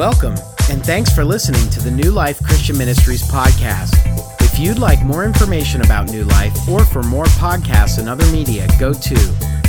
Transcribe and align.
Welcome, 0.00 0.36
and 0.70 0.82
thanks 0.82 1.14
for 1.14 1.26
listening 1.26 1.68
to 1.72 1.78
the 1.78 1.90
New 1.90 2.10
Life 2.10 2.42
Christian 2.42 2.78
Ministries 2.78 3.20
podcast. 3.20 3.92
If 4.40 4.58
you'd 4.58 4.78
like 4.78 5.04
more 5.04 5.26
information 5.26 5.82
about 5.82 6.10
New 6.10 6.24
Life 6.24 6.66
or 6.70 6.86
for 6.86 7.02
more 7.02 7.26
podcasts 7.26 7.98
and 7.98 8.08
other 8.08 8.24
media, 8.32 8.66
go 8.78 8.94
to 8.94 9.14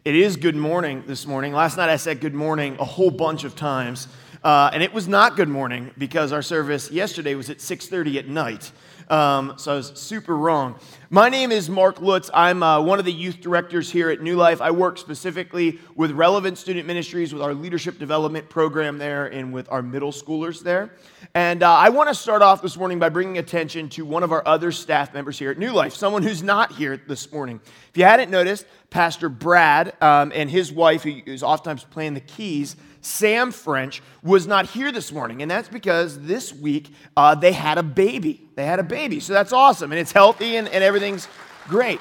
It 0.04 0.14
is 0.14 0.36
good 0.36 0.54
morning 0.54 1.02
this 1.08 1.26
morning. 1.26 1.52
Last 1.52 1.76
night 1.76 1.88
I 1.88 1.96
said 1.96 2.20
good 2.20 2.34
morning 2.34 2.76
a 2.78 2.84
whole 2.84 3.10
bunch 3.10 3.42
of 3.42 3.56
times, 3.56 4.06
uh, 4.44 4.70
and 4.72 4.80
it 4.80 4.94
was 4.94 5.08
not 5.08 5.34
good 5.34 5.48
morning 5.48 5.90
because 5.98 6.32
our 6.32 6.42
service 6.42 6.88
yesterday 6.92 7.34
was 7.34 7.50
at 7.50 7.60
6:30 7.60 8.16
at 8.16 8.28
night. 8.28 8.70
Um, 9.10 9.54
so 9.56 9.72
I 9.72 9.74
was 9.74 9.88
super 9.96 10.36
wrong. 10.36 10.78
My 11.10 11.28
name 11.28 11.50
is 11.50 11.68
Mark 11.68 12.00
Lutz. 12.00 12.30
I'm 12.32 12.62
uh, 12.62 12.80
one 12.80 13.00
of 13.00 13.04
the 13.04 13.12
youth 13.12 13.40
directors 13.40 13.90
here 13.90 14.08
at 14.08 14.22
New 14.22 14.36
Life. 14.36 14.60
I 14.60 14.70
work 14.70 14.98
specifically 14.98 15.80
with 15.96 16.12
Relevant 16.12 16.56
Student 16.56 16.86
Ministries, 16.86 17.34
with 17.34 17.42
our 17.42 17.52
leadership 17.52 17.98
development 17.98 18.48
program 18.48 18.98
there, 18.98 19.26
and 19.26 19.52
with 19.52 19.66
our 19.72 19.82
middle 19.82 20.12
schoolers 20.12 20.62
there. 20.62 20.94
And 21.34 21.64
uh, 21.64 21.74
I 21.74 21.88
want 21.88 22.08
to 22.08 22.14
start 22.14 22.40
off 22.40 22.62
this 22.62 22.76
morning 22.76 23.00
by 23.00 23.08
bringing 23.08 23.38
attention 23.38 23.88
to 23.90 24.04
one 24.04 24.22
of 24.22 24.30
our 24.30 24.46
other 24.46 24.70
staff 24.70 25.12
members 25.12 25.36
here 25.36 25.50
at 25.50 25.58
New 25.58 25.72
Life, 25.72 25.92
someone 25.92 26.22
who's 26.22 26.44
not 26.44 26.70
here 26.70 26.96
this 26.96 27.32
morning. 27.32 27.60
If 27.64 27.96
you 27.96 28.04
hadn't 28.04 28.30
noticed, 28.30 28.64
Pastor 28.90 29.28
Brad 29.28 29.92
um, 30.00 30.30
and 30.32 30.48
his 30.48 30.70
wife, 30.70 31.02
who 31.02 31.20
is 31.26 31.42
oftentimes 31.42 31.82
playing 31.82 32.14
the 32.14 32.20
keys, 32.20 32.76
Sam 33.00 33.50
French 33.50 34.02
was 34.22 34.46
not 34.46 34.66
here 34.66 34.92
this 34.92 35.10
morning, 35.12 35.42
and 35.42 35.50
that's 35.50 35.68
because 35.68 36.20
this 36.20 36.52
week 36.52 36.92
uh, 37.16 37.34
they 37.34 37.52
had 37.52 37.78
a 37.78 37.82
baby. 37.82 38.46
They 38.54 38.66
had 38.66 38.78
a 38.78 38.84
baby, 38.84 39.20
so 39.20 39.32
that's 39.32 39.52
awesome, 39.52 39.92
and 39.92 39.98
it's 39.98 40.12
healthy 40.12 40.56
and, 40.56 40.68
and 40.68 40.84
everything's 40.84 41.26
great. 41.68 42.00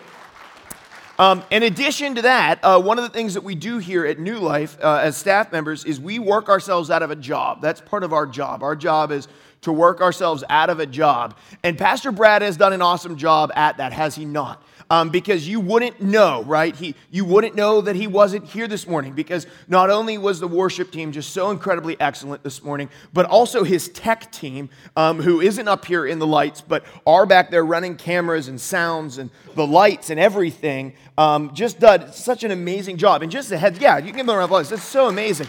Um, 1.20 1.44
in 1.52 1.64
addition 1.64 2.16
to 2.16 2.22
that, 2.22 2.64
uh, 2.64 2.82
one 2.82 2.98
of 2.98 3.04
the 3.04 3.10
things 3.10 3.34
that 3.34 3.44
we 3.44 3.54
do 3.54 3.78
here 3.78 4.06
at 4.06 4.20
New 4.20 4.40
Life 4.40 4.78
uh, 4.82 5.02
as 5.04 5.18
staff 5.18 5.52
members 5.52 5.84
is 5.84 6.00
we 6.00 6.18
work 6.18 6.48
ourselves 6.48 6.90
out 6.90 7.04
of 7.04 7.12
a 7.12 7.16
job. 7.16 7.62
That's 7.62 7.82
part 7.82 8.06
of 8.06 8.14
our 8.14 8.26
job. 8.26 8.64
Our 8.64 8.76
job 8.76 9.12
is 9.12 9.28
to 9.62 9.74
work 9.74 10.00
ourselves 10.00 10.46
out 10.50 10.70
of 10.70 10.80
a 10.80 10.86
job. 10.86 11.36
And 11.62 11.78
Pastor 11.78 12.14
Brad 12.14 12.42
has 12.42 12.56
done 12.56 12.72
an 12.72 12.82
awesome 12.82 13.18
job 13.18 13.52
at 13.56 13.78
that, 13.78 13.92
has 13.92 14.16
he 14.16 14.24
not? 14.24 14.64
Um, 14.90 15.10
because 15.10 15.48
you 15.48 15.60
wouldn't 15.60 16.02
know, 16.02 16.44
right? 16.44 16.76
He, 16.76 16.96
you 17.12 17.26
wouldn't 17.26 17.56
know 17.56 17.82
that 17.82 17.96
he 17.96 18.08
wasn't 18.08 18.46
here 18.46 18.68
this 18.68 18.88
morning 18.88 19.14
because 19.14 19.46
not 19.68 19.90
only 19.90 20.18
was 20.18 20.40
the 20.40 20.48
worship 20.48 20.92
team 20.92 21.12
just 21.12 21.32
so 21.32 21.52
incredibly 21.52 22.00
excellent 22.00 22.44
this 22.44 22.64
morning, 22.64 22.90
but 23.14 23.26
also 23.26 23.64
his 23.64 23.90
tech 23.90 24.32
team, 24.32 24.70
um, 24.96 25.22
who 25.22 25.42
isn't 25.42 25.68
up 25.68 25.86
here 25.86 26.06
in 26.06 26.20
the 26.20 26.28
lights, 26.28 26.62
but 26.62 26.84
are 27.06 27.26
back 27.26 27.52
there 27.52 27.66
running 27.66 27.96
cameras 27.96 28.48
and 28.48 28.60
sounds 28.60 29.18
and 29.18 29.30
the 29.56 29.66
lights 29.66 30.10
and 30.10 30.20
everything, 30.20 30.94
um, 31.18 31.54
just 31.54 31.80
did 31.80 32.14
such 32.14 32.44
an 32.44 32.52
amazing 32.52 32.98
job. 32.98 33.22
And 33.22 33.32
just 33.32 33.52
ahead, 33.52 33.78
yeah, 33.78 33.98
you 33.98 34.08
can 34.08 34.18
give 34.18 34.26
them 34.26 34.36
a 34.36 34.38
round 34.38 34.46
of 34.46 34.50
applause. 34.52 34.72
It's 34.72 34.84
so 34.84 35.08
amazing. 35.08 35.48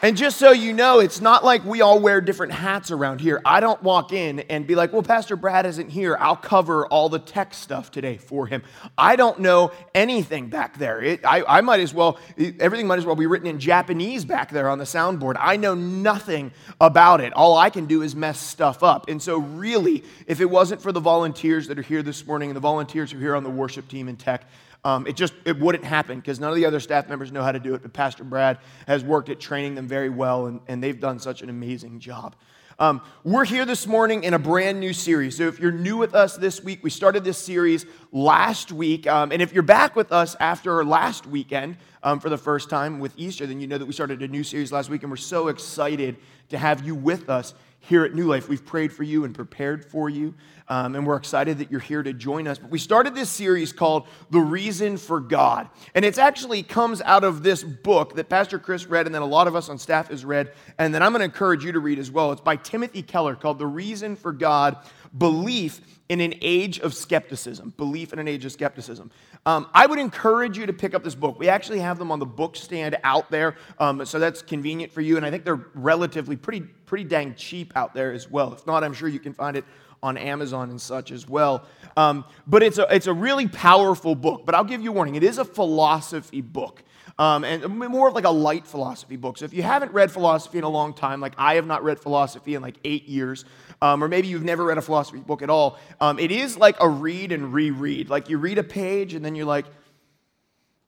And 0.00 0.16
just 0.16 0.36
so 0.36 0.52
you 0.52 0.72
know, 0.72 1.00
it's 1.00 1.20
not 1.20 1.44
like 1.44 1.64
we 1.64 1.80
all 1.80 1.98
wear 1.98 2.20
different 2.20 2.52
hats 2.52 2.92
around 2.92 3.20
here. 3.20 3.42
I 3.44 3.58
don't 3.58 3.82
walk 3.82 4.12
in 4.12 4.38
and 4.40 4.64
be 4.64 4.76
like, 4.76 4.92
well, 4.92 5.02
Pastor 5.02 5.34
Brad 5.34 5.66
isn't 5.66 5.88
here. 5.88 6.16
I'll 6.20 6.36
cover 6.36 6.86
all 6.86 7.08
the 7.08 7.18
tech 7.18 7.52
stuff 7.52 7.90
today 7.90 8.16
for 8.16 8.46
him. 8.46 8.62
I 8.96 9.16
don't 9.16 9.40
know 9.40 9.72
anything 9.96 10.50
back 10.50 10.78
there. 10.78 11.02
It, 11.02 11.26
I, 11.26 11.42
I 11.42 11.60
might 11.62 11.80
as 11.80 11.92
well, 11.92 12.16
everything 12.60 12.86
might 12.86 13.00
as 13.00 13.06
well 13.06 13.16
be 13.16 13.26
written 13.26 13.48
in 13.48 13.58
Japanese 13.58 14.24
back 14.24 14.52
there 14.52 14.68
on 14.68 14.78
the 14.78 14.84
soundboard. 14.84 15.34
I 15.36 15.56
know 15.56 15.74
nothing 15.74 16.52
about 16.80 17.20
it. 17.20 17.32
All 17.32 17.56
I 17.56 17.68
can 17.68 17.86
do 17.86 18.02
is 18.02 18.14
mess 18.14 18.38
stuff 18.38 18.84
up. 18.84 19.08
And 19.08 19.20
so, 19.20 19.38
really, 19.38 20.04
if 20.28 20.40
it 20.40 20.48
wasn't 20.48 20.80
for 20.80 20.92
the 20.92 21.00
volunteers 21.00 21.66
that 21.66 21.76
are 21.76 21.82
here 21.82 22.04
this 22.04 22.24
morning 22.24 22.50
and 22.50 22.56
the 22.56 22.60
volunteers 22.60 23.10
who 23.10 23.18
are 23.18 23.20
here 23.20 23.34
on 23.34 23.42
the 23.42 23.50
worship 23.50 23.88
team 23.88 24.08
in 24.08 24.16
tech, 24.16 24.44
um, 24.84 25.06
it 25.06 25.16
just 25.16 25.34
it 25.44 25.58
wouldn't 25.58 25.84
happen 25.84 26.18
because 26.18 26.38
none 26.38 26.50
of 26.50 26.56
the 26.56 26.64
other 26.64 26.80
staff 26.80 27.08
members 27.08 27.32
know 27.32 27.42
how 27.42 27.52
to 27.52 27.58
do 27.58 27.74
it, 27.74 27.82
but 27.82 27.92
Pastor 27.92 28.24
Brad 28.24 28.58
has 28.86 29.02
worked 29.02 29.28
at 29.28 29.40
training 29.40 29.74
them 29.74 29.88
very 29.88 30.08
well, 30.08 30.46
and, 30.46 30.60
and 30.68 30.82
they've 30.82 30.98
done 30.98 31.18
such 31.18 31.42
an 31.42 31.50
amazing 31.50 32.00
job. 32.00 32.36
Um, 32.80 33.00
we're 33.24 33.44
here 33.44 33.64
this 33.64 33.88
morning 33.88 34.22
in 34.22 34.34
a 34.34 34.38
brand 34.38 34.78
new 34.78 34.92
series. 34.92 35.36
So, 35.36 35.48
if 35.48 35.58
you're 35.58 35.72
new 35.72 35.96
with 35.96 36.14
us 36.14 36.36
this 36.36 36.62
week, 36.62 36.78
we 36.84 36.90
started 36.90 37.24
this 37.24 37.36
series 37.36 37.86
last 38.12 38.70
week. 38.70 39.08
Um, 39.08 39.32
and 39.32 39.42
if 39.42 39.52
you're 39.52 39.64
back 39.64 39.96
with 39.96 40.12
us 40.12 40.36
after 40.38 40.84
last 40.84 41.26
weekend 41.26 41.76
um, 42.02 42.20
for 42.20 42.28
the 42.28 42.38
first 42.38 42.70
time 42.70 43.00
with 43.00 43.12
Easter, 43.16 43.46
then 43.46 43.60
you 43.60 43.66
know 43.66 43.78
that 43.78 43.86
we 43.86 43.92
started 43.92 44.22
a 44.22 44.28
new 44.28 44.44
series 44.44 44.72
last 44.72 44.90
week. 44.90 45.02
And 45.02 45.10
we're 45.10 45.16
so 45.16 45.48
excited 45.48 46.16
to 46.50 46.58
have 46.58 46.84
you 46.84 46.94
with 46.94 47.28
us 47.28 47.54
here 47.80 48.04
at 48.04 48.14
New 48.14 48.26
Life. 48.26 48.48
We've 48.48 48.64
prayed 48.64 48.92
for 48.92 49.02
you 49.02 49.24
and 49.24 49.34
prepared 49.34 49.84
for 49.84 50.10
you, 50.10 50.34
um, 50.68 50.94
and 50.94 51.06
we're 51.06 51.16
excited 51.16 51.58
that 51.58 51.70
you're 51.70 51.80
here 51.80 52.02
to 52.02 52.12
join 52.12 52.48
us. 52.48 52.58
But 52.58 52.70
we 52.70 52.78
started 52.78 53.14
this 53.14 53.30
series 53.30 53.72
called 53.72 54.06
The 54.30 54.40
Reason 54.40 54.96
for 54.96 55.20
God. 55.20 55.68
And 55.94 56.04
it 56.04 56.18
actually 56.18 56.62
comes 56.62 57.00
out 57.02 57.24
of 57.24 57.42
this 57.42 57.62
book 57.62 58.16
that 58.16 58.28
Pastor 58.28 58.58
Chris 58.58 58.86
read, 58.86 59.06
and 59.06 59.14
then 59.14 59.22
a 59.22 59.26
lot 59.26 59.46
of 59.46 59.54
us 59.54 59.68
on 59.68 59.78
staff 59.78 60.08
has 60.08 60.24
read, 60.24 60.52
and 60.78 60.92
then 60.92 61.02
I'm 61.02 61.12
going 61.12 61.20
to 61.20 61.24
encourage 61.24 61.64
you 61.64 61.72
to 61.72 61.80
read 61.80 61.98
as 61.98 62.10
well. 62.10 62.32
It's 62.32 62.40
by 62.40 62.56
Timothy 62.56 63.02
Keller 63.02 63.36
called 63.36 63.58
The 63.58 63.66
Reason 63.66 64.16
for 64.16 64.32
God 64.32 64.76
Belief 65.16 65.80
in 66.08 66.20
an 66.20 66.34
Age 66.40 66.78
of 66.80 66.94
Skepticism. 66.94 67.74
Belief 67.76 68.12
in 68.12 68.18
an 68.18 68.28
Age 68.28 68.44
of 68.44 68.52
Skepticism. 68.52 69.10
Um, 69.46 69.68
I 69.74 69.86
would 69.86 69.98
encourage 69.98 70.56
you 70.58 70.66
to 70.66 70.72
pick 70.72 70.94
up 70.94 71.04
this 71.04 71.14
book. 71.14 71.38
We 71.38 71.48
actually 71.48 71.80
have 71.80 71.98
them 71.98 72.10
on 72.10 72.18
the 72.18 72.26
book 72.26 72.56
stand 72.56 72.96
out 73.04 73.30
there, 73.30 73.56
um, 73.78 74.04
so 74.04 74.18
that's 74.18 74.42
convenient 74.42 74.92
for 74.92 75.00
you. 75.00 75.16
And 75.16 75.24
I 75.24 75.30
think 75.30 75.44
they're 75.44 75.66
relatively 75.74 76.36
pretty, 76.36 76.60
pretty 76.60 77.04
dang 77.04 77.34
cheap 77.34 77.72
out 77.76 77.94
there 77.94 78.12
as 78.12 78.30
well. 78.30 78.52
If 78.52 78.66
not, 78.66 78.84
I'm 78.84 78.94
sure 78.94 79.08
you 79.08 79.20
can 79.20 79.34
find 79.34 79.56
it 79.56 79.64
on 80.02 80.16
Amazon 80.16 80.70
and 80.70 80.80
such 80.80 81.10
as 81.10 81.28
well. 81.28 81.64
Um, 81.96 82.24
but 82.46 82.62
it's 82.62 82.78
a, 82.78 82.86
it's 82.94 83.06
a 83.06 83.12
really 83.12 83.48
powerful 83.48 84.14
book. 84.14 84.46
But 84.46 84.54
I'll 84.54 84.64
give 84.64 84.80
you 84.80 84.90
a 84.90 84.94
warning 84.94 85.16
it 85.16 85.24
is 85.24 85.38
a 85.38 85.44
philosophy 85.44 86.40
book. 86.40 86.82
Um, 87.18 87.42
and 87.42 87.66
more 87.66 88.06
of 88.06 88.14
like 88.14 88.24
a 88.24 88.30
light 88.30 88.64
philosophy 88.64 89.16
book. 89.16 89.38
So 89.38 89.44
if 89.44 89.52
you 89.52 89.62
haven't 89.62 89.92
read 89.92 90.12
philosophy 90.12 90.58
in 90.58 90.64
a 90.64 90.68
long 90.68 90.94
time, 90.94 91.20
like 91.20 91.32
I 91.36 91.54
have 91.54 91.66
not 91.66 91.82
read 91.82 91.98
philosophy 91.98 92.54
in 92.54 92.62
like 92.62 92.76
eight 92.84 93.08
years, 93.08 93.44
um, 93.82 94.04
or 94.04 94.08
maybe 94.08 94.28
you've 94.28 94.44
never 94.44 94.64
read 94.64 94.78
a 94.78 94.82
philosophy 94.82 95.18
book 95.18 95.42
at 95.42 95.50
all, 95.50 95.78
um, 96.00 96.20
it 96.20 96.30
is 96.30 96.56
like 96.56 96.76
a 96.80 96.88
read 96.88 97.32
and 97.32 97.52
reread. 97.52 98.08
Like 98.08 98.28
you 98.28 98.38
read 98.38 98.58
a 98.58 98.62
page 98.62 99.14
and 99.14 99.24
then 99.24 99.34
you're 99.34 99.46
like, 99.46 99.66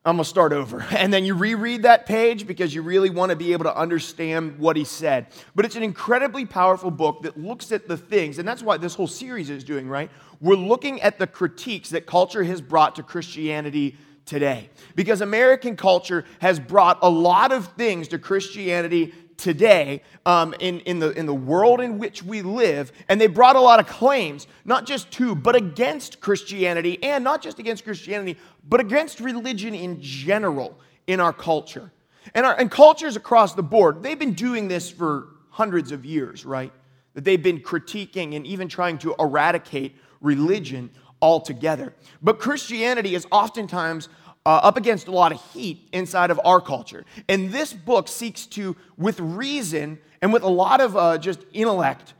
I'm 0.03 0.17
going 0.17 0.25
to 0.25 0.29
start 0.29 0.53
over. 0.53 0.87
And 0.97 1.13
then 1.13 1.25
you 1.25 1.35
reread 1.35 1.83
that 1.83 2.07
page 2.07 2.47
because 2.47 2.75
you 2.75 2.83
really 2.83 3.11
want 3.11 3.31
to 3.31 3.37
be 3.37 3.53
able 3.53 3.65
to 3.65 3.77
understand 3.77 4.59
what 4.59 4.77
he 4.77 4.85
said. 4.85 5.27
But 5.55 5.65
it's 5.65 5.77
an 5.77 5.83
incredibly 5.83 6.47
powerful 6.47 6.91
book 6.91 7.23
that 7.23 7.39
looks 7.39 7.73
at 7.73 7.89
the 7.89 7.97
things, 7.97 8.39
and 8.39 8.47
that's 8.47 8.63
what 8.63 8.81
this 8.81 8.95
whole 8.95 9.07
series 9.07 9.51
is 9.51 9.65
doing, 9.65 9.89
right? 9.89 10.11
We're 10.41 10.57
looking 10.57 11.03
at 11.03 11.19
the 11.19 11.27
critiques 11.27 11.91
that 11.91 12.07
culture 12.07 12.45
has 12.45 12.61
brought 12.61 12.97
to 12.97 13.03
Christianity 13.03 13.97
today. 14.31 14.71
Because 14.95 15.21
American 15.21 15.77
culture 15.77 16.25
has 16.39 16.59
brought 16.59 17.01
a 17.03 17.11
lot 17.11 17.53
of 17.53 17.67
things 17.75 18.09
to 18.09 18.19
Christianity 18.19 19.13
today 19.37 20.03
um, 20.25 20.55
in, 20.61 20.81
in, 20.81 21.01
the, 21.01 21.11
in 21.11 21.27
the 21.27 21.35
world 21.35 21.81
in 21.81 21.99
which 21.99 22.23
we 22.23 22.41
live. 22.41 22.93
And 23.09 23.21
they 23.21 23.27
brought 23.27 23.57
a 23.57 23.61
lot 23.61 23.81
of 23.81 23.89
claims, 23.89 24.47
not 24.65 24.87
just 24.87 25.11
to, 25.13 25.35
but 25.35 25.57
against 25.57 26.21
Christianity, 26.21 27.03
and 27.03 27.25
not 27.25 27.43
just 27.43 27.59
against 27.59 27.85
Christianity, 27.85 28.39
but 28.69 28.79
against 28.79 29.19
religion 29.19 29.75
in 29.75 30.01
general 30.01 30.79
in 31.07 31.19
our 31.19 31.33
culture. 31.33 31.91
And, 32.33 32.47
our, 32.47 32.55
and 32.59 32.71
cultures 32.71 33.17
across 33.17 33.55
the 33.55 33.63
board, 33.65 34.03
they've 34.03 34.19
been 34.19 34.35
doing 34.35 34.69
this 34.69 34.91
for 34.91 35.29
hundreds 35.51 35.91
of 35.91 36.05
years, 36.05 36.45
right? 36.45 36.73
That 37.15 37.25
they've 37.25 37.43
been 37.43 37.61
critiquing 37.61 38.37
and 38.37 38.47
even 38.47 38.69
trying 38.69 38.99
to 38.99 39.17
eradicate 39.19 39.97
religion 40.21 40.91
altogether. 41.23 41.95
But 42.23 42.39
Christianity 42.39 43.15
is 43.15 43.27
oftentimes 43.31 44.09
uh, 44.47 44.61
up 44.63 44.77
against 44.77 45.09
a 45.09 45.11
lot 45.11 45.33
of 45.33 45.43
heat 45.53 45.89
inside 45.93 46.31
of 46.31 46.41
our 46.45 46.61
culture. 46.61 47.05
And 47.29 47.51
this 47.51 47.73
book 47.73 48.09
seeks 48.09 48.47
to, 48.47 48.77
with 48.97 49.21
reason 49.21 49.99
and 50.23 50.33
with 50.33 50.43
a 50.43 50.49
lot 50.49 50.81
of 50.81 50.97
uh, 50.97 51.19
just 51.19 51.41
intellect, 51.53 52.15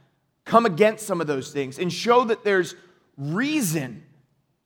come 0.45 0.67
against 0.67 1.07
some 1.07 1.21
of 1.21 1.27
those 1.27 1.53
things 1.53 1.79
and 1.79 1.93
show 1.93 2.25
that 2.25 2.45
there's 2.45 2.75
reason 3.17 4.03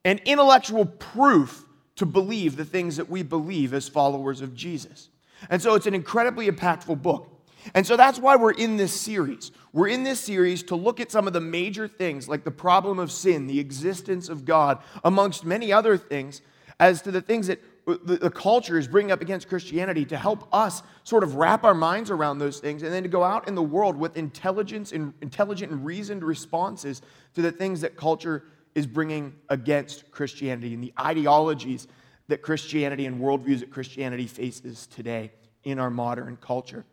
and 0.05 0.21
intellectual 0.25 0.87
proof 0.87 1.65
to 1.97 2.07
believe 2.07 2.57
the 2.57 2.65
things 2.65 2.97
that 2.97 3.09
we 3.09 3.23
believe 3.23 3.73
as 3.73 3.89
followers 3.89 4.41
of 4.41 4.55
Jesus. 4.55 5.09
And 5.51 5.61
so 5.63 5.75
it's 5.75 5.87
an 5.87 5.95
incredibly 5.95 6.49
impactful 6.51 7.03
book. 7.03 7.31
And 7.73 7.87
so 7.87 7.97
that's 7.97 8.19
why 8.19 8.37
we're 8.37 8.53
in 8.53 8.77
this 8.77 8.93
series. 8.93 9.53
We're 9.73 9.89
in 9.89 10.03
this 10.03 10.21
series 10.21 10.63
to 10.65 10.77
look 10.77 11.01
at 11.01 11.11
some 11.11 11.27
of 11.27 11.33
the 11.33 11.41
major 11.41 11.89
things, 11.89 12.29
like 12.29 12.45
the 12.45 12.51
problem 12.51 12.99
of 12.99 13.11
sin, 13.11 13.47
the 13.47 13.59
existence 13.59 14.29
of 14.29 14.45
God, 14.45 14.79
amongst 15.03 15.45
many 15.45 15.73
other 15.73 15.97
things, 15.97 16.43
as 16.81 17.03
to 17.03 17.11
the 17.11 17.21
things 17.21 17.47
that 17.47 17.61
the 17.87 18.31
culture 18.31 18.79
is 18.79 18.89
bringing 18.89 19.13
up 19.13 19.21
against 19.21 19.49
Christianity 19.49 20.07
to 20.07 20.17
help 20.17 20.49
us 20.55 20.83
sort 21.03 21.23
of 21.23 21.35
wrap 21.35 21.65
our 21.65 21.75
minds 21.75 22.11
around 22.11 22.39
those 22.39 22.59
things 22.59 22.83
and 22.83 22.91
then 22.93 23.03
to 23.03 23.11
go 23.11 23.23
out 23.23 23.47
in 23.47 23.55
the 23.55 23.63
world 23.63 23.97
with 23.97 24.17
intelligence 24.17 24.93
and 24.93 25.13
intelligent 25.21 25.71
and 25.71 25.85
reasoned 25.85 26.25
responses 26.25 27.03
to 27.35 27.43
the 27.43 27.53
things 27.53 27.83
that 27.83 27.95
culture 27.97 28.45
is 28.75 28.87
bringing 28.87 29.35
against 29.51 30.11
Christianity 30.11 30.73
and 30.73 30.83
the 30.83 30.95
ideologies 30.99 31.87
that 32.29 32.41
Christianity 32.41 33.05
and 33.05 33.21
worldviews 33.21 33.61
that 33.61 33.71
Christianity 33.71 34.27
faces 34.27 34.87
today 34.87 35.31
in 35.65 35.79
our 35.79 35.91
modern 35.91 36.37
culture. 36.39 36.87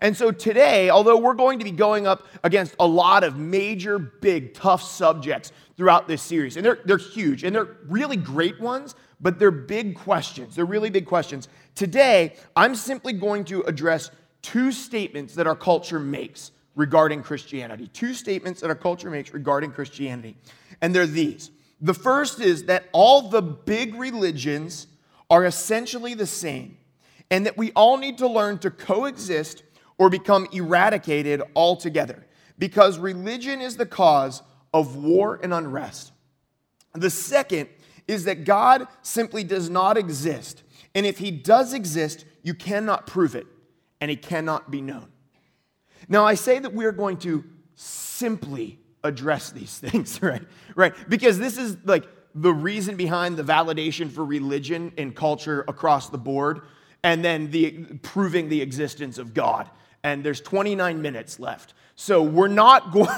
And 0.00 0.16
so 0.16 0.30
today, 0.30 0.90
although 0.90 1.18
we're 1.18 1.34
going 1.34 1.58
to 1.58 1.64
be 1.64 1.70
going 1.70 2.06
up 2.06 2.26
against 2.44 2.74
a 2.78 2.86
lot 2.86 3.24
of 3.24 3.36
major, 3.36 3.98
big, 3.98 4.54
tough 4.54 4.82
subjects 4.82 5.52
throughout 5.76 6.08
this 6.08 6.22
series, 6.22 6.56
and 6.56 6.64
they're, 6.64 6.78
they're 6.84 6.98
huge 6.98 7.44
and 7.44 7.54
they're 7.54 7.76
really 7.86 8.16
great 8.16 8.60
ones, 8.60 8.94
but 9.20 9.38
they're 9.38 9.50
big 9.50 9.96
questions. 9.96 10.56
They're 10.56 10.64
really 10.64 10.90
big 10.90 11.06
questions. 11.06 11.48
Today, 11.74 12.34
I'm 12.54 12.74
simply 12.74 13.12
going 13.12 13.44
to 13.46 13.62
address 13.62 14.10
two 14.42 14.72
statements 14.72 15.34
that 15.34 15.46
our 15.46 15.56
culture 15.56 15.98
makes 15.98 16.52
regarding 16.74 17.22
Christianity. 17.22 17.88
Two 17.88 18.14
statements 18.14 18.60
that 18.60 18.70
our 18.70 18.76
culture 18.76 19.10
makes 19.10 19.34
regarding 19.34 19.72
Christianity. 19.72 20.36
And 20.80 20.94
they're 20.94 21.06
these. 21.06 21.50
The 21.80 21.94
first 21.94 22.40
is 22.40 22.64
that 22.64 22.84
all 22.92 23.28
the 23.28 23.42
big 23.42 23.94
religions 23.94 24.86
are 25.30 25.44
essentially 25.44 26.14
the 26.14 26.26
same, 26.26 26.78
and 27.30 27.46
that 27.46 27.56
we 27.56 27.72
all 27.72 27.98
need 27.98 28.18
to 28.18 28.26
learn 28.26 28.58
to 28.58 28.70
coexist 28.70 29.62
or 29.98 30.08
become 30.08 30.46
eradicated 30.52 31.42
altogether 31.54 32.24
because 32.58 32.98
religion 32.98 33.60
is 33.60 33.76
the 33.76 33.86
cause 33.86 34.42
of 34.72 34.96
war 34.96 35.38
and 35.42 35.52
unrest. 35.52 36.12
The 36.94 37.10
second 37.10 37.68
is 38.06 38.24
that 38.24 38.44
God 38.44 38.88
simply 39.02 39.44
does 39.44 39.68
not 39.68 39.96
exist. 39.96 40.62
And 40.94 41.04
if 41.04 41.18
he 41.18 41.30
does 41.30 41.74
exist, 41.74 42.24
you 42.42 42.54
cannot 42.54 43.06
prove 43.06 43.34
it, 43.34 43.46
and 44.00 44.10
he 44.10 44.16
cannot 44.16 44.70
be 44.70 44.80
known. 44.80 45.08
Now, 46.08 46.24
I 46.24 46.34
say 46.34 46.58
that 46.58 46.72
we're 46.72 46.92
going 46.92 47.18
to 47.18 47.44
simply 47.74 48.78
address 49.04 49.50
these 49.50 49.78
things, 49.78 50.20
right? 50.22 50.42
Right? 50.74 50.94
Because 51.08 51.38
this 51.38 51.58
is 51.58 51.76
like 51.84 52.08
the 52.34 52.52
reason 52.52 52.96
behind 52.96 53.36
the 53.36 53.42
validation 53.42 54.10
for 54.10 54.24
religion 54.24 54.92
and 54.96 55.14
culture 55.14 55.64
across 55.68 56.08
the 56.08 56.18
board, 56.18 56.62
and 57.02 57.24
then 57.24 57.50
the 57.50 57.70
proving 58.02 58.48
the 58.48 58.62
existence 58.62 59.18
of 59.18 59.34
God 59.34 59.70
and 60.02 60.24
there's 60.24 60.40
29 60.40 61.00
minutes 61.02 61.38
left. 61.40 61.74
So 61.94 62.22
we're 62.22 62.48
not 62.48 62.92
going, 62.92 63.08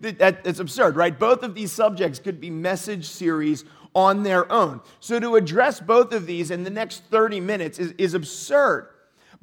that, 0.00 0.44
that's 0.44 0.60
absurd, 0.60 0.96
right? 0.96 1.18
Both 1.18 1.42
of 1.42 1.54
these 1.54 1.72
subjects 1.72 2.18
could 2.18 2.40
be 2.40 2.50
message 2.50 3.06
series 3.06 3.64
on 3.94 4.22
their 4.22 4.50
own. 4.52 4.80
So 5.00 5.18
to 5.18 5.36
address 5.36 5.80
both 5.80 6.12
of 6.12 6.26
these 6.26 6.50
in 6.50 6.62
the 6.62 6.70
next 6.70 7.04
30 7.04 7.40
minutes 7.40 7.78
is, 7.78 7.92
is 7.98 8.14
absurd. 8.14 8.88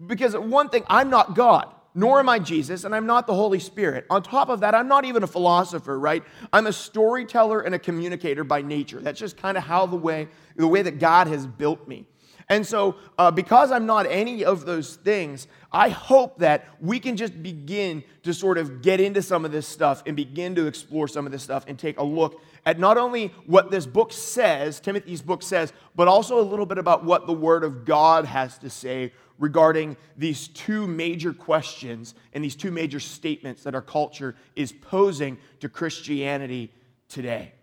Because 0.05 0.35
one 0.35 0.69
thing, 0.69 0.83
I'm 0.87 1.09
not 1.09 1.35
God, 1.35 1.73
nor 1.93 2.19
am 2.19 2.27
I 2.27 2.39
Jesus, 2.39 2.83
and 2.83 2.93
I'm 2.93 3.05
not 3.05 3.27
the 3.27 3.33
Holy 3.33 3.59
Spirit. 3.59 4.05
On 4.09 4.21
top 4.21 4.49
of 4.49 4.59
that, 4.59 4.75
I'm 4.75 4.87
not 4.87 5.05
even 5.05 5.23
a 5.23 5.27
philosopher, 5.27 5.97
right? 5.97 6.23
I'm 6.51 6.67
a 6.67 6.73
storyteller 6.73 7.61
and 7.61 7.73
a 7.73 7.79
communicator 7.79 8.43
by 8.43 8.61
nature. 8.61 8.99
That's 8.99 9.19
just 9.19 9.37
kind 9.37 9.57
of 9.57 9.63
how 9.63 9.85
the 9.85 9.95
way, 9.95 10.27
the 10.57 10.67
way 10.67 10.81
that 10.81 10.99
God 10.99 11.27
has 11.27 11.47
built 11.47 11.87
me. 11.87 12.05
And 12.47 12.65
so, 12.65 12.95
uh, 13.17 13.31
because 13.31 13.71
I'm 13.71 13.87
not 13.87 14.05
any 14.05 14.45
of 14.45 14.65
those 14.65 14.97
things, 14.97 15.47
I 15.71 15.89
hope 15.89 16.37
that 16.39 16.67
we 16.79 16.99
can 16.99 17.17
just 17.17 17.41
begin 17.41 18.03
to 18.23 18.33
sort 18.33 18.59
of 18.59 18.83
get 18.83 19.01
into 19.01 19.23
some 19.23 19.45
of 19.45 19.51
this 19.51 19.67
stuff 19.67 20.03
and 20.05 20.15
begin 20.15 20.53
to 20.55 20.67
explore 20.67 21.07
some 21.07 21.25
of 21.25 21.31
this 21.31 21.41
stuff 21.41 21.65
and 21.67 21.77
take 21.77 21.99
a 21.99 22.03
look 22.03 22.41
at 22.65 22.79
not 22.79 22.97
only 22.97 23.33
what 23.47 23.71
this 23.71 23.87
book 23.87 24.13
says, 24.13 24.79
Timothy's 24.79 25.23
book 25.23 25.41
says, 25.41 25.73
but 25.95 26.07
also 26.07 26.39
a 26.39 26.45
little 26.45 26.67
bit 26.67 26.77
about 26.77 27.03
what 27.03 27.25
the 27.25 27.33
Word 27.33 27.63
of 27.63 27.83
God 27.83 28.25
has 28.25 28.59
to 28.59 28.69
say 28.69 29.11
regarding 29.39 29.97
these 30.15 30.47
two 30.47 30.85
major 30.85 31.33
questions 31.33 32.13
and 32.33 32.43
these 32.43 32.55
two 32.55 32.71
major 32.71 32.99
statements 32.99 33.63
that 33.63 33.73
our 33.73 33.81
culture 33.81 34.35
is 34.55 34.71
posing 34.71 35.37
to 35.59 35.67
Christianity 35.67 36.71
today. 37.09 37.54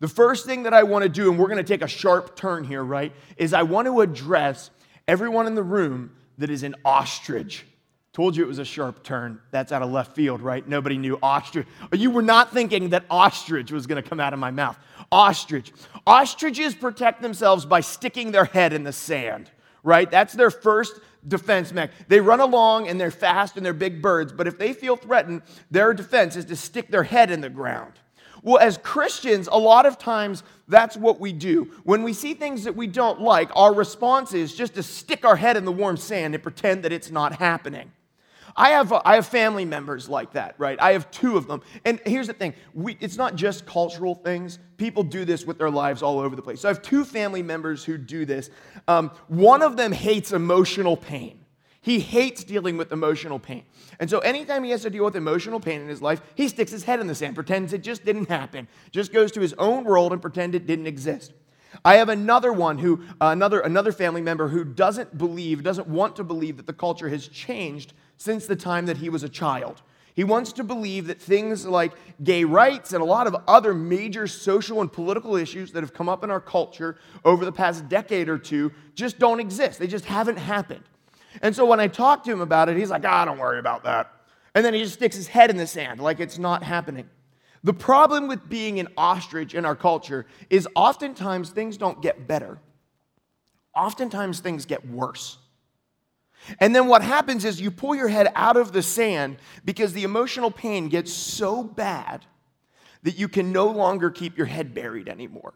The 0.00 0.08
first 0.08 0.46
thing 0.46 0.62
that 0.62 0.74
I 0.74 0.82
want 0.82 1.02
to 1.02 1.08
do, 1.08 1.30
and 1.30 1.38
we're 1.38 1.48
going 1.48 1.58
to 1.58 1.64
take 1.64 1.82
a 1.82 1.88
sharp 1.88 2.34
turn 2.34 2.64
here, 2.64 2.82
right, 2.82 3.12
is 3.36 3.52
I 3.52 3.62
want 3.62 3.86
to 3.86 4.00
address 4.00 4.70
everyone 5.06 5.46
in 5.46 5.54
the 5.54 5.62
room 5.62 6.12
that 6.38 6.50
is 6.50 6.62
an 6.62 6.74
ostrich. 6.84 7.66
Told 8.12 8.34
you 8.34 8.42
it 8.42 8.48
was 8.48 8.58
a 8.58 8.64
sharp 8.64 9.04
turn. 9.04 9.40
That's 9.50 9.72
out 9.72 9.82
of 9.82 9.90
left 9.90 10.16
field, 10.16 10.40
right? 10.40 10.66
Nobody 10.66 10.96
knew 10.96 11.18
ostrich. 11.22 11.66
You 11.92 12.10
were 12.10 12.22
not 12.22 12.52
thinking 12.52 12.88
that 12.90 13.04
ostrich 13.08 13.70
was 13.70 13.86
going 13.86 14.02
to 14.02 14.08
come 14.08 14.18
out 14.18 14.32
of 14.32 14.38
my 14.38 14.50
mouth. 14.50 14.76
Ostrich. 15.12 15.72
Ostriches 16.06 16.74
protect 16.74 17.22
themselves 17.22 17.66
by 17.66 17.80
sticking 17.80 18.32
their 18.32 18.46
head 18.46 18.72
in 18.72 18.84
the 18.84 18.92
sand, 18.92 19.50
right? 19.84 20.10
That's 20.10 20.32
their 20.32 20.50
first 20.50 20.98
defense 21.28 21.72
mechanism. 21.72 22.06
They 22.08 22.20
run 22.20 22.40
along 22.40 22.88
and 22.88 22.98
they're 22.98 23.10
fast 23.10 23.56
and 23.56 23.64
they're 23.64 23.72
big 23.74 24.00
birds, 24.00 24.32
but 24.32 24.46
if 24.46 24.58
they 24.58 24.72
feel 24.72 24.96
threatened, 24.96 25.42
their 25.70 25.92
defense 25.92 26.36
is 26.36 26.46
to 26.46 26.56
stick 26.56 26.88
their 26.88 27.04
head 27.04 27.30
in 27.30 27.42
the 27.42 27.50
ground. 27.50 27.92
Well, 28.42 28.58
as 28.58 28.78
Christians, 28.78 29.48
a 29.50 29.58
lot 29.58 29.86
of 29.86 29.98
times 29.98 30.42
that's 30.68 30.96
what 30.96 31.20
we 31.20 31.32
do. 31.32 31.72
When 31.84 32.02
we 32.02 32.12
see 32.12 32.34
things 32.34 32.64
that 32.64 32.74
we 32.74 32.86
don't 32.86 33.20
like, 33.20 33.50
our 33.54 33.74
response 33.74 34.32
is 34.32 34.54
just 34.54 34.74
to 34.74 34.82
stick 34.82 35.24
our 35.24 35.36
head 35.36 35.56
in 35.56 35.64
the 35.64 35.72
warm 35.72 35.96
sand 35.96 36.34
and 36.34 36.42
pretend 36.42 36.84
that 36.84 36.92
it's 36.92 37.10
not 37.10 37.36
happening. 37.36 37.92
I 38.56 38.70
have, 38.70 38.92
I 38.92 39.14
have 39.14 39.26
family 39.26 39.64
members 39.64 40.08
like 40.08 40.32
that, 40.32 40.54
right? 40.58 40.80
I 40.80 40.92
have 40.92 41.10
two 41.10 41.36
of 41.36 41.46
them. 41.46 41.62
And 41.84 42.00
here's 42.04 42.26
the 42.26 42.32
thing 42.32 42.54
we, 42.74 42.96
it's 43.00 43.16
not 43.16 43.36
just 43.36 43.66
cultural 43.66 44.14
things, 44.14 44.58
people 44.76 45.02
do 45.02 45.24
this 45.24 45.44
with 45.44 45.58
their 45.58 45.70
lives 45.70 46.02
all 46.02 46.18
over 46.18 46.34
the 46.34 46.42
place. 46.42 46.60
So 46.60 46.68
I 46.68 46.72
have 46.72 46.82
two 46.82 47.04
family 47.04 47.42
members 47.42 47.84
who 47.84 47.98
do 47.98 48.24
this. 48.24 48.50
Um, 48.88 49.10
one 49.28 49.62
of 49.62 49.76
them 49.76 49.92
hates 49.92 50.32
emotional 50.32 50.96
pain. 50.96 51.39
He 51.82 51.98
hates 51.98 52.44
dealing 52.44 52.76
with 52.76 52.92
emotional 52.92 53.38
pain. 53.38 53.64
And 53.98 54.10
so 54.10 54.18
anytime 54.18 54.64
he 54.64 54.70
has 54.70 54.82
to 54.82 54.90
deal 54.90 55.04
with 55.04 55.16
emotional 55.16 55.60
pain 55.60 55.80
in 55.80 55.88
his 55.88 56.02
life, 56.02 56.20
he 56.34 56.46
sticks 56.48 56.70
his 56.70 56.84
head 56.84 57.00
in 57.00 57.06
the 57.06 57.14
sand, 57.14 57.34
pretends 57.34 57.72
it 57.72 57.82
just 57.82 58.04
didn't 58.04 58.28
happen, 58.28 58.68
just 58.90 59.12
goes 59.12 59.32
to 59.32 59.40
his 59.40 59.54
own 59.54 59.84
world 59.84 60.12
and 60.12 60.20
pretend 60.20 60.54
it 60.54 60.66
didn't 60.66 60.86
exist. 60.86 61.32
I 61.84 61.94
have 61.96 62.08
another 62.08 62.52
one 62.52 62.78
who, 62.78 63.04
uh, 63.20 63.28
another, 63.28 63.60
another 63.60 63.92
family 63.92 64.20
member 64.20 64.48
who 64.48 64.64
doesn't 64.64 65.16
believe, 65.16 65.62
doesn't 65.62 65.86
want 65.86 66.16
to 66.16 66.24
believe 66.24 66.56
that 66.58 66.66
the 66.66 66.72
culture 66.72 67.08
has 67.08 67.28
changed 67.28 67.94
since 68.16 68.46
the 68.46 68.56
time 68.56 68.86
that 68.86 68.98
he 68.98 69.08
was 69.08 69.22
a 69.22 69.28
child. 69.28 69.80
He 70.14 70.24
wants 70.24 70.52
to 70.54 70.64
believe 70.64 71.06
that 71.06 71.20
things 71.20 71.64
like 71.64 71.92
gay 72.22 72.44
rights 72.44 72.92
and 72.92 73.00
a 73.00 73.06
lot 73.06 73.26
of 73.26 73.36
other 73.46 73.72
major 73.72 74.26
social 74.26 74.80
and 74.80 74.92
political 74.92 75.36
issues 75.36 75.72
that 75.72 75.82
have 75.82 75.94
come 75.94 76.08
up 76.08 76.24
in 76.24 76.30
our 76.30 76.40
culture 76.40 76.98
over 77.24 77.44
the 77.44 77.52
past 77.52 77.88
decade 77.88 78.28
or 78.28 78.36
two 78.36 78.72
just 78.94 79.18
don't 79.18 79.40
exist. 79.40 79.78
They 79.78 79.86
just 79.86 80.04
haven't 80.04 80.36
happened. 80.36 80.84
And 81.42 81.54
so 81.54 81.64
when 81.64 81.80
I 81.80 81.88
talk 81.88 82.24
to 82.24 82.32
him 82.32 82.40
about 82.40 82.68
it, 82.68 82.76
he's 82.76 82.90
like, 82.90 83.04
ah, 83.04 83.24
don't 83.24 83.38
worry 83.38 83.58
about 83.58 83.84
that. 83.84 84.12
And 84.54 84.64
then 84.64 84.74
he 84.74 84.82
just 84.82 84.94
sticks 84.94 85.16
his 85.16 85.28
head 85.28 85.50
in 85.50 85.56
the 85.56 85.66
sand 85.66 86.00
like 86.00 86.20
it's 86.20 86.38
not 86.38 86.62
happening. 86.62 87.08
The 87.62 87.74
problem 87.74 88.26
with 88.26 88.48
being 88.48 88.80
an 88.80 88.88
ostrich 88.96 89.54
in 89.54 89.64
our 89.64 89.76
culture 89.76 90.26
is 90.48 90.66
oftentimes 90.74 91.50
things 91.50 91.76
don't 91.76 92.00
get 92.02 92.26
better. 92.26 92.58
Oftentimes 93.76 94.40
things 94.40 94.64
get 94.66 94.88
worse. 94.88 95.38
And 96.58 96.74
then 96.74 96.86
what 96.86 97.02
happens 97.02 97.44
is 97.44 97.60
you 97.60 97.70
pull 97.70 97.94
your 97.94 98.08
head 98.08 98.32
out 98.34 98.56
of 98.56 98.72
the 98.72 98.82
sand 98.82 99.36
because 99.64 99.92
the 99.92 100.04
emotional 100.04 100.50
pain 100.50 100.88
gets 100.88 101.12
so 101.12 101.62
bad 101.62 102.24
that 103.02 103.18
you 103.18 103.28
can 103.28 103.52
no 103.52 103.66
longer 103.68 104.10
keep 104.10 104.36
your 104.36 104.46
head 104.46 104.74
buried 104.74 105.08
anymore. 105.08 105.54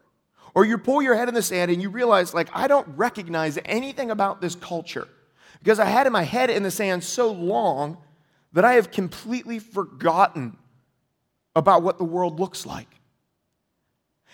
Or 0.53 0.63
you 0.63 0.77
pull 0.77 1.01
your 1.01 1.15
head 1.15 1.27
in 1.27 1.33
the 1.33 1.41
sand 1.41 1.69
and 1.71 1.81
you 1.81 1.89
realize, 1.89 2.33
like, 2.33 2.49
I 2.53 2.67
don't 2.67 2.87
recognize 2.89 3.57
anything 3.65 4.09
about 4.09 4.41
this 4.41 4.55
culture 4.55 5.07
because 5.65 5.79
I 5.79 5.85
had 5.85 6.07
my 6.11 6.21
head 6.21 6.51
in 6.51 6.61
the 6.61 6.69
sand 6.69 7.03
so 7.03 7.31
long 7.31 7.97
that 8.53 8.63
I 8.63 8.73
have 8.73 8.91
completely 8.91 9.57
forgotten 9.57 10.57
about 11.55 11.81
what 11.81 11.97
the 11.97 12.03
world 12.03 12.39
looks 12.39 12.67
like. 12.67 12.87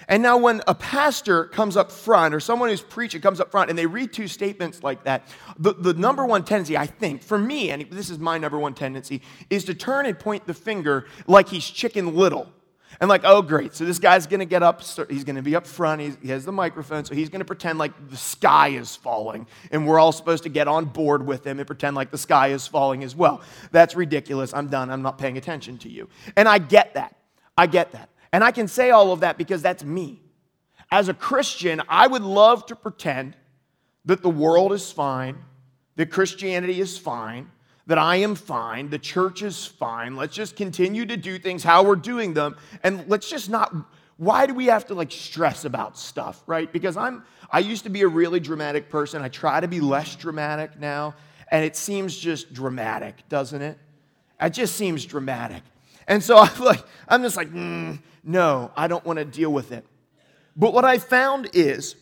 And 0.10 0.22
now, 0.22 0.38
when 0.38 0.62
a 0.68 0.76
pastor 0.76 1.46
comes 1.46 1.78
up 1.78 1.90
front 1.90 2.36
or 2.36 2.42
someone 2.42 2.68
who's 2.68 2.82
preaching 2.82 3.22
comes 3.22 3.40
up 3.40 3.50
front 3.50 3.70
and 3.70 3.80
they 3.80 3.86
read 3.86 4.12
two 4.12 4.28
statements 4.28 4.84
like 4.84 5.06
that, 5.06 5.26
the, 5.58 5.72
the 5.72 5.94
number 5.94 6.26
one 6.26 6.44
tendency, 6.44 6.76
I 6.76 6.86
think, 6.86 7.24
for 7.24 7.38
me, 7.38 7.70
and 7.70 7.90
this 7.90 8.10
is 8.10 8.20
my 8.20 8.38
number 8.38 8.60
one 8.60 8.74
tendency, 8.74 9.22
is 9.50 9.64
to 9.66 9.74
turn 9.74 10.08
and 10.08 10.20
point 10.20 10.46
the 10.48 10.54
finger 10.54 11.06
like 11.28 11.48
he's 11.48 11.66
chicken 11.66 12.14
little. 12.14 12.52
And 13.00 13.10
like, 13.10 13.22
oh, 13.24 13.42
great. 13.42 13.74
So 13.74 13.86
this 13.86 14.00
guy's 14.00 14.28
going 14.28 14.42
to 14.42 14.46
get 14.46 14.62
up. 14.62 14.82
He's 15.10 15.24
going 15.24 15.36
to 15.36 15.42
be 15.42 15.56
up 15.56 15.66
front. 15.66 16.02
He's, 16.02 16.18
he 16.22 16.30
has 16.30 16.46
the 16.46 16.52
microphone. 16.52 17.06
So 17.06 17.16
he's 17.16 17.30
going 17.30 17.40
to 17.40 17.46
pretend 17.46 17.80
like 17.80 18.10
the 18.10 18.18
sky 18.18 18.70
is 18.70 18.96
falling. 18.96 19.48
And 19.72 19.88
we're 19.88 19.98
all 19.98 20.12
supposed 20.12 20.44
to 20.44 20.50
get 20.50 20.68
on 20.68 20.86
board 20.86 21.26
with 21.26 21.46
him 21.48 21.60
and 21.60 21.66
pretend 21.66 21.96
like 21.96 22.12
the 22.12 22.18
sky 22.18 22.50
is 22.50 22.68
falling 22.68 23.04
as 23.04 23.16
well. 23.16 23.42
That's 23.72 23.96
ridiculous. 23.96 24.54
I'm 24.54 24.68
done. 24.68 24.90
I'm 24.90 25.02
not 25.02 25.18
paying 25.18 25.38
attention 25.38 25.78
to 25.80 25.90
you. 25.90 26.10
And 26.36 26.48
I 26.48 26.58
get 26.58 26.94
that. 26.94 27.16
I 27.58 27.68
get 27.68 27.92
that. 27.94 28.10
And 28.34 28.44
I 28.44 28.52
can 28.52 28.68
say 28.68 28.92
all 28.92 29.12
of 29.12 29.22
that 29.22 29.38
because 29.38 29.62
that's 29.62 29.84
me. 29.84 30.22
As 30.92 31.08
a 31.08 31.14
Christian, 31.14 31.82
I 31.88 32.08
would 32.08 32.24
love 32.24 32.66
to 32.68 32.76
pretend 32.76 33.36
that 34.06 34.22
the 34.22 34.30
world 34.30 34.74
is 34.74 34.92
fine, 34.92 35.38
that 35.96 36.12
Christianity 36.12 36.82
is 36.82 36.98
fine, 36.98 37.50
that 37.92 37.98
I 37.98 38.16
am 38.16 38.36
fine, 38.36 38.90
the 38.90 38.98
church 38.98 39.42
is 39.42 39.66
fine. 39.66 40.16
Let's 40.16 40.34
just 40.34 40.56
continue 40.56 41.06
to 41.08 41.18
do 41.18 41.38
things 41.38 41.62
how 41.62 41.84
we're 41.84 41.98
doing 41.98 42.34
them 42.34 42.56
and 42.84 43.04
let's 43.10 43.30
just 43.30 43.50
not 43.50 43.76
why 44.16 44.46
do 44.46 44.54
we 44.54 44.68
have 44.68 44.86
to 44.86 44.94
like 44.94 45.12
stress 45.12 45.66
about 45.66 45.98
stuff, 45.98 46.42
right? 46.48 46.72
Because 46.72 46.96
I'm 46.96 47.26
I 47.52 47.60
used 47.60 47.84
to 47.84 47.90
be 47.90 48.04
a 48.04 48.08
really 48.08 48.40
dramatic 48.40 48.90
person. 48.90 49.22
I 49.22 49.28
try 49.28 49.60
to 49.60 49.68
be 49.68 49.82
less 49.82 50.16
dramatic 50.16 50.80
now, 50.80 51.16
and 51.52 51.66
it 51.66 51.76
seems 51.76 52.18
just 52.18 52.54
dramatic, 52.54 53.28
doesn't 53.28 53.62
it? 53.62 53.78
It 54.40 54.52
just 54.52 54.78
seems 54.78 55.06
dramatic. 55.06 55.62
And 56.08 56.24
so 56.24 56.38
I'm 56.38 56.64
like 56.64 56.86
I'm 57.10 57.22
just 57.24 57.36
like, 57.36 57.52
mm, 57.52 58.00
no, 58.24 58.72
I 58.78 58.88
don't 58.88 59.04
want 59.04 59.20
to 59.20 59.26
deal 59.26 59.52
with 59.52 59.74
it. 59.74 59.86
But 60.56 60.74
what 60.74 60.86
I 60.86 60.98
found 60.98 61.50
is 61.52 61.98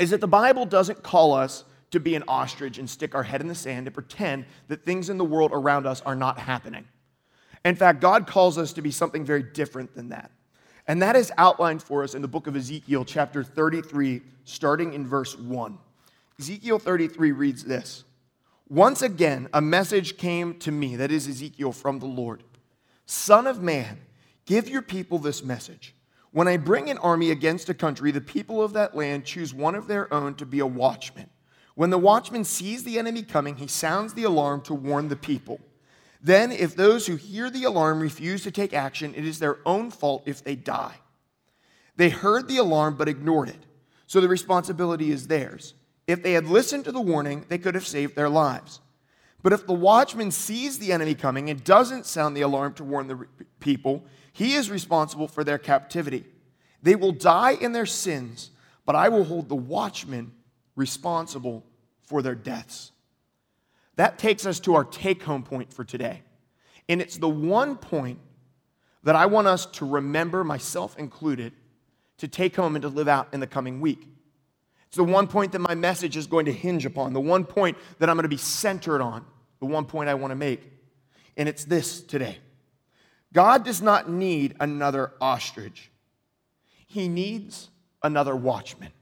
is 0.00 0.08
that 0.08 0.22
the 0.22 0.26
Bible 0.26 0.64
doesn't 0.64 1.02
call 1.02 1.34
us 1.34 1.64
to 1.90 2.00
be 2.00 2.14
an 2.14 2.24
ostrich 2.26 2.78
and 2.78 2.88
stick 2.88 3.14
our 3.14 3.22
head 3.22 3.40
in 3.40 3.48
the 3.48 3.54
sand 3.54 3.86
and 3.86 3.94
pretend 3.94 4.44
that 4.68 4.84
things 4.84 5.08
in 5.08 5.18
the 5.18 5.24
world 5.24 5.50
around 5.52 5.86
us 5.86 6.00
are 6.02 6.16
not 6.16 6.38
happening. 6.38 6.86
In 7.64 7.76
fact, 7.76 8.00
God 8.00 8.26
calls 8.26 8.58
us 8.58 8.72
to 8.74 8.82
be 8.82 8.90
something 8.90 9.24
very 9.24 9.42
different 9.42 9.94
than 9.94 10.10
that. 10.10 10.30
And 10.86 11.02
that 11.02 11.16
is 11.16 11.32
outlined 11.36 11.82
for 11.82 12.04
us 12.04 12.14
in 12.14 12.22
the 12.22 12.28
book 12.28 12.46
of 12.46 12.54
Ezekiel, 12.54 13.04
chapter 13.04 13.42
33, 13.42 14.22
starting 14.44 14.92
in 14.92 15.06
verse 15.06 15.36
1. 15.36 15.78
Ezekiel 16.38 16.78
33 16.78 17.32
reads 17.32 17.64
this 17.64 18.04
Once 18.68 19.02
again, 19.02 19.48
a 19.52 19.60
message 19.60 20.16
came 20.16 20.58
to 20.60 20.70
me, 20.70 20.96
that 20.96 21.10
is 21.10 21.26
Ezekiel, 21.26 21.72
from 21.72 21.98
the 21.98 22.06
Lord 22.06 22.44
Son 23.06 23.46
of 23.46 23.62
man, 23.62 24.00
give 24.44 24.68
your 24.68 24.82
people 24.82 25.18
this 25.18 25.42
message. 25.42 25.94
When 26.32 26.48
I 26.48 26.56
bring 26.56 26.90
an 26.90 26.98
army 26.98 27.30
against 27.30 27.68
a 27.68 27.74
country, 27.74 28.10
the 28.10 28.20
people 28.20 28.62
of 28.62 28.74
that 28.74 28.94
land 28.94 29.24
choose 29.24 29.54
one 29.54 29.74
of 29.74 29.86
their 29.86 30.12
own 30.12 30.34
to 30.34 30.44
be 30.44 30.58
a 30.58 30.66
watchman. 30.66 31.30
When 31.76 31.90
the 31.90 31.98
watchman 31.98 32.44
sees 32.44 32.84
the 32.84 32.98
enemy 32.98 33.22
coming, 33.22 33.56
he 33.56 33.66
sounds 33.66 34.14
the 34.14 34.24
alarm 34.24 34.62
to 34.62 34.74
warn 34.74 35.08
the 35.08 35.14
people. 35.14 35.60
Then, 36.22 36.50
if 36.50 36.74
those 36.74 37.06
who 37.06 37.16
hear 37.16 37.50
the 37.50 37.64
alarm 37.64 38.00
refuse 38.00 38.42
to 38.44 38.50
take 38.50 38.72
action, 38.72 39.14
it 39.14 39.26
is 39.26 39.38
their 39.38 39.58
own 39.66 39.90
fault 39.90 40.22
if 40.24 40.42
they 40.42 40.56
die. 40.56 40.94
They 41.96 42.08
heard 42.08 42.48
the 42.48 42.56
alarm 42.56 42.96
but 42.96 43.08
ignored 43.08 43.50
it, 43.50 43.66
so 44.06 44.22
the 44.22 44.26
responsibility 44.28 45.10
is 45.10 45.26
theirs. 45.26 45.74
If 46.06 46.22
they 46.22 46.32
had 46.32 46.46
listened 46.46 46.86
to 46.86 46.92
the 46.92 47.00
warning, 47.00 47.44
they 47.48 47.58
could 47.58 47.74
have 47.74 47.86
saved 47.86 48.16
their 48.16 48.30
lives. 48.30 48.80
But 49.42 49.52
if 49.52 49.66
the 49.66 49.74
watchman 49.74 50.30
sees 50.30 50.78
the 50.78 50.92
enemy 50.92 51.14
coming 51.14 51.50
and 51.50 51.62
doesn't 51.62 52.06
sound 52.06 52.34
the 52.34 52.40
alarm 52.40 52.72
to 52.74 52.84
warn 52.84 53.06
the 53.06 53.26
people, 53.60 54.06
he 54.32 54.54
is 54.54 54.70
responsible 54.70 55.28
for 55.28 55.44
their 55.44 55.58
captivity. 55.58 56.24
They 56.82 56.96
will 56.96 57.12
die 57.12 57.52
in 57.52 57.72
their 57.72 57.86
sins, 57.86 58.50
but 58.86 58.96
I 58.96 59.10
will 59.10 59.24
hold 59.24 59.50
the 59.50 59.54
watchman 59.54 60.32
responsible 60.76 61.64
for 62.02 62.22
their 62.22 62.34
deaths. 62.34 62.92
That 63.96 64.18
takes 64.18 64.46
us 64.46 64.60
to 64.60 64.74
our 64.74 64.84
take 64.84 65.22
home 65.22 65.42
point 65.42 65.72
for 65.72 65.84
today. 65.84 66.22
And 66.88 67.00
it's 67.00 67.18
the 67.18 67.28
one 67.28 67.76
point 67.76 68.20
that 69.02 69.16
I 69.16 69.26
want 69.26 69.48
us 69.48 69.66
to 69.66 69.86
remember, 69.86 70.44
myself 70.44 70.96
included, 70.98 71.52
to 72.18 72.28
take 72.28 72.56
home 72.56 72.76
and 72.76 72.82
to 72.82 72.88
live 72.88 73.08
out 73.08 73.28
in 73.32 73.40
the 73.40 73.46
coming 73.46 73.80
week. 73.80 74.06
It's 74.86 74.96
the 74.96 75.04
one 75.04 75.26
point 75.26 75.52
that 75.52 75.58
my 75.58 75.74
message 75.74 76.16
is 76.16 76.26
going 76.26 76.46
to 76.46 76.52
hinge 76.52 76.86
upon, 76.86 77.12
the 77.12 77.20
one 77.20 77.44
point 77.44 77.76
that 77.98 78.08
I'm 78.08 78.16
going 78.16 78.24
to 78.24 78.28
be 78.28 78.36
centered 78.36 79.02
on, 79.02 79.24
the 79.60 79.66
one 79.66 79.84
point 79.84 80.08
I 80.08 80.14
want 80.14 80.30
to 80.30 80.36
make. 80.36 80.72
And 81.36 81.48
it's 81.48 81.64
this 81.64 82.00
today 82.00 82.38
God 83.32 83.64
does 83.64 83.82
not 83.82 84.08
need 84.08 84.54
another 84.60 85.12
ostrich, 85.20 85.90
He 86.86 87.08
needs 87.08 87.70
another 88.02 88.36
watchman. 88.36 88.92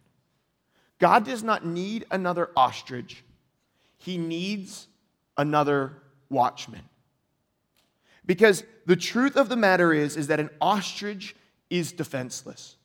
God 1.04 1.26
does 1.26 1.42
not 1.42 1.66
need 1.66 2.06
another 2.11 2.49
ostrich, 2.56 3.23
He 3.99 4.16
needs 4.16 4.88
another 5.37 5.92
watchman. 6.30 6.80
Because 8.25 8.64
the 8.87 8.96
truth 8.96 9.37
of 9.37 9.50
the 9.50 9.56
matter 9.56 9.92
is, 9.92 10.16
is 10.16 10.28
that 10.28 10.40
an 10.40 10.49
ostrich 10.62 11.37
is 11.68 11.92
defenseless, 11.92 12.76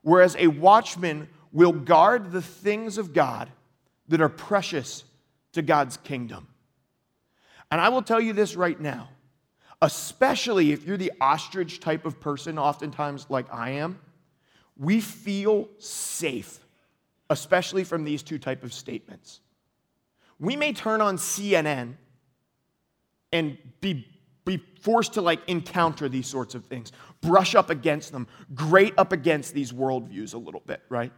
whereas 0.00 0.34
a 0.40 0.48
watchman 0.48 1.28
will 1.52 1.70
guard 1.70 2.32
the 2.32 2.42
things 2.42 2.98
of 2.98 3.12
God 3.12 3.48
that 4.08 4.20
are 4.20 4.28
precious 4.28 5.04
to 5.52 5.62
God's 5.62 5.98
kingdom. 5.98 6.48
And 7.70 7.80
I 7.80 7.90
will 7.90 8.02
tell 8.02 8.20
you 8.20 8.32
this 8.32 8.56
right 8.56 8.80
now, 8.80 9.08
especially 9.80 10.72
if 10.72 10.84
you're 10.84 10.96
the 10.96 11.12
ostrich 11.20 11.78
type 11.78 12.04
of 12.04 12.18
person, 12.18 12.58
oftentimes 12.58 13.26
like 13.28 13.46
I 13.54 13.70
am, 13.70 14.00
we 14.76 15.00
feel 15.00 15.68
safe, 15.78 16.58
especially 17.32 17.82
from 17.82 18.04
these 18.04 18.22
two 18.22 18.38
type 18.38 18.62
of 18.62 18.72
statements. 18.72 19.40
We 20.38 20.54
may 20.54 20.72
turn 20.72 21.00
on 21.00 21.16
CNN 21.16 21.94
and 23.32 23.58
be, 23.80 24.06
be 24.44 24.62
forced 24.80 25.14
to 25.14 25.22
like 25.22 25.40
encounter 25.48 26.08
these 26.08 26.26
sorts 26.26 26.54
of 26.54 26.66
things, 26.66 26.92
brush 27.22 27.54
up 27.54 27.70
against 27.70 28.12
them, 28.12 28.28
grate 28.54 28.94
up 28.98 29.12
against 29.12 29.54
these 29.54 29.72
worldviews 29.72 30.34
a 30.34 30.38
little 30.38 30.62
bit, 30.66 30.82
right? 30.88 31.12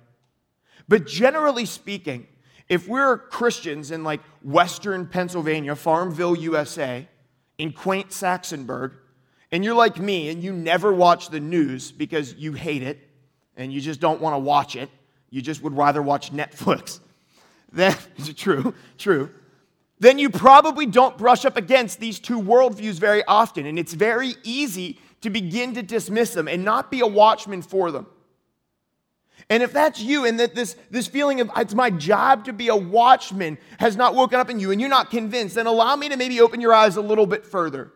But 0.88 1.06
generally 1.06 1.66
speaking, 1.66 2.28
if 2.68 2.88
we're 2.88 3.18
Christians 3.18 3.90
in 3.90 4.04
like 4.04 4.20
Western 4.42 5.06
Pennsylvania, 5.06 5.74
Farmville, 5.74 6.36
USA, 6.36 7.08
in 7.58 7.72
quaint 7.72 8.10
Saxonburg, 8.10 8.92
and 9.50 9.64
you're 9.64 9.74
like 9.74 9.98
me 9.98 10.28
and 10.30 10.42
you 10.42 10.52
never 10.52 10.92
watch 10.92 11.28
the 11.28 11.40
news 11.40 11.92
because 11.92 12.34
you 12.34 12.52
hate 12.52 12.82
it 12.82 12.98
and 13.56 13.72
you 13.72 13.80
just 13.80 14.00
don't 14.00 14.20
want 14.20 14.34
to 14.34 14.38
watch 14.38 14.76
it, 14.76 14.90
you 15.34 15.42
just 15.42 15.64
would 15.64 15.76
rather 15.76 16.00
watch 16.00 16.32
Netflix. 16.32 17.00
Then, 17.72 17.96
is 18.18 18.32
true? 18.36 18.72
True. 18.98 19.30
Then 19.98 20.16
you 20.20 20.30
probably 20.30 20.86
don't 20.86 21.18
brush 21.18 21.44
up 21.44 21.56
against 21.56 21.98
these 21.98 22.20
two 22.20 22.40
worldviews 22.40 23.00
very 23.00 23.24
often, 23.24 23.66
and 23.66 23.80
it's 23.80 23.94
very 23.94 24.36
easy 24.44 25.00
to 25.22 25.30
begin 25.30 25.74
to 25.74 25.82
dismiss 25.82 26.34
them 26.34 26.46
and 26.46 26.64
not 26.64 26.88
be 26.88 27.00
a 27.00 27.06
watchman 27.08 27.62
for 27.62 27.90
them. 27.90 28.06
And 29.50 29.60
if 29.60 29.72
that's 29.72 30.00
you, 30.00 30.24
and 30.24 30.38
that 30.38 30.54
this, 30.54 30.76
this 30.88 31.08
feeling 31.08 31.40
of 31.40 31.50
it's 31.56 31.74
my 31.74 31.90
job 31.90 32.44
to 32.44 32.52
be 32.52 32.68
a 32.68 32.76
watchman 32.76 33.58
has 33.80 33.96
not 33.96 34.14
woken 34.14 34.38
up 34.38 34.50
in 34.50 34.60
you, 34.60 34.70
and 34.70 34.80
you're 34.80 34.88
not 34.88 35.10
convinced, 35.10 35.56
then 35.56 35.66
allow 35.66 35.96
me 35.96 36.08
to 36.10 36.16
maybe 36.16 36.40
open 36.40 36.60
your 36.60 36.72
eyes 36.74 36.94
a 36.94 37.02
little 37.02 37.26
bit 37.26 37.44
further. 37.44 37.90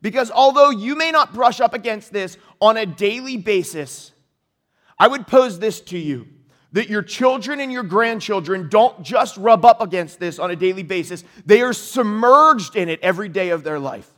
Because 0.00 0.30
although 0.30 0.70
you 0.70 0.96
may 0.96 1.10
not 1.10 1.34
brush 1.34 1.60
up 1.60 1.74
against 1.74 2.10
this 2.10 2.38
on 2.58 2.78
a 2.78 2.86
daily 2.86 3.36
basis, 3.36 4.12
I 4.98 5.08
would 5.08 5.26
pose 5.26 5.58
this 5.58 5.82
to 5.82 5.98
you 5.98 6.26
that 6.72 6.88
your 6.88 7.02
children 7.02 7.60
and 7.60 7.72
your 7.72 7.82
grandchildren 7.82 8.68
don't 8.68 9.02
just 9.02 9.36
rub 9.36 9.64
up 9.64 9.80
against 9.80 10.20
this 10.20 10.38
on 10.38 10.50
a 10.50 10.56
daily 10.56 10.82
basis, 10.82 11.24
they 11.44 11.62
are 11.62 11.72
submerged 11.72 12.76
in 12.76 12.88
it 12.88 13.00
every 13.02 13.28
day 13.28 13.50
of 13.50 13.64
their 13.64 13.78
life. 13.78 14.08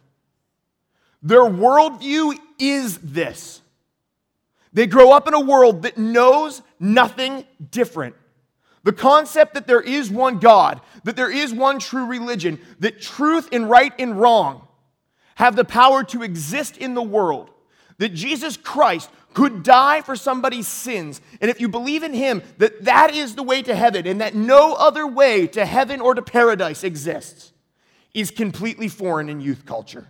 Their 1.23 1.41
worldview 1.41 2.39
is 2.59 2.99
this. 2.99 3.61
They 4.73 4.87
grow 4.87 5.13
up 5.13 5.29
in 5.29 5.35
a 5.35 5.41
world 5.41 5.83
that 5.83 5.99
knows 5.99 6.63
nothing 6.81 7.45
different. 7.71 8.17
The 8.85 8.93
concept 8.93 9.55
that 9.55 9.67
there 9.67 9.81
is 9.81 10.11
one 10.11 10.39
God, 10.39 10.81
that 11.05 11.15
there 11.15 11.31
is 11.31 11.53
one 11.53 11.79
true 11.79 12.07
religion, 12.07 12.59
that 12.81 13.01
truth 13.01 13.49
and 13.53 13.71
right 13.71 13.93
and 13.99 14.21
wrong 14.21 14.67
have 15.37 15.57
the 15.57 15.65
power 15.65 16.03
to 16.05 16.23
exist 16.23 16.77
in 16.77 16.95
the 16.95 17.03
world, 17.03 17.51
that 17.99 18.11
Jesus 18.11 18.57
Christ 18.57 19.11
could 19.35 19.63
die 19.63 20.01
for 20.01 20.17
somebody's 20.17 20.69
sins, 20.69 21.21
and 21.41 21.51
if 21.51 21.61
you 21.61 21.69
believe 21.69 22.03
in 22.03 22.15
him, 22.15 22.43
that 22.59 22.85
that 22.85 23.15
is 23.15 23.35
the 23.35 23.43
way 23.43 23.63
to 23.63 23.75
heaven 23.75 24.07
and 24.07 24.21
that 24.21 24.35
no 24.35 24.75
other 24.75 25.07
way 25.07 25.47
to 25.49 25.65
heaven 25.65 26.01
or 26.01 26.15
to 26.15 26.23
paradise 26.23 26.85
exists, 26.85 27.53
is 28.15 28.31
completely 28.31 28.89
foreign 28.89 29.29
in 29.29 29.41
youth 29.41 29.65
culture. 29.65 30.09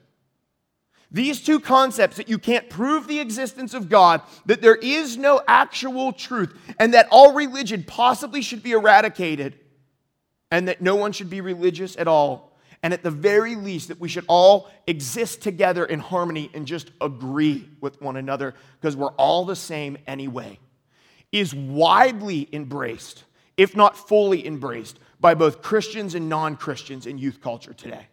These 1.10 1.42
two 1.42 1.60
concepts 1.60 2.16
that 2.16 2.28
you 2.28 2.38
can't 2.38 2.70
prove 2.70 3.06
the 3.06 3.20
existence 3.20 3.74
of 3.74 3.90
God, 3.90 4.22
that 4.46 4.62
there 4.62 4.76
is 4.76 5.16
no 5.16 5.42
actual 5.46 6.12
truth, 6.12 6.58
and 6.78 6.94
that 6.94 7.08
all 7.10 7.34
religion 7.34 7.84
possibly 7.84 8.40
should 8.40 8.62
be 8.62 8.72
eradicated, 8.72 9.58
and 10.50 10.68
that 10.68 10.80
no 10.80 10.96
one 10.96 11.12
should 11.12 11.28
be 11.28 11.40
religious 11.40 11.96
at 11.96 12.08
all. 12.08 12.51
And 12.82 12.92
at 12.92 13.02
the 13.02 13.10
very 13.10 13.54
least, 13.54 13.88
that 13.88 14.00
we 14.00 14.08
should 14.08 14.24
all 14.26 14.68
exist 14.86 15.40
together 15.40 15.84
in 15.84 16.00
harmony 16.00 16.50
and 16.52 16.66
just 16.66 16.90
agree 17.00 17.68
with 17.80 18.00
one 18.02 18.16
another 18.16 18.54
because 18.80 18.96
we're 18.96 19.12
all 19.12 19.44
the 19.44 19.56
same 19.56 19.96
anyway, 20.06 20.58
is 21.30 21.54
widely 21.54 22.48
embraced, 22.52 23.24
if 23.56 23.76
not 23.76 23.96
fully 23.96 24.44
embraced, 24.44 24.98
by 25.20 25.34
both 25.34 25.62
Christians 25.62 26.16
and 26.16 26.28
non 26.28 26.56
Christians 26.56 27.06
in 27.06 27.18
youth 27.18 27.40
culture 27.40 27.72
today. 27.72 28.08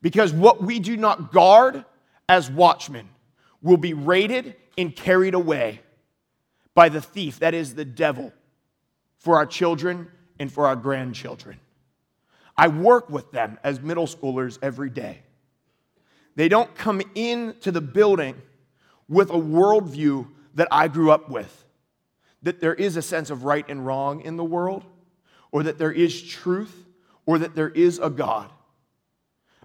Because 0.00 0.32
what 0.32 0.62
we 0.62 0.80
do 0.80 0.96
not 0.96 1.30
guard 1.30 1.84
as 2.28 2.50
watchmen 2.50 3.08
will 3.60 3.76
be 3.76 3.92
raided 3.92 4.56
and 4.76 4.96
carried 4.96 5.34
away 5.34 5.80
by 6.74 6.88
the 6.88 7.00
thief, 7.00 7.38
that 7.40 7.54
is 7.54 7.74
the 7.74 7.84
devil, 7.84 8.32
for 9.18 9.36
our 9.36 9.46
children 9.46 10.10
and 10.38 10.50
for 10.50 10.66
our 10.66 10.74
grandchildren. 10.74 11.60
I 12.56 12.68
work 12.68 13.08
with 13.10 13.30
them 13.32 13.58
as 13.64 13.80
middle 13.80 14.06
schoolers 14.06 14.58
every 14.62 14.90
day. 14.90 15.22
They 16.34 16.48
don't 16.48 16.74
come 16.74 17.02
into 17.14 17.70
the 17.70 17.80
building 17.80 18.40
with 19.08 19.30
a 19.30 19.34
worldview 19.34 20.28
that 20.54 20.68
I 20.70 20.88
grew 20.88 21.10
up 21.10 21.28
with, 21.28 21.64
that 22.42 22.60
there 22.60 22.74
is 22.74 22.96
a 22.96 23.02
sense 23.02 23.30
of 23.30 23.44
right 23.44 23.64
and 23.68 23.84
wrong 23.84 24.20
in 24.20 24.36
the 24.36 24.44
world, 24.44 24.84
or 25.50 25.62
that 25.64 25.78
there 25.78 25.92
is 25.92 26.22
truth, 26.22 26.86
or 27.26 27.38
that 27.38 27.54
there 27.54 27.68
is 27.70 27.98
a 27.98 28.10
God. 28.10 28.50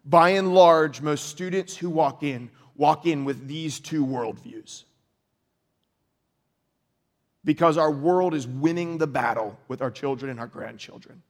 By 0.06 0.32
and 0.32 0.54
large, 0.54 1.02
most 1.02 1.28
students 1.28 1.76
who 1.76 1.90
walk 1.90 2.24
in 2.24 2.50
walk 2.78 3.08
in 3.08 3.26
with 3.26 3.48
these 3.48 3.80
two 3.80 4.06
worldviews. 4.06 4.84
Because 7.44 7.78
our 7.78 7.92
world 7.92 8.34
is 8.34 8.48
winning 8.48 8.98
the 8.98 9.08
battle 9.08 9.58
with 9.68 9.82
our 9.82 9.92
children 9.92 10.30
and 10.30 10.40
our 10.40 10.48
grandchildren. 10.48 11.24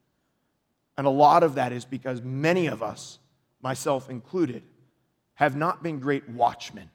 And 0.98 1.06
a 1.06 1.12
lot 1.12 1.44
of 1.44 1.56
that 1.56 1.72
is 1.72 1.86
because 1.86 2.22
many 2.22 2.68
of 2.68 2.82
us, 2.82 3.20
myself 3.62 4.10
included, 4.10 4.64
have 5.36 5.56
not 5.56 5.84
been 5.84 6.00
great 6.00 6.28
watchmen. 6.28 6.90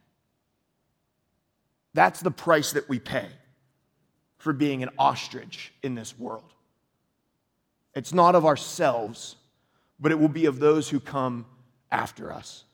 That's 1.94 2.20
the 2.20 2.30
price 2.30 2.72
that 2.72 2.88
we 2.88 2.98
pay 2.98 3.28
for 4.38 4.52
being 4.52 4.82
an 4.82 4.90
ostrich 4.98 5.72
in 5.82 5.94
this 5.94 6.18
world. 6.18 6.52
It's 7.94 8.12
not 8.12 8.34
of 8.34 8.44
ourselves, 8.44 9.36
but 10.00 10.10
it 10.10 10.18
will 10.18 10.28
be 10.28 10.46
of 10.46 10.58
those 10.58 10.88
who 10.88 10.98
come 10.98 11.46
after 11.90 12.32
us. 12.32 12.64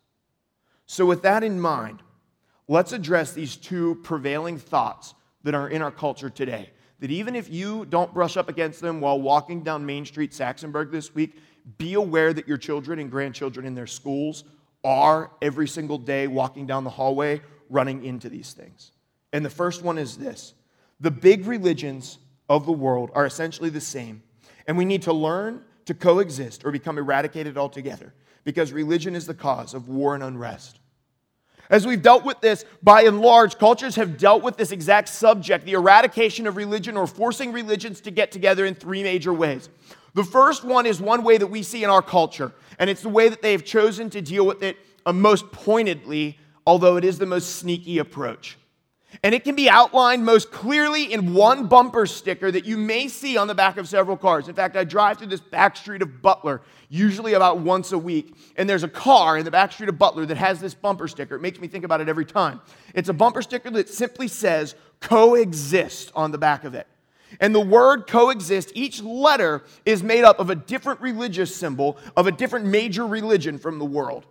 So, 0.86 1.04
with 1.04 1.22
that 1.22 1.42
in 1.42 1.60
mind, 1.60 2.02
let's 2.68 2.92
address 2.92 3.32
these 3.32 3.56
two 3.56 3.96
prevailing 3.96 4.58
thoughts 4.58 5.14
that 5.42 5.54
are 5.54 5.68
in 5.68 5.82
our 5.82 5.90
culture 5.90 6.30
today. 6.30 6.70
That 7.00 7.10
even 7.10 7.36
if 7.36 7.48
you 7.48 7.84
don't 7.84 8.12
brush 8.12 8.36
up 8.36 8.48
against 8.48 8.80
them 8.80 9.00
while 9.00 9.20
walking 9.20 9.62
down 9.62 9.86
Main 9.86 10.04
Street, 10.04 10.32
Saxonburg 10.32 10.90
this 10.90 11.14
week, 11.14 11.36
be 11.76 11.94
aware 11.94 12.32
that 12.32 12.48
your 12.48 12.56
children 12.56 12.98
and 12.98 13.10
grandchildren 13.10 13.66
in 13.66 13.74
their 13.74 13.86
schools 13.86 14.44
are 14.84 15.30
every 15.42 15.68
single 15.68 15.98
day 15.98 16.26
walking 16.26 16.66
down 16.66 16.84
the 16.84 16.90
hallway 16.90 17.40
running 17.68 18.04
into 18.04 18.28
these 18.28 18.52
things. 18.52 18.92
And 19.32 19.44
the 19.44 19.50
first 19.50 19.82
one 19.82 19.98
is 19.98 20.16
this 20.16 20.54
the 21.00 21.10
big 21.10 21.46
religions 21.46 22.18
of 22.48 22.66
the 22.66 22.72
world 22.72 23.10
are 23.14 23.26
essentially 23.26 23.70
the 23.70 23.80
same, 23.80 24.22
and 24.66 24.76
we 24.76 24.84
need 24.84 25.02
to 25.02 25.12
learn 25.12 25.62
to 25.84 25.94
coexist 25.94 26.64
or 26.64 26.70
become 26.70 26.98
eradicated 26.98 27.56
altogether 27.56 28.14
because 28.44 28.72
religion 28.72 29.14
is 29.14 29.26
the 29.26 29.34
cause 29.34 29.74
of 29.74 29.88
war 29.88 30.14
and 30.14 30.22
unrest. 30.22 30.80
As 31.70 31.86
we've 31.86 32.02
dealt 32.02 32.24
with 32.24 32.40
this, 32.40 32.64
by 32.82 33.02
and 33.02 33.20
large, 33.20 33.58
cultures 33.58 33.96
have 33.96 34.16
dealt 34.18 34.42
with 34.42 34.56
this 34.56 34.72
exact 34.72 35.08
subject, 35.08 35.64
the 35.64 35.72
eradication 35.72 36.46
of 36.46 36.56
religion 36.56 36.96
or 36.96 37.06
forcing 37.06 37.52
religions 37.52 38.00
to 38.02 38.10
get 38.10 38.32
together 38.32 38.64
in 38.64 38.74
three 38.74 39.02
major 39.02 39.32
ways. 39.32 39.68
The 40.14 40.24
first 40.24 40.64
one 40.64 40.86
is 40.86 41.00
one 41.00 41.22
way 41.22 41.38
that 41.38 41.46
we 41.46 41.62
see 41.62 41.84
in 41.84 41.90
our 41.90 42.02
culture, 42.02 42.52
and 42.78 42.90
it's 42.90 43.02
the 43.02 43.08
way 43.08 43.28
that 43.28 43.42
they 43.42 43.52
have 43.52 43.64
chosen 43.64 44.10
to 44.10 44.20
deal 44.20 44.46
with 44.46 44.62
it 44.62 44.76
uh, 45.06 45.12
most 45.12 45.50
pointedly, 45.52 46.38
although 46.66 46.96
it 46.96 47.04
is 47.04 47.18
the 47.18 47.26
most 47.26 47.56
sneaky 47.56 47.98
approach. 47.98 48.57
And 49.22 49.34
it 49.34 49.42
can 49.42 49.54
be 49.54 49.70
outlined 49.70 50.24
most 50.24 50.50
clearly 50.50 51.12
in 51.12 51.32
one 51.32 51.66
bumper 51.66 52.06
sticker 52.06 52.50
that 52.50 52.66
you 52.66 52.76
may 52.76 53.08
see 53.08 53.38
on 53.38 53.46
the 53.46 53.54
back 53.54 53.78
of 53.78 53.88
several 53.88 54.16
cars. 54.16 54.48
In 54.48 54.54
fact, 54.54 54.76
I 54.76 54.84
drive 54.84 55.18
through 55.18 55.28
this 55.28 55.40
back 55.40 55.76
street 55.76 56.02
of 56.02 56.20
Butler 56.20 56.60
usually 56.90 57.32
about 57.32 57.60
once 57.60 57.92
a 57.92 57.98
week, 57.98 58.34
and 58.56 58.68
there's 58.68 58.82
a 58.82 58.88
car 58.88 59.38
in 59.38 59.44
the 59.44 59.50
back 59.50 59.72
street 59.72 59.88
of 59.88 59.98
Butler 59.98 60.26
that 60.26 60.36
has 60.36 60.60
this 60.60 60.74
bumper 60.74 61.08
sticker. 61.08 61.36
It 61.36 61.42
makes 61.42 61.58
me 61.58 61.68
think 61.68 61.84
about 61.84 62.00
it 62.00 62.08
every 62.08 62.26
time. 62.26 62.60
It's 62.94 63.08
a 63.08 63.14
bumper 63.14 63.42
sticker 63.42 63.70
that 63.70 63.88
simply 63.88 64.28
says 64.28 64.74
coexist 65.00 66.12
on 66.14 66.30
the 66.30 66.38
back 66.38 66.64
of 66.64 66.74
it. 66.74 66.86
And 67.40 67.54
the 67.54 67.60
word 67.60 68.06
coexist, 68.06 68.72
each 68.74 69.02
letter 69.02 69.62
is 69.84 70.02
made 70.02 70.24
up 70.24 70.38
of 70.38 70.50
a 70.50 70.54
different 70.54 71.00
religious 71.00 71.54
symbol 71.54 71.98
of 72.16 72.26
a 72.26 72.32
different 72.32 72.66
major 72.66 73.06
religion 73.06 73.58
from 73.58 73.78
the 73.78 73.84
world. 73.84 74.26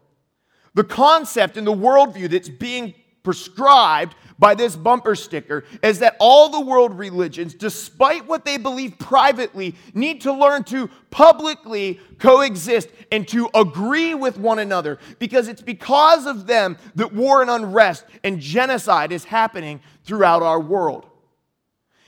The 0.73 0.83
concept 0.83 1.57
and 1.57 1.65
the 1.65 1.73
worldview 1.73 2.29
that's 2.29 2.49
being 2.49 2.93
prescribed 3.27 4.15
by 4.39 4.55
this 4.55 4.77
bumper 4.77 5.13
sticker 5.13 5.65
is 5.83 5.99
that 5.99 6.15
all 6.17 6.47
the 6.47 6.61
world 6.61 6.97
religions, 6.97 7.53
despite 7.53 8.25
what 8.25 8.45
they 8.45 8.55
believe 8.55 8.97
privately, 8.97 9.75
need 9.93 10.21
to 10.21 10.31
learn 10.31 10.63
to 10.63 10.89
publicly 11.09 11.99
coexist 12.19 12.87
and 13.11 13.27
to 13.27 13.49
agree 13.53 14.13
with 14.13 14.37
one 14.39 14.59
another 14.59 14.97
because 15.19 15.49
it's 15.49 15.61
because 15.61 16.25
of 16.25 16.47
them 16.47 16.77
that 16.95 17.11
war 17.11 17.41
and 17.41 17.51
unrest 17.51 18.05
and 18.23 18.39
genocide 18.39 19.11
is 19.11 19.25
happening 19.25 19.81
throughout 20.05 20.41
our 20.41 20.61
world. 20.61 21.05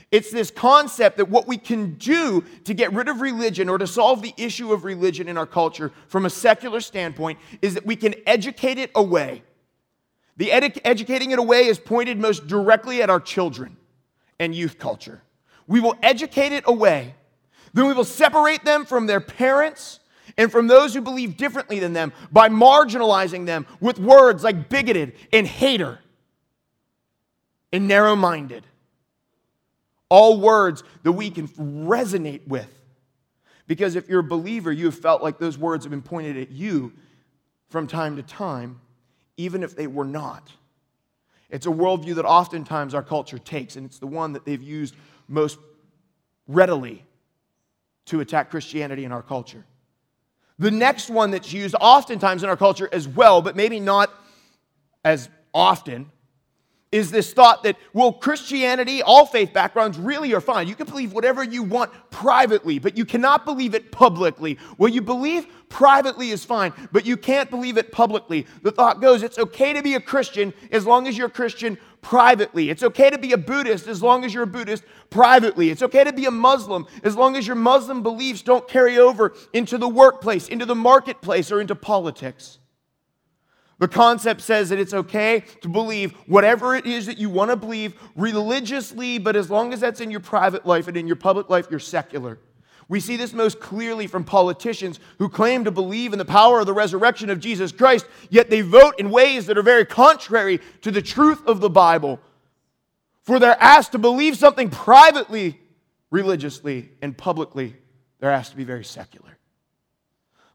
It's 0.09 0.31
this 0.31 0.49
concept 0.49 1.17
that 1.17 1.27
what 1.27 1.49
we 1.49 1.57
can 1.57 1.95
do 1.95 2.45
to 2.63 2.73
get 2.73 2.93
rid 2.93 3.09
of 3.09 3.19
religion 3.19 3.67
or 3.67 3.77
to 3.77 3.85
solve 3.85 4.21
the 4.21 4.33
issue 4.37 4.71
of 4.71 4.85
religion 4.85 5.27
in 5.27 5.37
our 5.37 5.45
culture 5.45 5.91
from 6.07 6.25
a 6.25 6.29
secular 6.29 6.79
standpoint 6.79 7.39
is 7.61 7.73
that 7.73 7.85
we 7.85 7.97
can 7.97 8.15
educate 8.25 8.77
it 8.77 8.89
away 8.95 9.43
the 10.39 10.51
edu- 10.51 10.79
educating 10.85 11.31
it 11.31 11.37
away 11.37 11.65
is 11.65 11.77
pointed 11.77 12.17
most 12.17 12.47
directly 12.47 13.01
at 13.01 13.09
our 13.09 13.19
children 13.19 13.75
and 14.39 14.55
youth 14.55 14.79
culture. 14.79 15.21
We 15.67 15.81
will 15.81 15.95
educate 16.01 16.53
it 16.53 16.63
away. 16.65 17.13
Then 17.73 17.87
we 17.87 17.93
will 17.93 18.05
separate 18.05 18.63
them 18.63 18.85
from 18.85 19.05
their 19.05 19.19
parents 19.19 19.99
and 20.37 20.49
from 20.49 20.67
those 20.67 20.93
who 20.93 21.01
believe 21.01 21.35
differently 21.35 21.79
than 21.79 21.91
them 21.91 22.13
by 22.31 22.47
marginalizing 22.47 23.45
them 23.45 23.67
with 23.81 23.99
words 23.99 24.41
like 24.41 24.69
bigoted 24.69 25.13
and 25.33 25.45
hater 25.45 25.99
and 27.73 27.89
narrow 27.89 28.15
minded. 28.15 28.65
All 30.07 30.39
words 30.39 30.83
that 31.03 31.11
we 31.11 31.31
can 31.31 31.49
resonate 31.49 32.47
with. 32.47 32.73
Because 33.67 33.97
if 33.97 34.07
you're 34.07 34.21
a 34.21 34.23
believer, 34.23 34.71
you 34.71 34.85
have 34.85 34.97
felt 34.97 35.21
like 35.21 35.37
those 35.37 35.57
words 35.57 35.83
have 35.83 35.91
been 35.91 36.01
pointed 36.01 36.37
at 36.37 36.49
you 36.49 36.93
from 37.67 37.87
time 37.87 38.15
to 38.15 38.23
time 38.23 38.79
even 39.39 39.63
if 39.63 39.73
they 39.73 39.87
were 39.87 40.05
not. 40.05 40.51
It's 41.49 41.65
a 41.65 41.69
worldview 41.69 42.15
that 42.15 42.25
oftentimes 42.25 42.93
our 42.93 43.01
culture 43.01 43.39
takes, 43.39 43.77
and 43.77 43.85
it's 43.85 43.97
the 43.97 44.05
one 44.05 44.33
that 44.33 44.43
they've 44.43 44.61
used 44.61 44.95
most 45.29 45.57
readily 46.45 47.05
to 48.07 48.19
attack 48.19 48.49
Christianity 48.49 49.05
in 49.05 49.13
our 49.13 49.21
culture. 49.21 49.63
The 50.59 50.71
next 50.71 51.09
one 51.09 51.31
that's 51.31 51.53
used 51.53 51.73
oftentimes 51.79 52.43
in 52.43 52.49
our 52.49 52.57
culture 52.57 52.89
as 52.91 53.07
well, 53.07 53.41
but 53.41 53.55
maybe 53.55 53.79
not 53.79 54.11
as 55.05 55.29
often, 55.53 56.11
is 56.91 57.11
this 57.11 57.33
thought 57.33 57.63
that, 57.63 57.77
well, 57.93 58.11
Christianity, 58.11 59.03
all 59.03 59.25
faith 59.25 59.53
backgrounds 59.53 59.97
really 59.97 60.33
are 60.33 60.41
fine. 60.41 60.67
You 60.67 60.73
can 60.73 60.87
believe 60.87 61.13
whatever 61.13 61.43
you 61.43 61.61
want 61.61 61.91
privately, 62.09 62.79
but 62.79 62.97
you 62.97 63.05
cannot 63.05 63.45
believe 63.45 63.75
it 63.75 63.91
publicly. 63.91 64.57
Well, 64.77 64.89
you 64.89 65.01
believe 65.01 65.45
privately 65.69 66.31
is 66.31 66.43
fine, 66.43 66.73
but 66.91 67.05
you 67.05 67.15
can't 67.15 67.49
believe 67.51 67.77
it 67.77 67.91
publicly. 67.91 68.47
The 68.63 68.71
thought 68.71 69.01
goes 69.01 69.21
it's 69.21 69.37
okay 69.37 69.73
to 69.73 69.83
be 69.83 69.93
a 69.95 69.99
Christian 69.99 70.51
as 70.71 70.85
long 70.85 71.07
as 71.07 71.15
you're 71.15 71.27
a 71.27 71.31
Christian 71.31 71.77
privately. 72.01 72.69
It's 72.69 72.83
okay 72.83 73.09
to 73.09 73.19
be 73.19 73.33
a 73.33 73.37
Buddhist 73.37 73.87
as 73.87 74.01
long 74.01 74.23
as 74.25 74.33
you're 74.33 74.43
a 74.43 74.47
Buddhist 74.47 74.83
privately. 75.09 75.69
It's 75.69 75.83
okay 75.83 76.03
to 76.03 76.13
be 76.13 76.25
a 76.25 76.31
Muslim 76.31 76.87
as 77.03 77.15
long 77.15 77.35
as 77.35 77.45
your 77.45 77.55
Muslim 77.55 78.01
beliefs 78.01 78.41
don't 78.41 78.67
carry 78.67 78.97
over 78.97 79.33
into 79.53 79.77
the 79.77 79.87
workplace, 79.87 80.47
into 80.47 80.65
the 80.65 80.75
marketplace, 80.75 81.51
or 81.51 81.61
into 81.61 81.75
politics. 81.75 82.58
The 83.79 83.87
concept 83.87 84.41
says 84.41 84.69
that 84.69 84.79
it's 84.79 84.93
okay 84.93 85.43
to 85.61 85.69
believe 85.69 86.11
whatever 86.27 86.75
it 86.75 86.85
is 86.85 87.05
that 87.05 87.17
you 87.17 87.29
want 87.29 87.49
to 87.49 87.55
believe 87.55 87.93
religiously, 88.15 89.17
but 89.17 89.37
as 89.37 89.49
long 89.49 89.71
as 89.73 89.79
that's 89.79 90.01
in 90.01 90.11
your 90.11 90.19
private 90.19 90.65
life 90.65 90.89
and 90.89 90.97
in 90.97 91.07
your 91.07 91.15
public 91.15 91.49
life, 91.49 91.67
you're 91.71 91.79
secular. 91.79 92.39
We 92.89 92.99
see 92.99 93.15
this 93.15 93.33
most 93.33 93.59
clearly 93.59 94.07
from 94.07 94.25
politicians 94.25 94.99
who 95.17 95.29
claim 95.29 95.63
to 95.63 95.71
believe 95.71 96.11
in 96.11 96.19
the 96.19 96.25
power 96.25 96.59
of 96.59 96.65
the 96.65 96.73
resurrection 96.73 97.29
of 97.29 97.39
Jesus 97.39 97.71
Christ, 97.71 98.05
yet 98.29 98.49
they 98.49 98.61
vote 98.61 98.95
in 98.99 99.11
ways 99.11 99.45
that 99.45 99.57
are 99.57 99.63
very 99.63 99.85
contrary 99.85 100.59
to 100.81 100.91
the 100.91 101.01
truth 101.01 101.45
of 101.47 101.61
the 101.61 101.69
Bible. 101.69 102.19
For 103.21 103.39
they're 103.39 103.61
asked 103.61 103.93
to 103.93 103.99
believe 103.99 104.37
something 104.37 104.69
privately, 104.69 105.59
religiously, 106.09 106.89
and 107.01 107.15
publicly, 107.17 107.77
they're 108.19 108.31
asked 108.31 108.51
to 108.51 108.57
be 108.57 108.63
very 108.65 108.83
secular. 108.83 109.38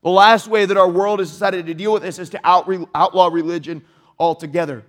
The 0.04 0.10
last 0.10 0.48
way 0.48 0.66
that 0.66 0.76
our 0.76 0.88
world 0.88 1.20
has 1.20 1.30
decided 1.30 1.64
to 1.66 1.72
deal 1.72 1.90
with 1.90 2.02
this 2.02 2.18
is 2.18 2.28
to 2.30 2.40
out, 2.44 2.70
outlaw 2.94 3.28
religion 3.28 3.82
altogether. 4.18 4.84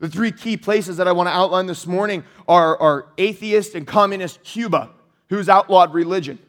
The 0.00 0.08
three 0.08 0.32
key 0.32 0.56
places 0.56 0.96
that 0.96 1.06
I 1.06 1.12
want 1.12 1.28
to 1.28 1.32
outline 1.32 1.66
this 1.66 1.86
morning 1.86 2.24
are, 2.48 2.76
are 2.78 3.06
atheist 3.16 3.76
and 3.76 3.86
communist 3.86 4.42
Cuba, 4.42 4.90
who's 5.28 5.48
outlawed 5.48 5.94
religion, 5.94 6.40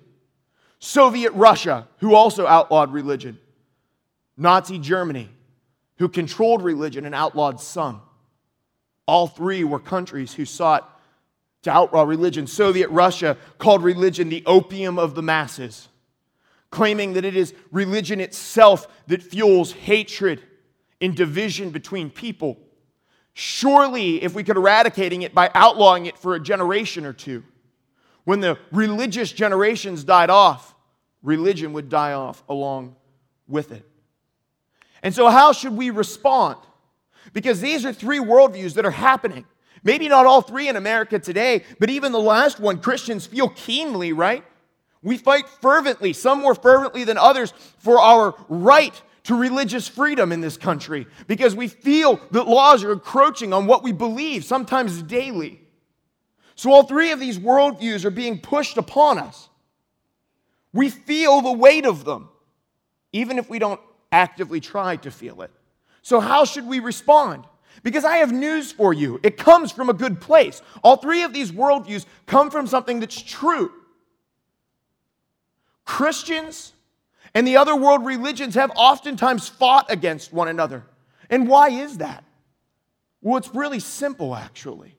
Soviet 0.79 1.31
Russia, 1.33 1.87
who 1.99 2.15
also 2.15 2.47
outlawed 2.47 2.91
religion, 2.91 3.37
Nazi 4.35 4.79
Germany, 4.79 5.29
who 5.99 6.09
controlled 6.09 6.63
religion 6.63 7.05
and 7.05 7.13
outlawed 7.13 7.61
some. 7.61 8.01
All 9.05 9.27
three 9.27 9.63
were 9.63 9.79
countries 9.79 10.33
who 10.33 10.43
sought 10.43 10.99
to 11.61 11.71
outlaw 11.71 12.01
religion. 12.01 12.47
Soviet 12.47 12.89
Russia 12.89 13.37
called 13.59 13.83
religion 13.83 14.29
the 14.29 14.43
opium 14.47 14.97
of 14.97 15.13
the 15.13 15.21
masses 15.21 15.87
claiming 16.69 17.13
that 17.13 17.25
it 17.25 17.35
is 17.35 17.53
religion 17.71 18.19
itself 18.19 18.87
that 19.07 19.23
fuels 19.23 19.71
hatred 19.71 20.41
and 20.99 21.15
division 21.15 21.69
between 21.69 22.09
people. 22.09 22.57
Surely, 23.33 24.21
if 24.23 24.33
we 24.33 24.43
could 24.43 24.57
eradicating 24.57 25.21
it 25.21 25.33
by 25.33 25.49
outlawing 25.53 26.07
it 26.07 26.17
for 26.17 26.35
a 26.35 26.39
generation 26.39 27.05
or 27.05 27.13
two, 27.13 27.43
when 28.23 28.41
the 28.41 28.57
religious 28.71 29.31
generations 29.31 30.03
died 30.03 30.29
off, 30.29 30.75
religion 31.21 31.71
would 31.73 31.87
die 31.87 32.13
off 32.13 32.43
along 32.49 32.95
with 33.47 33.71
it. 33.71 33.87
And 35.03 35.13
so, 35.13 35.29
how 35.29 35.53
should 35.53 35.77
we 35.77 35.91
respond? 35.91 36.57
Because 37.31 37.61
these 37.61 37.85
are 37.85 37.93
three 37.93 38.19
worldviews 38.19 38.73
that 38.73 38.85
are 38.85 38.91
happening. 38.91 39.45
Maybe 39.83 40.09
not 40.09 40.25
all 40.25 40.41
three 40.41 40.67
in 40.67 40.75
America 40.75 41.19
today, 41.19 41.63
but 41.79 41.89
even 41.89 42.11
the 42.11 42.19
last 42.19 42.59
one, 42.59 42.79
Christians 42.79 43.25
feel 43.25 43.49
keenly, 43.49 44.11
right? 44.11 44.43
We 45.01 45.17
fight 45.17 45.47
fervently, 45.47 46.13
some 46.13 46.39
more 46.39 46.55
fervently 46.55 47.03
than 47.03 47.17
others, 47.17 47.53
for 47.77 47.99
our 47.99 48.35
right 48.49 48.99
to 49.27 49.35
religious 49.35 49.87
freedom 49.87 50.31
in 50.31 50.39
this 50.39 50.55
country 50.55 51.05
because 51.27 51.53
we 51.53 51.67
feel 51.67 52.19
that 52.31 52.47
laws 52.47 52.83
are 52.85 52.93
encroaching 52.93 53.51
on 53.51 53.67
what 53.67 53.83
we 53.83 53.91
believe, 53.91 54.45
sometimes 54.45 55.01
daily. 55.03 55.59
So, 56.55 56.71
all 56.71 56.83
three 56.83 57.11
of 57.11 57.19
these 57.19 57.37
worldviews 57.37 58.05
are 58.05 58.09
being 58.09 58.39
pushed 58.39 58.77
upon 58.77 59.19
us. 59.19 59.49
We 60.73 60.89
feel 60.89 61.41
the 61.41 61.51
weight 61.51 61.85
of 61.85 62.05
them, 62.05 62.29
even 63.11 63.37
if 63.37 63.49
we 63.49 63.59
don't 63.59 63.81
actively 64.11 64.59
try 64.59 64.95
to 64.95 65.11
feel 65.11 65.41
it. 65.41 65.51
So, 66.01 66.19
how 66.19 66.45
should 66.45 66.65
we 66.65 66.79
respond? 66.79 67.43
Because 67.83 68.05
I 68.05 68.17
have 68.17 68.31
news 68.31 68.71
for 68.71 68.93
you. 68.93 69.19
It 69.23 69.37
comes 69.37 69.73
from 69.73 69.89
a 69.89 69.93
good 69.93 70.21
place. 70.21 70.61
All 70.83 70.95
three 70.95 71.23
of 71.23 71.33
these 71.33 71.51
worldviews 71.51 72.05
come 72.25 72.49
from 72.49 72.65
something 72.65 72.99
that's 73.01 73.21
true. 73.21 73.71
Christians 75.87 76.73
and 77.33 77.47
the 77.47 77.57
other 77.57 77.75
world 77.75 78.05
religions 78.05 78.53
have 78.55 78.71
oftentimes 78.75 79.47
fought 79.47 79.85
against 79.89 80.33
one 80.33 80.49
another. 80.49 80.83
And 81.29 81.47
why 81.47 81.69
is 81.69 81.97
that? 81.97 82.23
Well, 83.21 83.37
it's 83.37 83.55
really 83.55 83.79
simple, 83.79 84.35
actually. 84.35 84.95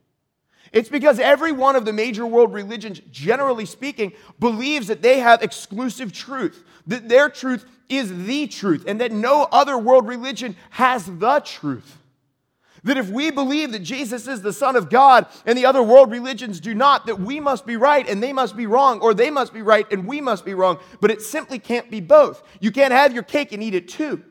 It's 0.72 0.88
because 0.88 1.20
every 1.20 1.52
one 1.52 1.76
of 1.76 1.84
the 1.84 1.92
major 1.92 2.26
world 2.26 2.52
religions, 2.52 3.00
generally 3.10 3.66
speaking, 3.66 4.12
believes 4.40 4.88
that 4.88 5.02
they 5.02 5.20
have 5.20 5.42
exclusive 5.42 6.12
truth, 6.12 6.64
that 6.86 7.08
their 7.08 7.28
truth 7.28 7.66
is 7.88 8.26
the 8.26 8.46
truth, 8.46 8.84
and 8.86 9.00
that 9.00 9.12
no 9.12 9.46
other 9.52 9.78
world 9.78 10.08
religion 10.08 10.56
has 10.70 11.04
the 11.06 11.40
truth. 11.40 11.97
That 12.84 12.96
if 12.96 13.10
we 13.10 13.30
believe 13.30 13.72
that 13.72 13.80
Jesus 13.80 14.28
is 14.28 14.42
the 14.42 14.52
Son 14.52 14.76
of 14.76 14.90
God 14.90 15.26
and 15.46 15.58
the 15.58 15.66
other 15.66 15.82
world 15.82 16.10
religions 16.10 16.60
do 16.60 16.74
not, 16.74 17.06
that 17.06 17.20
we 17.20 17.40
must 17.40 17.66
be 17.66 17.76
right 17.76 18.08
and 18.08 18.22
they 18.22 18.32
must 18.32 18.56
be 18.56 18.66
wrong, 18.66 19.00
or 19.00 19.14
they 19.14 19.30
must 19.30 19.52
be 19.52 19.62
right 19.62 19.90
and 19.92 20.06
we 20.06 20.20
must 20.20 20.44
be 20.44 20.54
wrong. 20.54 20.78
But 21.00 21.10
it 21.10 21.22
simply 21.22 21.58
can't 21.58 21.90
be 21.90 22.00
both. 22.00 22.42
You 22.60 22.70
can't 22.70 22.92
have 22.92 23.12
your 23.12 23.22
cake 23.22 23.52
and 23.52 23.62
eat 23.62 23.74
it 23.74 23.88
too. 23.88 24.22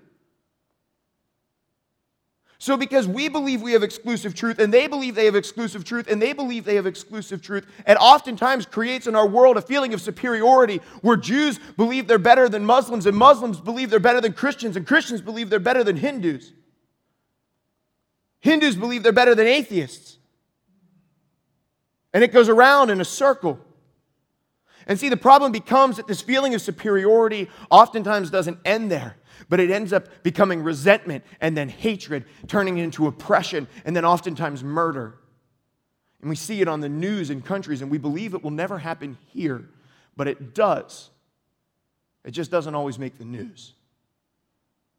So, 2.59 2.75
because 2.75 3.07
we 3.07 3.29
believe 3.29 3.61
we 3.61 3.73
have 3.73 3.83
exclusive 3.83 4.33
truth, 4.33 4.57
and 4.57 4.73
they 4.73 4.87
believe 4.87 5.13
they 5.13 5.25
have 5.25 5.35
exclusive 5.35 5.83
truth, 5.83 6.07
and 6.09 6.19
they 6.19 6.33
believe 6.33 6.65
they 6.65 6.75
have 6.75 6.87
exclusive 6.87 7.39
truth, 7.39 7.67
and 7.85 7.99
oftentimes 7.99 8.65
creates 8.65 9.05
in 9.05 9.15
our 9.15 9.27
world 9.27 9.57
a 9.57 9.61
feeling 9.61 9.93
of 9.93 10.01
superiority 10.01 10.81
where 11.01 11.17
Jews 11.17 11.59
believe 11.77 12.07
they're 12.07 12.17
better 12.17 12.49
than 12.49 12.65
Muslims, 12.65 13.05
and 13.05 13.15
Muslims 13.15 13.59
believe 13.61 13.91
they're 13.91 13.99
better 13.99 14.21
than 14.21 14.33
Christians, 14.33 14.75
and 14.75 14.87
Christians 14.87 15.21
believe 15.21 15.51
they're 15.51 15.59
better 15.59 15.83
than 15.83 15.97
Hindus. 15.97 16.51
Hindus 18.39 18.75
believe 18.75 19.03
they're 19.03 19.11
better 19.11 19.35
than 19.35 19.47
atheists. 19.47 20.17
And 22.13 22.23
it 22.23 22.31
goes 22.31 22.49
around 22.49 22.89
in 22.89 23.01
a 23.01 23.05
circle. 23.05 23.59
And 24.87 24.97
see, 24.97 25.09
the 25.09 25.17
problem 25.17 25.51
becomes 25.51 25.97
that 25.97 26.07
this 26.07 26.21
feeling 26.21 26.55
of 26.55 26.61
superiority 26.61 27.49
oftentimes 27.69 28.29
doesn't 28.29 28.59
end 28.63 28.89
there, 28.89 29.17
but 29.49 29.59
it 29.59 29.69
ends 29.69 29.91
up 29.91 30.23
becoming 30.23 30.63
resentment 30.63 31.25
and 31.41 31.57
then 31.57 31.67
hatred, 31.67 32.25
turning 32.47 32.77
into 32.77 33.07
oppression 33.07 33.67
and 33.85 33.95
then 33.95 34.05
oftentimes 34.05 34.63
murder. 34.63 35.19
And 36.21 36.29
we 36.29 36.35
see 36.35 36.61
it 36.61 36.67
on 36.67 36.79
the 36.79 36.89
news 36.89 37.29
in 37.29 37.41
countries, 37.41 37.81
and 37.81 37.91
we 37.91 37.97
believe 37.97 38.33
it 38.33 38.43
will 38.43 38.51
never 38.51 38.77
happen 38.77 39.17
here, 39.27 39.69
but 40.15 40.27
it 40.27 40.55
does. 40.55 41.09
It 42.23 42.31
just 42.31 42.49
doesn't 42.49 42.73
always 42.73 42.97
make 42.97 43.17
the 43.17 43.25
news 43.25 43.73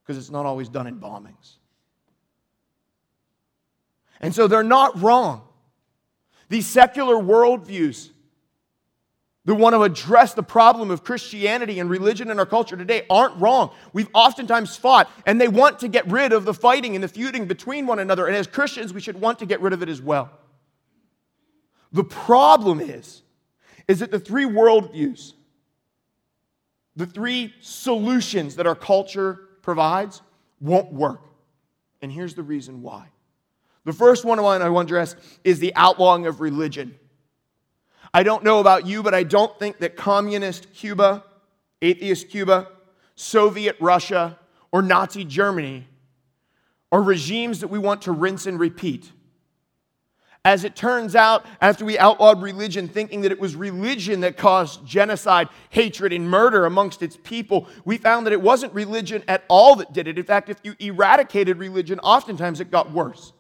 because 0.03 0.19
it's 0.19 0.31
not 0.31 0.47
always 0.47 0.69
done 0.69 0.87
in 0.87 1.01
bombings. 1.01 1.57
And 4.21 4.35
so 4.35 4.47
they're 4.47 4.63
not 4.63 5.01
wrong. 5.01 5.43
These 6.49 6.67
secular 6.67 7.17
worldviews 7.17 8.11
that 9.45 9.55
want 9.55 9.75
to 9.75 9.83
address 9.83 10.35
the 10.35 10.43
problem 10.43 10.91
of 10.91 11.03
Christianity 11.03 11.81
and 11.81 11.89
religion 11.89 12.31
in 12.31 12.39
our 12.39 12.47
culture 12.47 12.77
today 12.77 13.07
aren't 13.09 13.35
wrong. 13.41 13.71
We've 13.93 14.09
oftentimes 14.13 14.77
fought, 14.77 15.11
and 15.25 15.41
they 15.41 15.49
want 15.49 15.79
to 15.81 15.89
get 15.89 16.07
rid 16.07 16.33
of 16.33 16.45
the 16.45 16.53
fighting 16.53 16.95
and 16.95 17.03
the 17.03 17.09
feuding 17.09 17.47
between 17.47 17.87
one 17.87 17.99
another. 17.99 18.27
And 18.27 18.37
as 18.37 18.47
Christians, 18.47 18.93
we 18.93 19.01
should 19.01 19.21
want 19.21 19.39
to 19.39 19.47
get 19.47 19.63
rid 19.63 19.73
of 19.73 19.83
it 19.83 19.89
as 19.89 20.03
well. 20.03 20.31
The 21.93 22.05
problem 22.05 22.81
is, 22.81 23.23
is 23.87 24.01
that 24.01 24.11
the 24.11 24.21
three 24.21 24.45
worldviews, 24.45 25.33
the 26.95 27.07
three 27.07 27.55
solutions 27.61 28.57
that 28.57 28.67
our 28.67 28.75
culture 28.75 29.49
provides, 29.63 30.21
won't 30.61 30.93
work. 30.93 31.23
And 32.03 32.13
here's 32.13 32.35
the 32.35 32.43
reason 32.43 32.83
why. 32.83 33.07
The 33.89 33.95
first 33.95 34.23
one 34.23 34.39
I 34.39 34.43
want 34.43 34.63
to 34.63 34.79
address 34.79 35.17
is 35.45 35.61
the 35.61 35.75
outlawing 35.75 36.27
of 36.27 36.43
religion. 36.43 36.95
I 38.13 38.23
don't 38.23 38.45
know 38.45 38.61
about 38.61 38.87
you, 38.87 39.03
but 39.03 39.15
I 39.15 39.23
don't 39.23 39.59
think 39.59 39.79
that 39.79 39.97
communist 39.97 40.75
Cuba, 40.75 41.25
atheist 41.81 42.29
Cuba, 42.29 42.69
Soviet 43.15 43.77
Russia, 43.81 44.39
or 44.73 44.83
Nazi 44.83 45.25
Germany 45.25 45.89
are 46.93 47.01
regimes 47.01 47.61
that 47.61 47.69
we 47.69 47.79
want 47.79 48.03
to 48.03 48.13
rinse 48.13 48.45
and 48.45 48.61
repeat. 48.61 49.11
As 50.45 50.65
it 50.65 50.77
turns 50.77 51.17
out, 51.17 51.47
after 51.59 51.87
we 51.87 51.99
outlawed 51.99 52.43
religion, 52.43 52.89
thinking 52.89 53.23
that 53.23 53.33
it 53.33 53.41
was 53.41 53.57
religion 53.57 54.21
that 54.21 54.37
caused 54.37 54.85
genocide, 54.85 55.49
hatred, 55.71 56.13
and 56.13 56.29
murder 56.29 56.67
amongst 56.67 57.03
its 57.03 57.17
people, 57.25 57.67
we 57.87 57.97
found 57.97 58.27
that 58.27 58.35
it 58.35 58.43
wasn't 58.43 58.75
religion 58.75 59.25
at 59.27 59.45
all 59.49 59.77
that 59.77 59.95
did 59.95 60.07
it. 60.07 60.19
In 60.19 60.25
fact, 60.27 60.51
if 60.51 60.59
you 60.63 60.75
eradicated 60.79 61.57
religion, 61.57 61.99
oftentimes 62.01 62.61
it 62.61 62.71
got 62.71 62.93
worse. 62.93 63.33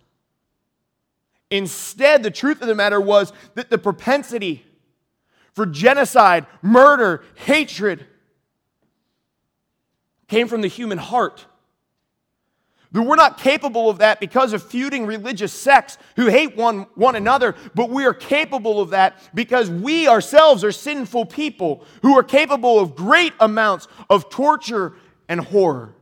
Instead, 1.50 2.22
the 2.22 2.30
truth 2.30 2.60
of 2.60 2.68
the 2.68 2.74
matter 2.74 3.00
was 3.00 3.32
that 3.54 3.70
the 3.70 3.78
propensity 3.78 4.64
for 5.52 5.66
genocide, 5.66 6.46
murder, 6.62 7.24
hatred 7.34 8.06
came 10.28 10.46
from 10.46 10.60
the 10.60 10.68
human 10.68 10.98
heart. 10.98 11.46
That 12.92 13.02
we're 13.02 13.16
not 13.16 13.38
capable 13.38 13.90
of 13.90 13.98
that 13.98 14.20
because 14.20 14.52
of 14.52 14.62
feuding 14.62 15.04
religious 15.04 15.52
sects 15.52 15.98
who 16.16 16.26
hate 16.26 16.56
one, 16.56 16.86
one 16.94 17.16
another, 17.16 17.54
but 17.74 17.90
we 17.90 18.06
are 18.06 18.14
capable 18.14 18.80
of 18.80 18.90
that 18.90 19.18
because 19.34 19.68
we 19.68 20.08
ourselves 20.08 20.64
are 20.64 20.72
sinful 20.72 21.26
people 21.26 21.84
who 22.02 22.16
are 22.16 22.22
capable 22.22 22.78
of 22.78 22.94
great 22.94 23.32
amounts 23.40 23.88
of 24.08 24.30
torture 24.30 24.94
and 25.28 25.40
horror. 25.40 25.94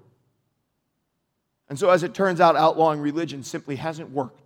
And 1.69 1.79
so, 1.79 1.91
as 1.91 2.05
it 2.05 2.15
turns 2.15 2.41
out, 2.41 2.55
outlawing 2.55 3.01
religion 3.01 3.43
simply 3.43 3.77
hasn't 3.77 4.11
worked. 4.11 4.46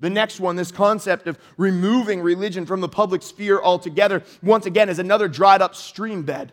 The 0.00 0.10
next 0.10 0.38
one, 0.38 0.56
this 0.56 0.70
concept 0.70 1.26
of 1.26 1.38
removing 1.56 2.20
religion 2.20 2.66
from 2.66 2.80
the 2.80 2.88
public 2.88 3.22
sphere 3.22 3.60
altogether, 3.60 4.22
once 4.42 4.64
again, 4.64 4.88
is 4.88 4.98
another 4.98 5.26
dried 5.26 5.60
up 5.60 5.74
stream 5.74 6.22
bed. 6.22 6.52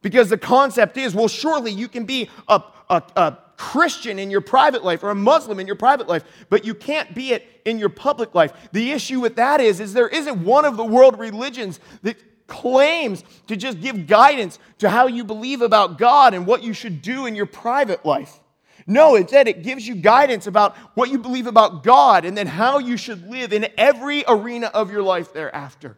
Because 0.00 0.28
the 0.28 0.38
concept 0.38 0.96
is 0.96 1.14
well, 1.14 1.26
surely 1.26 1.72
you 1.72 1.88
can 1.88 2.04
be 2.04 2.30
a, 2.48 2.62
a, 2.88 3.02
a, 3.16 3.38
Christian 3.56 4.18
in 4.18 4.30
your 4.30 4.42
private 4.42 4.84
life 4.84 5.02
or 5.02 5.08
a 5.08 5.14
Muslim 5.14 5.58
in 5.58 5.66
your 5.66 5.76
private 5.76 6.06
life, 6.06 6.22
but 6.50 6.66
you 6.66 6.74
can't 6.74 7.14
be 7.14 7.32
it 7.32 7.46
in 7.64 7.78
your 7.78 7.88
public 7.88 8.34
life. 8.34 8.52
The 8.72 8.92
issue 8.92 9.18
with 9.18 9.36
that 9.36 9.62
is, 9.62 9.80
is 9.80 9.94
there 9.94 10.08
isn't 10.08 10.44
one 10.44 10.66
of 10.66 10.76
the 10.76 10.84
world 10.84 11.18
religions 11.18 11.80
that 12.02 12.16
claims 12.46 13.24
to 13.46 13.56
just 13.56 13.80
give 13.80 14.06
guidance 14.06 14.58
to 14.78 14.90
how 14.90 15.06
you 15.06 15.24
believe 15.24 15.62
about 15.62 15.96
God 15.96 16.34
and 16.34 16.46
what 16.46 16.62
you 16.62 16.74
should 16.74 17.00
do 17.00 17.24
in 17.24 17.34
your 17.34 17.46
private 17.46 18.04
life. 18.04 18.40
No, 18.86 19.16
instead, 19.16 19.48
it 19.48 19.62
gives 19.64 19.86
you 19.86 19.96
guidance 19.96 20.46
about 20.46 20.76
what 20.94 21.10
you 21.10 21.18
believe 21.18 21.46
about 21.46 21.82
God 21.82 22.24
and 22.24 22.36
then 22.36 22.46
how 22.46 22.78
you 22.78 22.96
should 22.96 23.28
live 23.28 23.52
in 23.52 23.68
every 23.76 24.24
arena 24.28 24.66
of 24.68 24.92
your 24.92 25.02
life 25.02 25.32
thereafter. 25.32 25.96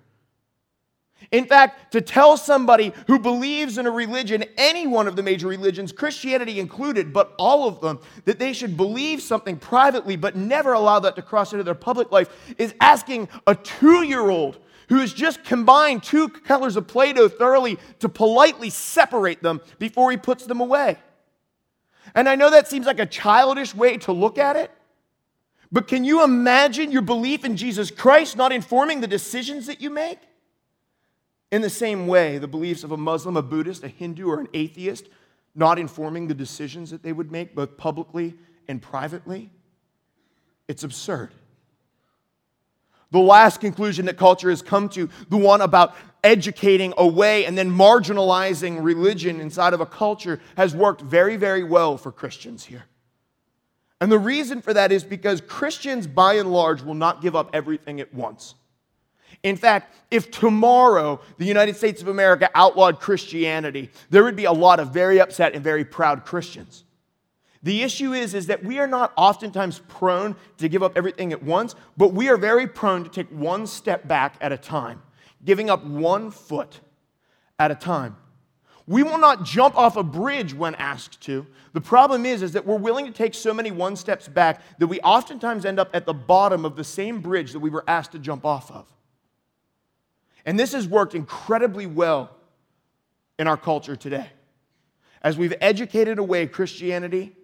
In 1.31 1.45
fact, 1.45 1.93
to 1.93 2.01
tell 2.01 2.39
somebody 2.39 2.93
who 3.07 3.19
believes 3.19 3.77
in 3.77 3.87
a 3.87 3.91
religion, 3.91 4.45
any 4.57 4.87
one 4.87 5.07
of 5.07 5.17
the 5.17 5.23
major 5.23 5.49
religions, 5.49 5.93
Christianity 5.93 6.59
included, 6.59 7.13
but 7.13 7.35
all 7.39 7.69
of 7.69 7.81
them, 7.81 7.99
that 8.25 8.39
they 8.39 8.55
should 8.55 8.77
believe 8.77 9.21
something 9.21 9.59
privately 9.59 10.17
but 10.17 10.37
never 10.37 10.73
allow 10.73 11.01
that 11.01 11.17
to 11.17 11.23
cross 11.23 11.53
into 11.53 11.65
their 11.65 11.75
public 11.75 12.11
life 12.11 12.31
is 12.57 12.75
asking 12.81 13.29
a 13.47 13.55
two 13.55 14.03
year 14.03 14.31
old 14.31 14.59
who 14.89 15.01
has 15.01 15.13
just 15.13 15.45
combined 15.45 16.03
two 16.03 16.31
colors 16.31 16.77
of 16.77 16.87
Play 16.87 17.13
Doh 17.13 17.29
thoroughly 17.29 17.79
to 17.99 18.09
politely 18.09 18.71
separate 18.71 19.43
them 19.43 19.61
before 19.79 20.11
he 20.11 20.17
puts 20.17 20.47
them 20.47 20.63
away. 20.63 20.97
And 22.15 22.29
I 22.29 22.35
know 22.35 22.51
that 22.51 22.69
seems 22.69 22.87
like 22.87 22.99
a 22.99 23.07
childish 23.07 23.75
way 23.75 23.99
to 23.99 24.13
look 24.13 24.39
at 24.39 24.57
it, 24.57 24.71
but 25.71 25.87
can 25.87 26.05
you 26.05 26.25
imagine 26.25 26.91
your 26.91 27.03
belief 27.03 27.45
in 27.45 27.57
Jesus 27.57 27.91
Christ 27.91 28.37
not 28.37 28.53
informing 28.53 29.01
the 29.01 29.07
decisions 29.07 29.67
that 29.67 29.81
you 29.81 29.91
make? 29.91 30.19
In 31.51 31.63
the 31.63 31.71
same 31.71 32.07
way, 32.07 32.39
the 32.39 32.49
beliefs 32.49 32.85
of 32.85 32.93
a 32.93 32.97
Muslim, 32.97 33.37
a 33.37 33.43
Buddhist, 33.43 33.85
a 33.85 33.89
Hindu, 33.89 34.29
or 34.29 34.41
an 34.41 34.49
atheist 34.55 35.09
not 35.55 35.79
informing 35.79 36.29
the 36.29 36.35
decisions 36.35 36.91
that 36.91 37.03
they 37.03 37.13
would 37.13 37.33
make 37.33 37.55
both 37.55 37.77
publicly 37.77 38.35
and 38.69 38.81
privately? 38.81 39.51
It's 40.69 40.85
absurd. 40.85 41.31
The 43.11 43.19
last 43.19 43.61
conclusion 43.61 44.07
that 44.07 44.19
culture 44.19 44.51
has 44.51 44.61
come 44.61 44.89
to, 44.91 45.09
the 45.31 45.37
one 45.37 45.63
about 45.63 45.95
educating 46.25 46.93
away 46.97 47.45
and 47.45 47.57
then 47.57 47.71
marginalizing 47.71 48.83
religion 48.83 49.41
inside 49.41 49.75
of 49.75 49.81
a 49.81 49.87
culture, 49.87 50.41
has 50.57 50.75
worked 50.75 51.01
very, 51.01 51.37
very 51.37 51.65
well 51.65 51.97
for 51.97 52.13
Christians 52.13 52.65
here. 52.65 52.85
And 54.01 54.13
the 54.13 54.19
reason 54.19 54.63
for 54.63 54.73
that 54.75 54.93
is 54.93 55.05
because 55.05 55.41
Christians, 55.41 56.07
by 56.07 56.35
and 56.35 56.53
large, 56.53 56.83
will 56.83 56.95
not 56.95 57.21
give 57.21 57.35
up 57.35 57.51
everything 57.53 58.01
at 58.01 58.13
once. 58.15 58.55
In 59.43 59.57
fact, 59.57 59.95
if 60.11 60.31
tomorrow 60.31 61.21
the 61.37 61.45
United 61.45 61.77
States 61.77 62.03
of 62.03 62.09
America 62.09 62.51
outlawed 62.55 63.01
Christianity, 63.01 63.91
there 64.11 64.25
would 64.25 64.37
be 64.37 64.45
a 64.45 64.53
lot 64.53 64.81
of 64.81 64.89
very 64.91 65.21
upset 65.21 65.55
and 65.55 65.63
very 65.63 65.85
proud 65.85 66.25
Christians. 66.25 66.85
The 67.63 67.83
issue 67.83 68.13
is, 68.13 68.35
is 68.35 68.47
that 68.47 68.65
we 68.65 68.79
are 68.79 68.87
not 68.87 69.13
oftentimes 69.17 69.81
prone 69.89 70.37
to 70.59 70.69
give 70.69 70.83
up 70.83 70.97
everything 70.97 71.33
at 71.33 71.43
once, 71.43 71.75
but 71.97 72.13
we 72.13 72.29
are 72.29 72.37
very 72.37 72.67
prone 72.67 73.05
to 73.05 73.11
take 73.11 73.29
one 73.31 73.67
step 73.67 74.07
back 74.07 74.37
at 74.41 74.53
a 74.53 74.57
time, 74.57 75.03
giving 75.45 75.71
up 75.71 75.85
one 75.85 76.31
foot 76.31 76.81
at 77.59 77.71
a 77.71 77.75
time. 77.75 78.17
We 78.87 79.03
will 79.03 79.19
not 79.19 79.45
jump 79.45 79.77
off 79.77 79.97
a 79.97 80.03
bridge 80.03 80.55
when 80.55 80.75
asked 80.77 81.21
to. 81.23 81.47
The 81.75 81.81
problem 81.81 82.25
is, 82.25 82.41
is 82.43 82.53
that 82.53 82.65
we're 82.65 82.77
willing 82.77 83.05
to 83.05 83.13
take 83.13 83.35
so 83.35 83.53
many 83.53 83.71
one 83.71 83.97
steps 83.97 84.27
back 84.29 84.63
that 84.79 84.87
we 84.87 84.99
oftentimes 85.01 85.67
end 85.67 85.79
up 85.79 85.91
at 85.93 86.07
the 86.07 86.15
bottom 86.15 86.65
of 86.65 86.75
the 86.75 86.85
same 86.85 87.21
bridge 87.21 87.53
that 87.53 87.59
we 87.59 87.69
were 87.69 87.85
asked 87.87 88.13
to 88.13 88.19
jump 88.19 88.47
off 88.47 88.71
of. 88.71 88.91
And 90.47 90.59
this 90.59 90.73
has 90.73 90.89
worked 90.89 91.15
incredibly 91.15 91.85
well 91.87 92.31
in 93.39 93.47
our 93.47 93.59
culture 93.59 93.95
today. 93.95 94.31
As 95.21 95.37
we've 95.37 95.55
educated 95.61 96.19
away 96.19 96.47
Christianity 96.47 97.37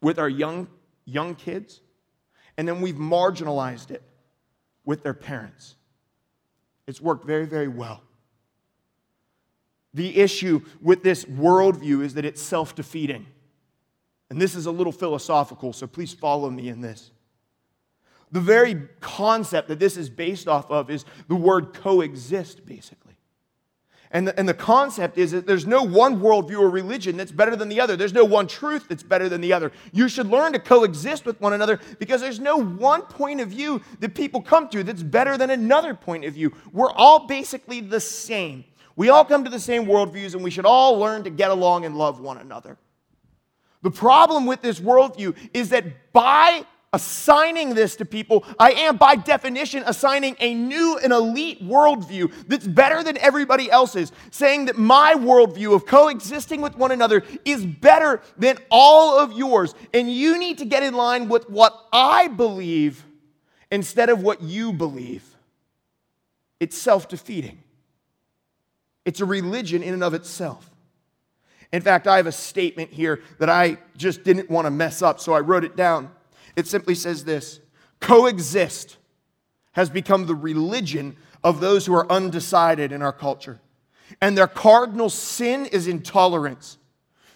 with 0.00 0.18
our 0.18 0.28
young, 0.28 0.68
young 1.04 1.34
kids, 1.34 1.82
and 2.56 2.66
then 2.66 2.80
we've 2.80 2.94
marginalized 2.94 3.90
it 3.90 4.02
with 4.86 5.02
their 5.02 5.12
parents. 5.12 5.74
It's 6.90 7.00
worked 7.00 7.24
very, 7.24 7.46
very 7.46 7.68
well. 7.68 8.02
The 9.94 10.18
issue 10.18 10.60
with 10.82 11.02
this 11.02 11.24
worldview 11.24 12.02
is 12.02 12.14
that 12.14 12.24
it's 12.24 12.42
self 12.42 12.74
defeating. 12.74 13.26
And 14.28 14.40
this 14.40 14.54
is 14.54 14.66
a 14.66 14.70
little 14.70 14.92
philosophical, 14.92 15.72
so 15.72 15.86
please 15.86 16.12
follow 16.12 16.50
me 16.50 16.68
in 16.68 16.80
this. 16.80 17.10
The 18.32 18.40
very 18.40 18.88
concept 19.00 19.68
that 19.68 19.78
this 19.80 19.96
is 19.96 20.10
based 20.10 20.46
off 20.46 20.70
of 20.70 20.90
is 20.90 21.04
the 21.28 21.34
word 21.34 21.74
coexist, 21.74 22.64
basically. 22.66 23.16
And 24.12 24.26
the, 24.26 24.36
and 24.38 24.48
the 24.48 24.54
concept 24.54 25.18
is 25.18 25.30
that 25.30 25.46
there's 25.46 25.66
no 25.66 25.84
one 25.84 26.20
worldview 26.20 26.58
or 26.58 26.68
religion 26.68 27.16
that's 27.16 27.30
better 27.30 27.54
than 27.54 27.68
the 27.68 27.80
other. 27.80 27.96
There's 27.96 28.12
no 28.12 28.24
one 28.24 28.48
truth 28.48 28.86
that's 28.88 29.04
better 29.04 29.28
than 29.28 29.40
the 29.40 29.52
other. 29.52 29.70
You 29.92 30.08
should 30.08 30.26
learn 30.26 30.52
to 30.54 30.58
coexist 30.58 31.24
with 31.24 31.40
one 31.40 31.52
another 31.52 31.78
because 32.00 32.20
there's 32.20 32.40
no 32.40 32.56
one 32.56 33.02
point 33.02 33.40
of 33.40 33.48
view 33.48 33.80
that 34.00 34.16
people 34.16 34.42
come 34.42 34.68
to 34.70 34.82
that's 34.82 35.04
better 35.04 35.38
than 35.38 35.50
another 35.50 35.94
point 35.94 36.24
of 36.24 36.34
view. 36.34 36.52
We're 36.72 36.90
all 36.90 37.28
basically 37.28 37.80
the 37.80 38.00
same. 38.00 38.64
We 38.96 39.10
all 39.10 39.24
come 39.24 39.44
to 39.44 39.50
the 39.50 39.60
same 39.60 39.86
worldviews 39.86 40.34
and 40.34 40.42
we 40.42 40.50
should 40.50 40.66
all 40.66 40.98
learn 40.98 41.22
to 41.24 41.30
get 41.30 41.52
along 41.52 41.84
and 41.84 41.96
love 41.96 42.18
one 42.20 42.38
another. 42.38 42.78
The 43.82 43.92
problem 43.92 44.44
with 44.44 44.60
this 44.60 44.80
worldview 44.80 45.36
is 45.54 45.68
that 45.68 46.12
by 46.12 46.64
assigning 46.92 47.74
this 47.74 47.96
to 47.96 48.04
people, 48.04 48.44
I 48.58 48.72
am 48.72 48.96
by 48.96 49.14
definition 49.14 49.84
assigning 49.86 50.36
a 50.40 50.54
new 50.54 50.98
and 51.02 51.12
elite 51.12 51.62
worldview 51.62 52.32
that's 52.48 52.66
better 52.66 53.02
than 53.02 53.16
everybody 53.18 53.70
else's, 53.70 54.10
saying 54.30 54.66
that 54.66 54.76
my 54.76 55.14
worldview 55.14 55.74
of 55.74 55.86
coexisting 55.86 56.60
with 56.60 56.76
one 56.76 56.90
another 56.90 57.22
is 57.44 57.64
better 57.64 58.20
than 58.36 58.58
all 58.70 59.18
of 59.18 59.32
yours. 59.32 59.74
And 59.94 60.12
you 60.12 60.38
need 60.38 60.58
to 60.58 60.64
get 60.64 60.82
in 60.82 60.94
line 60.94 61.28
with 61.28 61.48
what 61.48 61.86
I 61.92 62.28
believe 62.28 63.04
instead 63.70 64.08
of 64.08 64.22
what 64.22 64.42
you 64.42 64.72
believe. 64.72 65.24
It's 66.58 66.76
self 66.76 67.08
defeating, 67.08 67.62
it's 69.04 69.20
a 69.20 69.24
religion 69.24 69.82
in 69.82 69.94
and 69.94 70.02
of 70.04 70.12
itself. 70.14 70.66
In 71.72 71.82
fact, 71.82 72.08
I 72.08 72.16
have 72.16 72.26
a 72.26 72.32
statement 72.32 72.90
here 72.90 73.22
that 73.38 73.48
I 73.48 73.78
just 73.96 74.24
didn't 74.24 74.50
want 74.50 74.66
to 74.66 74.72
mess 74.72 75.02
up, 75.02 75.20
so 75.20 75.32
I 75.32 75.38
wrote 75.38 75.62
it 75.62 75.76
down. 75.76 76.10
It 76.60 76.66
simply 76.66 76.94
says 76.94 77.24
this 77.24 77.58
coexist 78.00 78.98
has 79.72 79.88
become 79.88 80.26
the 80.26 80.34
religion 80.34 81.16
of 81.42 81.58
those 81.58 81.86
who 81.86 81.94
are 81.94 82.12
undecided 82.12 82.92
in 82.92 83.00
our 83.00 83.14
culture. 83.14 83.60
And 84.20 84.36
their 84.36 84.46
cardinal 84.46 85.08
sin 85.08 85.64
is 85.64 85.88
intolerance. 85.88 86.76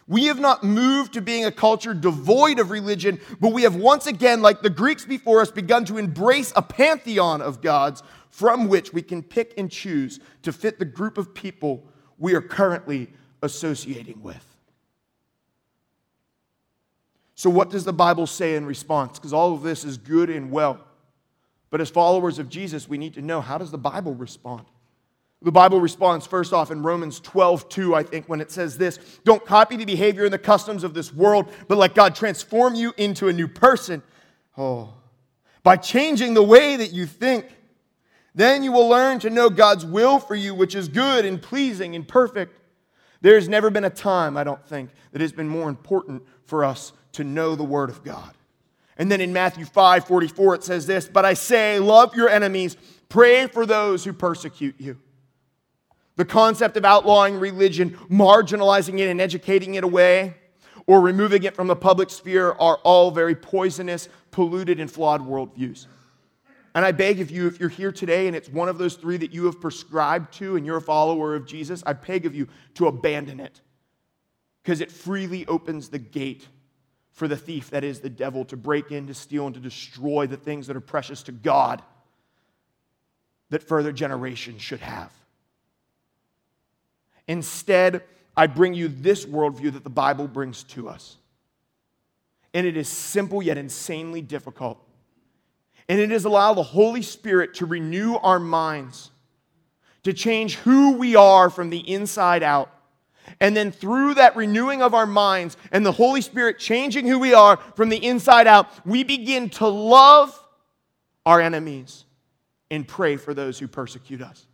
We 0.06 0.26
have 0.26 0.38
not 0.38 0.62
moved 0.62 1.14
to 1.14 1.22
being 1.22 1.46
a 1.46 1.50
culture 1.50 1.94
devoid 1.94 2.58
of 2.58 2.70
religion, 2.70 3.18
but 3.40 3.54
we 3.54 3.62
have 3.62 3.76
once 3.76 4.06
again, 4.06 4.42
like 4.42 4.60
the 4.60 4.68
Greeks 4.68 5.06
before 5.06 5.40
us, 5.40 5.50
begun 5.50 5.86
to 5.86 5.96
embrace 5.96 6.52
a 6.54 6.60
pantheon 6.60 7.40
of 7.40 7.62
gods 7.62 8.02
from 8.28 8.68
which 8.68 8.92
we 8.92 9.00
can 9.00 9.22
pick 9.22 9.54
and 9.56 9.70
choose 9.70 10.20
to 10.42 10.52
fit 10.52 10.78
the 10.78 10.84
group 10.84 11.16
of 11.16 11.32
people 11.32 11.82
we 12.18 12.34
are 12.34 12.42
currently 12.42 13.08
associating 13.40 14.20
with. 14.20 14.53
So, 17.34 17.50
what 17.50 17.70
does 17.70 17.84
the 17.84 17.92
Bible 17.92 18.26
say 18.26 18.54
in 18.54 18.64
response? 18.64 19.18
Because 19.18 19.32
all 19.32 19.54
of 19.54 19.62
this 19.62 19.84
is 19.84 19.96
good 19.96 20.30
and 20.30 20.50
well. 20.50 20.78
But 21.70 21.80
as 21.80 21.90
followers 21.90 22.38
of 22.38 22.48
Jesus, 22.48 22.88
we 22.88 22.98
need 22.98 23.14
to 23.14 23.22
know 23.22 23.40
how 23.40 23.58
does 23.58 23.72
the 23.72 23.78
Bible 23.78 24.14
respond? 24.14 24.64
The 25.42 25.52
Bible 25.52 25.80
responds 25.80 26.26
first 26.26 26.52
off 26.52 26.70
in 26.70 26.82
Romans 26.82 27.20
12, 27.20 27.68
2, 27.68 27.94
I 27.94 28.02
think, 28.02 28.28
when 28.28 28.40
it 28.40 28.50
says 28.50 28.78
this 28.78 28.98
Don't 29.24 29.44
copy 29.44 29.76
the 29.76 29.84
behavior 29.84 30.24
and 30.24 30.32
the 30.32 30.38
customs 30.38 30.84
of 30.84 30.94
this 30.94 31.12
world, 31.12 31.50
but 31.68 31.76
let 31.76 31.94
God 31.94 32.14
transform 32.14 32.74
you 32.74 32.94
into 32.96 33.28
a 33.28 33.32
new 33.32 33.48
person. 33.48 34.02
Oh, 34.56 34.94
by 35.64 35.76
changing 35.76 36.34
the 36.34 36.42
way 36.42 36.76
that 36.76 36.92
you 36.92 37.06
think. 37.06 37.46
Then 38.36 38.64
you 38.64 38.72
will 38.72 38.88
learn 38.88 39.20
to 39.20 39.30
know 39.30 39.48
God's 39.48 39.86
will 39.86 40.18
for 40.18 40.34
you, 40.34 40.56
which 40.56 40.74
is 40.74 40.88
good 40.88 41.24
and 41.24 41.40
pleasing 41.40 41.94
and 41.94 42.06
perfect. 42.06 42.58
There's 43.20 43.48
never 43.48 43.70
been 43.70 43.84
a 43.84 43.90
time, 43.90 44.36
I 44.36 44.42
don't 44.42 44.64
think, 44.66 44.90
that 45.12 45.20
has 45.20 45.30
been 45.30 45.48
more 45.48 45.68
important 45.68 46.24
for 46.44 46.64
us 46.64 46.92
to 47.14 47.24
know 47.24 47.54
the 47.54 47.64
Word 47.64 47.90
of 47.90 48.04
God. 48.04 48.34
And 48.96 49.10
then 49.10 49.20
in 49.20 49.32
Matthew 49.32 49.64
5 49.64 50.06
44, 50.06 50.54
it 50.56 50.64
says 50.64 50.86
this 50.86 51.08
But 51.08 51.24
I 51.24 51.34
say, 51.34 51.78
love 51.78 52.14
your 52.14 52.28
enemies, 52.28 52.76
pray 53.08 53.46
for 53.46 53.66
those 53.66 54.04
who 54.04 54.12
persecute 54.12 54.76
you. 54.78 54.98
The 56.16 56.24
concept 56.24 56.76
of 56.76 56.84
outlawing 56.84 57.40
religion, 57.40 57.90
marginalizing 58.08 59.00
it, 59.00 59.08
and 59.08 59.20
educating 59.20 59.74
it 59.74 59.82
away, 59.82 60.34
or 60.86 61.00
removing 61.00 61.42
it 61.42 61.56
from 61.56 61.66
the 61.66 61.74
public 61.74 62.10
sphere 62.10 62.52
are 62.52 62.76
all 62.84 63.10
very 63.10 63.34
poisonous, 63.34 64.08
polluted, 64.30 64.78
and 64.78 64.90
flawed 64.90 65.22
worldviews. 65.22 65.86
And 66.76 66.84
I 66.84 66.92
beg 66.92 67.20
of 67.20 67.30
you, 67.30 67.46
if 67.46 67.60
you're 67.60 67.68
here 67.68 67.92
today 67.92 68.26
and 68.26 68.34
it's 68.34 68.48
one 68.48 68.68
of 68.68 68.78
those 68.78 68.94
three 68.94 69.16
that 69.18 69.32
you 69.32 69.44
have 69.44 69.60
prescribed 69.60 70.34
to 70.34 70.56
and 70.56 70.66
you're 70.66 70.78
a 70.78 70.82
follower 70.82 71.36
of 71.36 71.46
Jesus, 71.46 71.84
I 71.86 71.92
beg 71.92 72.26
of 72.26 72.34
you 72.34 72.48
to 72.74 72.88
abandon 72.88 73.38
it 73.38 73.60
because 74.62 74.80
it 74.80 74.90
freely 74.90 75.46
opens 75.46 75.88
the 75.88 76.00
gate 76.00 76.48
for 77.14 77.28
the 77.28 77.36
thief, 77.36 77.70
that 77.70 77.84
is 77.84 78.00
the 78.00 78.10
devil, 78.10 78.44
to 78.46 78.56
break 78.56 78.90
in, 78.90 79.06
to 79.06 79.14
steal, 79.14 79.46
and 79.46 79.54
to 79.54 79.60
destroy 79.60 80.26
the 80.26 80.36
things 80.36 80.66
that 80.66 80.76
are 80.76 80.80
precious 80.80 81.22
to 81.22 81.32
God 81.32 81.80
that 83.50 83.62
further 83.62 83.92
generations 83.92 84.60
should 84.60 84.80
have. 84.80 85.12
Instead, 87.28 88.02
I 88.36 88.48
bring 88.48 88.74
you 88.74 88.88
this 88.88 89.24
worldview 89.24 89.72
that 89.74 89.84
the 89.84 89.90
Bible 89.90 90.26
brings 90.26 90.64
to 90.64 90.88
us. 90.88 91.16
And 92.52 92.66
it 92.66 92.76
is 92.76 92.88
simple 92.88 93.42
yet 93.42 93.56
insanely 93.56 94.20
difficult. 94.20 94.84
And 95.88 96.00
it 96.00 96.10
is 96.10 96.24
allow 96.24 96.52
the 96.52 96.64
Holy 96.64 97.02
Spirit 97.02 97.54
to 97.54 97.66
renew 97.66 98.16
our 98.16 98.40
minds, 98.40 99.10
to 100.02 100.12
change 100.12 100.56
who 100.56 100.96
we 100.96 101.14
are 101.14 101.48
from 101.48 101.70
the 101.70 101.78
inside 101.78 102.42
out 102.42 102.73
and 103.44 103.54
then 103.54 103.70
through 103.70 104.14
that 104.14 104.36
renewing 104.36 104.80
of 104.80 104.94
our 104.94 105.04
minds 105.04 105.58
and 105.70 105.84
the 105.84 105.92
Holy 105.92 106.22
Spirit 106.22 106.58
changing 106.58 107.06
who 107.06 107.18
we 107.18 107.34
are 107.34 107.58
from 107.76 107.90
the 107.90 108.02
inside 108.02 108.46
out, 108.46 108.70
we 108.86 109.04
begin 109.04 109.50
to 109.50 109.68
love 109.68 110.42
our 111.26 111.42
enemies 111.42 112.06
and 112.70 112.88
pray 112.88 113.18
for 113.18 113.34
those 113.34 113.58
who 113.58 113.68
persecute 113.68 114.22
us. 114.22 114.46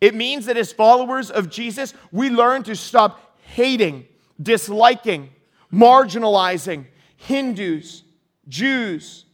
It 0.00 0.14
means 0.14 0.46
that 0.46 0.56
as 0.56 0.72
followers 0.72 1.30
of 1.30 1.50
Jesus, 1.50 1.92
we 2.10 2.30
learn 2.30 2.62
to 2.62 2.74
stop 2.74 3.36
hating, 3.42 4.06
disliking, 4.42 5.28
marginalizing 5.70 6.86
Hindus, 7.16 8.02
Jews, 8.48 9.26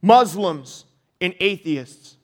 Muslims, 0.00 0.86
and 1.20 1.34
atheists. 1.38 2.16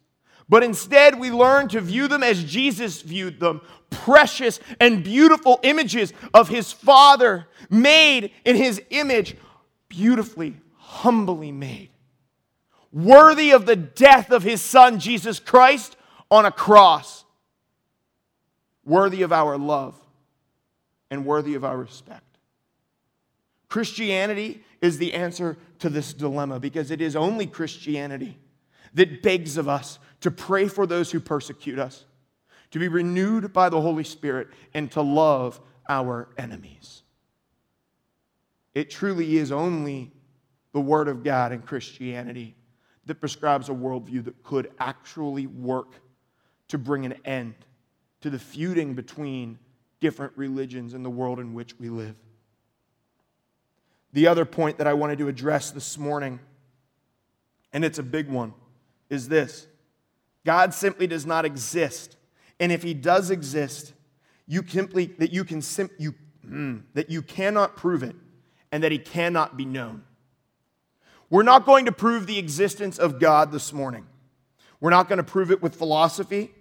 But 0.49 0.63
instead, 0.63 1.19
we 1.19 1.31
learn 1.31 1.69
to 1.69 1.83
view 1.83 2.09
them 2.09 2.23
as 2.23 2.43
Jesus 2.45 3.03
viewed 3.03 3.41
them 3.41 3.61
precious 3.95 4.61
and 4.81 5.05
beautiful 5.05 5.61
images 5.63 6.13
of 6.33 6.49
his 6.49 6.73
Father, 6.73 7.47
made 7.71 8.31
in 8.45 8.57
his 8.57 8.83
image, 8.91 9.37
beautifully, 9.89 10.57
humbly 10.77 11.53
made. 11.53 11.91
Worthy 12.93 13.51
of 13.51 13.67
the 13.67 13.77
death 13.77 14.31
of 14.31 14.43
his 14.43 14.61
Son, 14.61 15.01
Jesus 15.01 15.41
Christ, 15.41 15.97
on 16.31 16.45
a 16.45 16.53
cross. 16.53 17.25
Worthy 18.85 19.23
of 19.23 19.33
our 19.33 19.57
love 19.57 19.97
and 21.11 21.25
worthy 21.25 21.55
of 21.55 21.65
our 21.65 21.77
respect. 21.77 22.23
Christianity 23.69 24.63
is 24.81 24.99
the 24.99 25.15
answer 25.15 25.57
to 25.81 25.89
this 25.89 26.13
dilemma 26.13 26.61
because 26.61 26.91
it 26.91 27.01
is 27.01 27.17
only 27.17 27.47
Christianity 27.47 28.39
that 28.95 29.23
begs 29.23 29.57
of 29.57 29.69
us 29.69 29.99
to 30.21 30.31
pray 30.31 30.69
for 30.69 30.87
those 30.87 31.11
who 31.11 31.19
persecute 31.19 31.79
us 31.79 32.05
to 32.75 32.81
be 32.81 32.89
renewed 32.89 33.53
by 33.53 33.69
the 33.69 33.81
Holy 33.81 34.03
Spirit, 34.03 34.49
and 34.75 34.91
to 34.91 35.01
love 35.01 35.61
our 35.89 36.29
enemies. 36.37 37.05
It 38.75 38.91
truly 38.91 39.37
is 39.37 39.53
only 39.53 40.11
the 40.73 40.81
Word 40.81 41.07
of 41.07 41.23
God 41.23 41.53
and 41.53 41.65
Christianity 41.65 42.57
that 43.07 43.21
prescribes 43.21 43.69
a 43.69 43.73
worldview 43.73 44.25
that 44.25 44.43
could 44.43 44.73
actually 44.81 45.47
work 45.47 46.01
to 46.67 46.77
bring 46.77 47.07
an 47.07 47.15
end 47.25 47.55
to 48.23 48.29
the 48.29 48.41
feuding 48.41 48.95
between 48.95 49.57
different 50.01 50.33
religions 50.35 50.95
in 50.95 51.05
the 51.05 51.11
world 51.11 51.39
in 51.39 51.55
which 51.55 51.79
we 51.79 51.89
live. 51.89 52.17
The 54.15 54.27
other 54.27 54.45
point 54.45 54.79
that 54.79 54.89
I 54.89 54.95
wanted 54.95 55.19
to 55.19 55.29
address 55.29 55.71
this 55.71 55.97
morning, 55.97 56.41
and 57.73 57.85
it's 57.85 58.01
a 58.01 58.03
big 58.03 58.29
one, 58.29 58.53
is 59.11 59.29
this 59.29 59.69
God 60.45 60.75
simply 60.75 61.07
does 61.07 61.25
not 61.25 61.45
exist 61.45 62.17
and 62.61 62.71
if 62.73 62.83
he 62.83 62.95
does 62.95 63.31
exist, 63.31 63.93
you 64.47 64.63
simply 64.67 65.07
that 65.19 65.33
you 65.33 65.45
can 65.45 65.63
sim, 65.63 65.91
you, 65.99 66.15
mm, 66.47 66.83
that 66.95 67.11
you 67.11 67.23
cannot 67.23 67.77
prove 67.77 68.03
it 68.03 68.17
and 68.73 68.83
that 68.83 68.93
he 68.93 68.99
cannot 68.99 69.57
be 69.57 69.65
known. 69.65 70.05
We're 71.31 71.43
not 71.43 71.67
going 71.67 71.87
to 71.87 71.93
prove 71.93 72.27
the 72.27 72.39
existence 72.39 72.99
of 72.99 73.19
God 73.19 73.51
this 73.51 73.73
morning. 73.73 74.07
We're 74.81 74.91
not 74.91 75.09
going 75.09 75.17
to 75.17 75.25
prove 75.25 75.51
it 75.51 75.63
with 75.63 75.75
philosophy. 75.75 76.53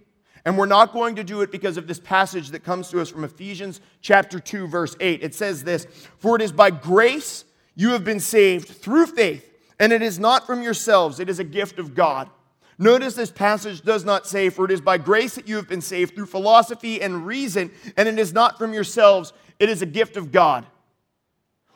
And 0.44 0.58
we're 0.58 0.66
not 0.66 0.92
going 0.92 1.16
to 1.16 1.24
do 1.24 1.40
it 1.40 1.50
because 1.50 1.76
of 1.76 1.86
this 1.86 1.98
passage 1.98 2.50
that 2.50 2.64
comes 2.64 2.90
to 2.90 3.00
us 3.00 3.08
from 3.08 3.24
Ephesians 3.24 3.80
chapter 4.02 4.38
2 4.38 4.66
verse 4.66 4.94
8. 5.00 5.22
It 5.22 5.34
says 5.34 5.64
this, 5.64 5.86
"For 6.18 6.36
it 6.36 6.42
is 6.42 6.52
by 6.52 6.70
grace 6.70 7.44
you 7.74 7.90
have 7.90 8.04
been 8.04 8.20
saved 8.20 8.68
through 8.68 9.06
faith, 9.06 9.50
and 9.80 9.92
it 9.92 10.02
is 10.02 10.18
not 10.18 10.46
from 10.46 10.62
yourselves, 10.62 11.18
it 11.18 11.30
is 11.30 11.38
a 11.38 11.44
gift 11.44 11.78
of 11.78 11.94
God." 11.94 12.28
Notice 12.78 13.14
this 13.14 13.30
passage 13.30 13.82
does 13.82 14.04
not 14.04 14.26
say, 14.26 14.50
For 14.50 14.64
it 14.64 14.70
is 14.70 14.80
by 14.80 14.98
grace 14.98 15.34
that 15.36 15.48
you 15.48 15.56
have 15.56 15.68
been 15.68 15.80
saved 15.80 16.14
through 16.14 16.26
philosophy 16.26 17.00
and 17.00 17.26
reason, 17.26 17.70
and 17.96 18.08
it 18.08 18.18
is 18.18 18.32
not 18.32 18.58
from 18.58 18.72
yourselves, 18.72 19.32
it 19.58 19.68
is 19.68 19.82
a 19.82 19.86
gift 19.86 20.16
of 20.16 20.32
God. 20.32 20.66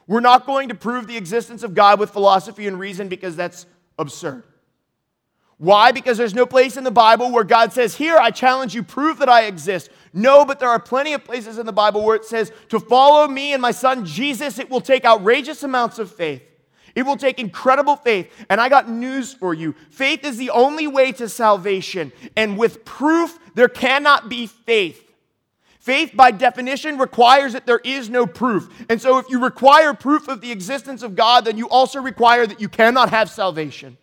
We're 0.06 0.20
not 0.20 0.46
going 0.46 0.70
to 0.70 0.74
prove 0.74 1.06
the 1.06 1.16
existence 1.16 1.62
of 1.62 1.74
God 1.74 2.00
with 2.00 2.11
philosophy 2.11 2.66
and 2.66 2.78
reason 2.78 3.08
because 3.08 3.37
that's 3.37 3.66
absurd. 3.98 4.42
Why? 5.58 5.90
Because 5.90 6.16
there's 6.16 6.34
no 6.34 6.46
place 6.46 6.76
in 6.76 6.84
the 6.84 6.90
Bible 6.90 7.32
where 7.32 7.44
God 7.44 7.72
says, 7.72 7.96
Here, 7.96 8.16
I 8.16 8.30
challenge 8.30 8.74
you, 8.74 8.82
prove 8.82 9.18
that 9.18 9.28
I 9.28 9.44
exist. 9.44 9.90
No, 10.12 10.44
but 10.44 10.61
there 10.61 10.68
are 10.68 10.78
plenty 10.78 11.12
of 11.12 11.24
places 11.24 11.58
in 11.58 11.66
the 11.66 11.72
Bible 11.72 12.04
where 12.04 12.16
it 12.16 12.24
says, 12.24 12.52
To 12.70 12.80
follow 12.80 13.28
me 13.28 13.52
and 13.52 13.61
my 13.61 13.72
son 13.72 14.06
Jesus, 14.06 14.58
it 14.58 14.70
will 14.70 14.80
take 14.80 15.04
outrageous 15.04 15.62
amounts 15.62 15.98
of 15.98 16.11
faith. 16.12 16.42
It 16.98 17.06
will 17.06 17.16
take 17.16 17.38
incredible 17.38 17.94
faith. 17.94 18.28
And 18.50 18.61
I 18.61 18.68
got 18.68 18.90
news 18.90 19.32
for 19.32 19.54
you 19.54 19.76
faith 19.88 20.24
is 20.24 20.37
the 20.37 20.50
only 20.50 20.88
way 20.88 21.12
to 21.12 21.28
salvation. 21.28 22.11
And 22.37 22.58
with 22.58 22.84
proof, 22.84 23.38
there 23.54 23.68
cannot 23.68 24.28
be 24.28 24.48
faith. 24.48 25.04
Faith, 25.78 26.11
by 26.16 26.32
definition, 26.32 26.98
requires 26.98 27.52
that 27.52 27.66
there 27.66 27.80
is 27.84 28.11
no 28.11 28.26
proof. 28.26 28.68
And 28.90 29.00
so, 29.00 29.18
if 29.18 29.30
you 29.30 29.40
require 29.40 29.94
proof 29.94 30.26
of 30.26 30.40
the 30.40 30.50
existence 30.50 31.04
of 31.04 31.14
God, 31.14 31.44
then 31.44 31.56
you 31.56 31.68
also 31.68 32.00
require 32.02 32.48
that 32.48 32.61
you 32.61 32.68
cannot 32.68 33.11
have 33.11 33.30
salvation. 33.30 33.96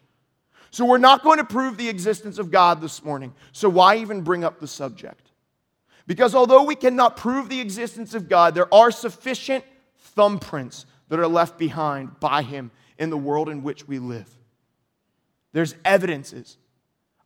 So, 0.72 0.86
we're 0.86 0.98
not 0.98 1.22
going 1.22 1.40
to 1.40 1.44
prove 1.44 1.76
the 1.76 1.90
existence 1.90 2.40
of 2.40 2.50
God 2.50 2.80
this 2.80 3.04
morning. 3.04 3.34
So, 3.52 3.68
why 3.68 3.98
even 3.98 4.22
bring 4.22 4.46
up 4.46 4.62
the 4.62 4.68
subject? 4.68 5.32
Because 6.08 6.34
although 6.34 6.64
we 6.64 6.76
cannot 6.76 7.18
prove 7.18 7.50
the 7.50 7.60
existence 7.60 8.14
of 8.14 8.30
God, 8.30 8.56
there 8.56 8.74
are 8.74 8.90
sufficient 8.90 9.66
thumbprints 10.16 10.86
that 11.10 11.20
are 11.20 11.28
left 11.28 11.58
behind 11.58 12.22
by 12.22 12.42
Him 12.42 12.72
in 12.98 13.10
the 13.10 13.18
world 13.18 13.50
in 13.50 13.64
which 13.64 13.88
we 13.88 14.00
live. 14.00 14.30
There's 15.54 15.76
evidences. 15.86 16.58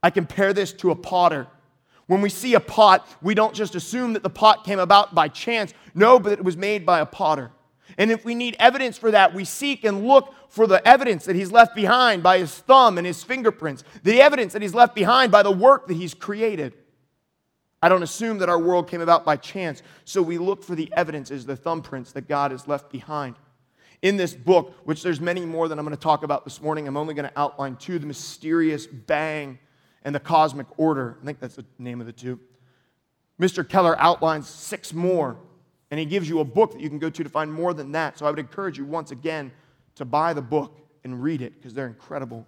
I 0.01 0.09
compare 0.09 0.53
this 0.53 0.73
to 0.73 0.91
a 0.91 0.95
potter 0.95 1.47
when 2.09 2.21
we 2.21 2.29
see 2.29 2.55
a 2.55 2.59
pot, 2.59 3.07
we 3.21 3.35
don't 3.35 3.53
just 3.53 3.75
assume 3.75 4.13
that 4.13 4.23
the 4.23 4.31
pot 4.31 4.63
came 4.63 4.79
about 4.79 5.13
by 5.13 5.27
chance. 5.27 5.75
No, 5.93 6.17
but 6.17 6.31
it 6.31 6.43
was 6.43 6.57
made 6.57 6.83
by 6.83 7.01
a 7.01 7.05
potter. 7.05 7.51
And 7.99 8.09
if 8.09 8.25
we 8.25 8.33
need 8.33 8.55
evidence 8.57 8.97
for 8.97 9.11
that, 9.11 9.35
we 9.35 9.45
seek 9.45 9.83
and 9.83 10.07
look 10.07 10.33
for 10.49 10.65
the 10.65 10.85
evidence 10.87 11.25
that 11.25 11.35
he's 11.35 11.51
left 11.51 11.75
behind 11.75 12.23
by 12.23 12.39
his 12.39 12.51
thumb 12.51 12.97
and 12.97 13.05
his 13.05 13.23
fingerprints, 13.23 13.83
the 14.01 14.23
evidence 14.23 14.53
that 14.53 14.63
he's 14.63 14.73
left 14.73 14.95
behind 14.95 15.31
by 15.31 15.43
the 15.43 15.51
work 15.51 15.85
that 15.85 15.97
he's 15.97 16.15
created. 16.15 16.73
I 17.79 17.89
don't 17.89 18.01
assume 18.01 18.39
that 18.39 18.49
our 18.49 18.59
world 18.59 18.89
came 18.89 19.01
about 19.01 19.23
by 19.23 19.35
chance, 19.35 19.83
so 20.03 20.23
we 20.23 20.39
look 20.39 20.63
for 20.63 20.73
the 20.73 20.91
evidences, 20.97 21.45
the 21.45 21.55
thumbprints 21.55 22.13
that 22.13 22.27
God 22.27 22.49
has 22.49 22.67
left 22.67 22.91
behind. 22.91 23.35
In 24.01 24.15
this 24.15 24.33
book, 24.33 24.73
which 24.85 25.03
there's 25.03 25.19
many 25.19 25.45
more 25.45 25.67
that 25.67 25.77
I'm 25.77 25.85
going 25.85 25.95
to 25.95 26.01
talk 26.01 26.23
about 26.23 26.45
this 26.45 26.61
morning, 26.61 26.87
I'm 26.87 26.95
only 26.95 27.13
going 27.13 27.27
to 27.27 27.39
outline 27.39 27.75
two 27.75 27.99
the 27.99 28.07
mysterious 28.07 28.87
bang 28.87 29.59
and 30.03 30.15
the 30.15 30.19
cosmic 30.19 30.67
order. 30.77 31.17
I 31.21 31.25
think 31.25 31.39
that's 31.39 31.55
the 31.55 31.65
name 31.77 31.99
of 31.99 32.07
the 32.07 32.13
two. 32.13 32.39
Mr. 33.39 33.67
Keller 33.67 33.99
outlines 33.99 34.47
six 34.47 34.93
more, 34.93 35.37
and 35.91 35.99
he 35.99 36.05
gives 36.05 36.29
you 36.29 36.39
a 36.39 36.45
book 36.45 36.71
that 36.73 36.81
you 36.81 36.89
can 36.89 36.99
go 36.99 37.09
to 37.09 37.23
to 37.23 37.29
find 37.29 37.51
more 37.51 37.73
than 37.73 37.91
that. 37.91 38.17
So 38.17 38.25
I 38.25 38.29
would 38.29 38.39
encourage 38.39 38.77
you 38.77 38.85
once 38.85 39.11
again 39.11 39.51
to 39.95 40.05
buy 40.05 40.33
the 40.33 40.41
book 40.41 40.77
and 41.03 41.21
read 41.21 41.41
it 41.41 41.55
because 41.55 41.73
they're 41.73 41.87
incredible. 41.87 42.45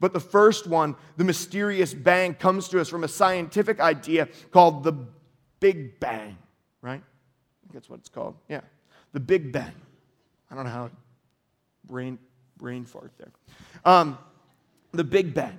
But 0.00 0.12
the 0.12 0.20
first 0.20 0.66
one, 0.66 0.96
the 1.16 1.24
mysterious 1.24 1.94
bang, 1.94 2.34
comes 2.34 2.68
to 2.68 2.80
us 2.80 2.88
from 2.88 3.04
a 3.04 3.08
scientific 3.08 3.78
idea 3.78 4.28
called 4.50 4.84
the 4.84 4.92
Big 5.60 6.00
Bang, 6.00 6.36
right? 6.80 7.00
I 7.00 7.60
think 7.60 7.72
that's 7.72 7.88
what 7.88 8.00
it's 8.00 8.08
called. 8.08 8.36
Yeah, 8.48 8.62
the 9.12 9.20
Big 9.20 9.52
Bang. 9.52 9.72
I 10.52 10.54
don't 10.54 10.64
know 10.64 10.70
how 10.70 10.90
brain 11.86 12.18
brain 12.58 12.84
fart 12.84 13.10
there. 13.16 13.32
Um, 13.86 14.18
the 14.92 15.02
Big 15.02 15.32
Bang. 15.32 15.58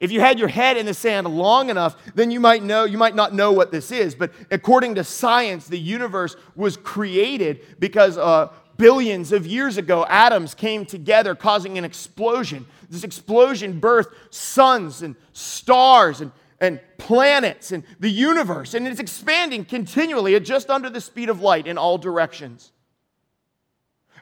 If 0.00 0.10
you 0.10 0.20
had 0.20 0.38
your 0.38 0.48
head 0.48 0.78
in 0.78 0.86
the 0.86 0.94
sand 0.94 1.28
long 1.28 1.68
enough, 1.68 1.96
then 2.14 2.30
you 2.30 2.40
might 2.40 2.62
know, 2.62 2.84
you 2.84 2.96
might 2.96 3.14
not 3.14 3.34
know 3.34 3.52
what 3.52 3.70
this 3.70 3.92
is. 3.92 4.14
But 4.14 4.32
according 4.50 4.96
to 4.96 5.04
science, 5.04 5.68
the 5.68 5.78
universe 5.78 6.34
was 6.56 6.78
created 6.78 7.78
because 7.78 8.16
uh, 8.18 8.48
billions 8.78 9.32
of 9.32 9.46
years 9.46 9.76
ago, 9.76 10.04
atoms 10.08 10.54
came 10.54 10.86
together, 10.86 11.34
causing 11.34 11.78
an 11.78 11.84
explosion. 11.84 12.66
This 12.88 13.04
explosion 13.04 13.80
birthed 13.80 14.12
suns 14.30 15.02
and 15.02 15.14
stars 15.32 16.22
and, 16.22 16.32
and 16.58 16.80
planets 16.98 17.70
and 17.70 17.84
the 18.00 18.10
universe. 18.10 18.74
And 18.74 18.88
it's 18.88 18.98
expanding 18.98 19.64
continually 19.66 20.34
at 20.34 20.42
just 20.42 20.70
under 20.70 20.90
the 20.90 21.02
speed 21.02 21.28
of 21.28 21.42
light 21.42 21.66
in 21.66 21.78
all 21.78 21.98
directions. 21.98 22.72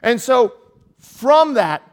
And 0.01 0.19
so, 0.19 0.53
from 0.97 1.55
that, 1.55 1.83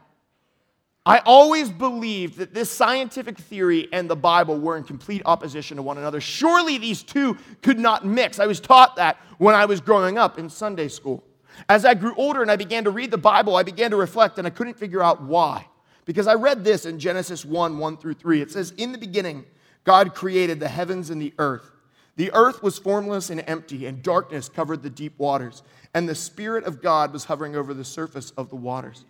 I 1.05 1.19
always 1.25 1.69
believed 1.69 2.37
that 2.37 2.53
this 2.53 2.69
scientific 2.69 3.37
theory 3.37 3.87
and 3.91 4.09
the 4.09 4.15
Bible 4.15 4.59
were 4.59 4.77
in 4.77 4.83
complete 4.83 5.21
opposition 5.25 5.77
to 5.77 5.83
one 5.83 5.97
another. 5.97 6.21
Surely 6.21 6.77
these 6.77 7.01
two 7.01 7.37
could 7.63 7.79
not 7.79 8.05
mix. 8.05 8.39
I 8.39 8.45
was 8.45 8.59
taught 8.59 8.95
that 8.97 9.17
when 9.37 9.55
I 9.55 9.65
was 9.65 9.81
growing 9.81 10.17
up 10.17 10.37
in 10.37 10.49
Sunday 10.49 10.87
school. 10.87 11.23
As 11.67 11.83
I 11.83 11.93
grew 11.93 12.13
older 12.15 12.41
and 12.41 12.51
I 12.51 12.57
began 12.57 12.83
to 12.83 12.91
read 12.91 13.11
the 13.11 13.17
Bible, 13.17 13.55
I 13.55 13.63
began 13.63 13.91
to 13.91 13.97
reflect 13.97 14.37
and 14.37 14.45
I 14.45 14.51
couldn't 14.51 14.77
figure 14.77 15.01
out 15.01 15.21
why. 15.21 15.65
Because 16.05 16.27
I 16.27 16.35
read 16.35 16.63
this 16.63 16.85
in 16.85 16.99
Genesis 16.99 17.43
1 17.43 17.77
1 17.77 17.97
through 17.97 18.13
3. 18.13 18.41
It 18.41 18.51
says, 18.51 18.71
In 18.77 18.91
the 18.91 18.97
beginning, 18.97 19.45
God 19.83 20.13
created 20.13 20.59
the 20.59 20.67
heavens 20.67 21.09
and 21.09 21.21
the 21.21 21.33
earth. 21.39 21.71
The 22.19 22.33
earth 22.33 22.61
was 22.61 22.77
formless 22.77 23.29
and 23.29 23.41
empty, 23.47 23.85
and 23.85 24.03
darkness 24.03 24.49
covered 24.49 24.83
the 24.83 24.89
deep 24.89 25.17
waters, 25.17 25.63
and 25.93 26.09
the 26.09 26.13
Spirit 26.13 26.65
of 26.65 26.81
God 26.81 27.13
was 27.13 27.23
hovering 27.23 27.55
over 27.55 27.73
the 27.73 27.85
surface 27.85 28.31
of 28.31 28.49
the 28.49 28.57
waters. 28.57 29.05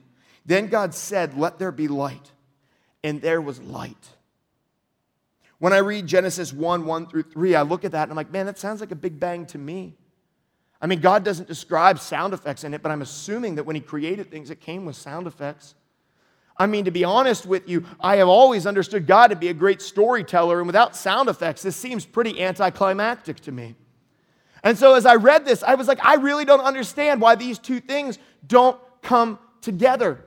Then 0.46 0.68
God 0.68 0.94
said, 0.94 1.36
Let 1.36 1.58
there 1.58 1.72
be 1.72 1.88
light. 1.88 2.32
And 3.04 3.20
there 3.20 3.42
was 3.42 3.60
light. 3.62 4.10
When 5.58 5.74
I 5.74 5.80
read 5.80 6.06
Genesis 6.06 6.54
1 6.54 6.86
1 6.86 7.08
through 7.08 7.24
3, 7.24 7.56
I 7.56 7.64
look 7.64 7.84
at 7.84 7.94
that 7.94 8.04
and 8.04 8.12
I'm 8.12 8.16
like, 8.16 8.32
man, 8.32 8.46
that 8.46 8.60
sounds 8.60 8.80
like 8.80 8.92
a 8.92 8.96
big 8.96 9.20
bang 9.20 9.48
to 9.48 9.58
me. 9.58 9.96
I 10.80 10.86
mean, 10.86 11.00
God 11.00 11.24
doesn't 11.24 11.48
describe 11.48 11.98
sound 11.98 12.36
effects 12.36 12.64
in 12.64 12.76
it, 12.76 12.84
but 12.84 12.92
I'm 12.92 13.02
assuming 13.02 13.56
that 13.56 13.64
when 13.64 13.76
He 13.76 13.82
created 13.82 14.30
things, 14.30 14.52
it 14.52 14.60
came 14.60 14.86
with 14.86 14.96
sound 14.96 15.26
effects. 15.26 15.74
I 16.60 16.68
mean, 16.68 16.86
to 16.86 16.92
be 16.92 17.06
honest 17.06 17.46
with 17.46 17.70
you, 17.70 17.86
I 18.02 18.18
have 18.18 18.28
always 18.28 18.68
understood 18.68 19.08
God 19.08 19.28
to 19.30 19.36
be 19.38 19.48
a 19.48 19.54
great 19.54 19.82
storyteller, 19.82 20.60
and 20.60 20.68
without 20.68 20.94
sound 20.94 21.30
effects, 21.30 21.62
this 21.62 21.78
seems 21.78 22.06
pretty 22.06 22.42
anticlimactic 22.42 23.40
to 23.42 23.52
me. 23.54 23.76
And 24.62 24.78
so 24.78 24.94
as 24.96 25.06
I 25.06 25.16
read 25.16 25.46
this, 25.46 25.64
I 25.64 25.76
was 25.76 25.88
like, 25.88 26.04
I 26.04 26.16
really 26.16 26.44
don't 26.44 26.60
understand 26.60 27.22
why 27.22 27.36
these 27.36 27.58
two 27.58 27.80
things 27.80 28.20
don't 28.46 28.78
come 29.02 29.40
together. 29.62 30.26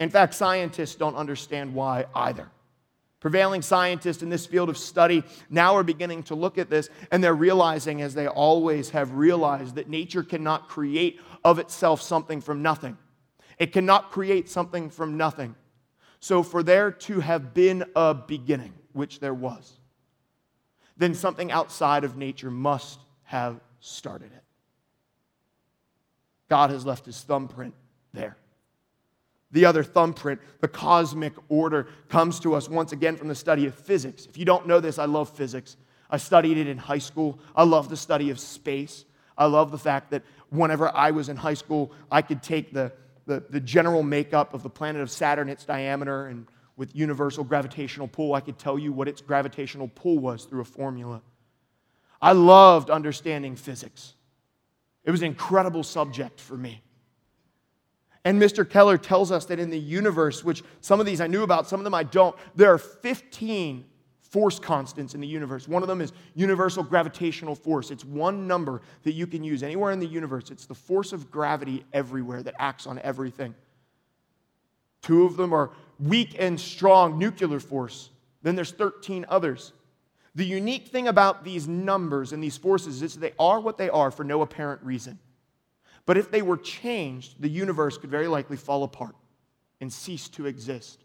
In 0.00 0.10
fact, 0.10 0.34
scientists 0.34 0.96
don't 0.96 1.14
understand 1.14 1.74
why 1.74 2.06
either. 2.14 2.50
Prevailing 3.20 3.62
scientists 3.62 4.22
in 4.22 4.28
this 4.28 4.44
field 4.44 4.68
of 4.68 4.76
study 4.76 5.22
now 5.48 5.76
are 5.76 5.84
beginning 5.84 6.24
to 6.24 6.34
look 6.34 6.58
at 6.58 6.68
this 6.68 6.90
and 7.12 7.22
they're 7.22 7.34
realizing, 7.34 8.02
as 8.02 8.14
they 8.14 8.26
always 8.26 8.90
have 8.90 9.12
realized, 9.12 9.76
that 9.76 9.88
nature 9.88 10.24
cannot 10.24 10.68
create 10.68 11.20
of 11.44 11.60
itself 11.60 12.02
something 12.02 12.40
from 12.40 12.60
nothing. 12.60 12.98
It 13.58 13.72
cannot 13.72 14.10
create 14.10 14.48
something 14.48 14.90
from 14.90 15.16
nothing. 15.16 15.54
So, 16.20 16.42
for 16.42 16.62
there 16.62 16.90
to 16.90 17.20
have 17.20 17.52
been 17.52 17.84
a 17.94 18.14
beginning, 18.14 18.72
which 18.92 19.20
there 19.20 19.34
was, 19.34 19.74
then 20.96 21.14
something 21.14 21.52
outside 21.52 22.04
of 22.04 22.16
nature 22.16 22.50
must 22.50 22.98
have 23.24 23.60
started 23.80 24.32
it. 24.32 24.42
God 26.48 26.70
has 26.70 26.86
left 26.86 27.06
his 27.06 27.20
thumbprint 27.20 27.74
there. 28.12 28.36
The 29.50 29.66
other 29.66 29.84
thumbprint, 29.84 30.40
the 30.60 30.68
cosmic 30.68 31.32
order, 31.48 31.86
comes 32.08 32.40
to 32.40 32.54
us 32.54 32.68
once 32.68 32.92
again 32.92 33.16
from 33.16 33.28
the 33.28 33.34
study 33.34 33.66
of 33.66 33.74
physics. 33.74 34.26
If 34.26 34.36
you 34.36 34.44
don't 34.44 34.66
know 34.66 34.80
this, 34.80 34.98
I 34.98 35.04
love 35.04 35.30
physics. 35.30 35.76
I 36.10 36.16
studied 36.16 36.58
it 36.58 36.66
in 36.66 36.78
high 36.78 36.98
school. 36.98 37.38
I 37.54 37.64
love 37.64 37.88
the 37.88 37.96
study 37.96 38.30
of 38.30 38.40
space. 38.40 39.04
I 39.36 39.46
love 39.46 39.70
the 39.70 39.78
fact 39.78 40.10
that 40.10 40.22
whenever 40.50 40.88
I 40.94 41.10
was 41.10 41.28
in 41.28 41.36
high 41.36 41.54
school, 41.54 41.92
I 42.10 42.22
could 42.22 42.42
take 42.42 42.72
the, 42.72 42.92
the, 43.26 43.44
the 43.50 43.60
general 43.60 44.02
makeup 44.02 44.54
of 44.54 44.62
the 44.62 44.70
planet 44.70 45.02
of 45.02 45.10
Saturn, 45.10 45.48
its 45.48 45.64
diameter, 45.64 46.26
and 46.26 46.46
with 46.76 46.94
universal 46.94 47.44
gravitational 47.44 48.08
pull, 48.08 48.34
I 48.34 48.40
could 48.40 48.58
tell 48.58 48.78
you 48.78 48.92
what 48.92 49.08
its 49.08 49.20
gravitational 49.20 49.88
pull 49.88 50.18
was 50.18 50.44
through 50.44 50.60
a 50.60 50.64
formula. 50.64 51.22
I 52.20 52.32
loved 52.32 52.90
understanding 52.90 53.54
physics. 53.56 54.14
It 55.04 55.10
was 55.10 55.20
an 55.20 55.28
incredible 55.28 55.82
subject 55.82 56.40
for 56.40 56.56
me. 56.56 56.82
And 58.24 58.40
Mr. 58.40 58.68
Keller 58.68 58.96
tells 58.96 59.30
us 59.30 59.44
that 59.46 59.58
in 59.58 59.68
the 59.68 59.78
universe, 59.78 60.42
which 60.42 60.62
some 60.80 60.98
of 60.98 61.06
these 61.06 61.20
I 61.20 61.26
knew 61.26 61.42
about, 61.42 61.68
some 61.68 61.78
of 61.78 61.84
them 61.84 61.94
I 61.94 62.04
don't, 62.04 62.34
there 62.56 62.72
are 62.72 62.78
15, 62.78 63.84
force 64.34 64.58
constants 64.58 65.14
in 65.14 65.20
the 65.20 65.28
universe. 65.28 65.68
One 65.68 65.84
of 65.84 65.88
them 65.88 66.00
is 66.00 66.12
universal 66.34 66.82
gravitational 66.82 67.54
force. 67.54 67.92
It's 67.92 68.04
one 68.04 68.48
number 68.48 68.82
that 69.04 69.12
you 69.12 69.28
can 69.28 69.44
use 69.44 69.62
anywhere 69.62 69.92
in 69.92 70.00
the 70.00 70.08
universe. 70.08 70.50
It's 70.50 70.66
the 70.66 70.74
force 70.74 71.12
of 71.12 71.30
gravity 71.30 71.84
everywhere 71.92 72.42
that 72.42 72.56
acts 72.58 72.88
on 72.88 72.98
everything. 73.04 73.54
Two 75.02 75.24
of 75.24 75.36
them 75.36 75.52
are 75.52 75.70
weak 76.00 76.34
and 76.36 76.58
strong 76.58 77.16
nuclear 77.16 77.60
force. 77.60 78.10
Then 78.42 78.56
there's 78.56 78.72
13 78.72 79.24
others. 79.28 79.72
The 80.34 80.44
unique 80.44 80.88
thing 80.88 81.06
about 81.06 81.44
these 81.44 81.68
numbers 81.68 82.32
and 82.32 82.42
these 82.42 82.56
forces 82.56 83.02
is 83.02 83.14
they 83.14 83.34
are 83.38 83.60
what 83.60 83.78
they 83.78 83.88
are 83.88 84.10
for 84.10 84.24
no 84.24 84.42
apparent 84.42 84.82
reason. 84.82 85.16
But 86.06 86.18
if 86.18 86.32
they 86.32 86.42
were 86.42 86.56
changed, 86.56 87.40
the 87.40 87.48
universe 87.48 87.98
could 87.98 88.10
very 88.10 88.26
likely 88.26 88.56
fall 88.56 88.82
apart 88.82 89.14
and 89.80 89.92
cease 89.92 90.28
to 90.30 90.46
exist. 90.46 91.03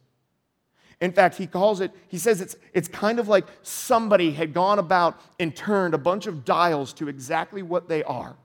In 1.01 1.13
fact, 1.13 1.37
he 1.37 1.47
calls 1.47 1.79
it, 1.79 1.91
he 2.09 2.17
says 2.17 2.41
it's, 2.41 2.55
it's 2.73 2.87
kind 2.87 3.19
of 3.19 3.27
like 3.27 3.45
somebody 3.63 4.31
had 4.31 4.53
gone 4.53 4.79
about 4.79 5.19
and 5.39 5.55
turned 5.55 5.93
a 5.93 5.97
bunch 5.97 6.27
of 6.27 6.43
dials 6.43 6.91
to 6.93 7.07
exactly 7.07 7.61
what 7.61 7.87
they 7.87 8.03
are 8.03 8.35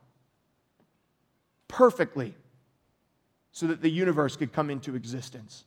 perfectly 1.68 2.34
so 3.50 3.66
that 3.66 3.82
the 3.82 3.90
universe 3.90 4.36
could 4.36 4.52
come 4.52 4.70
into 4.70 4.94
existence. 4.94 5.64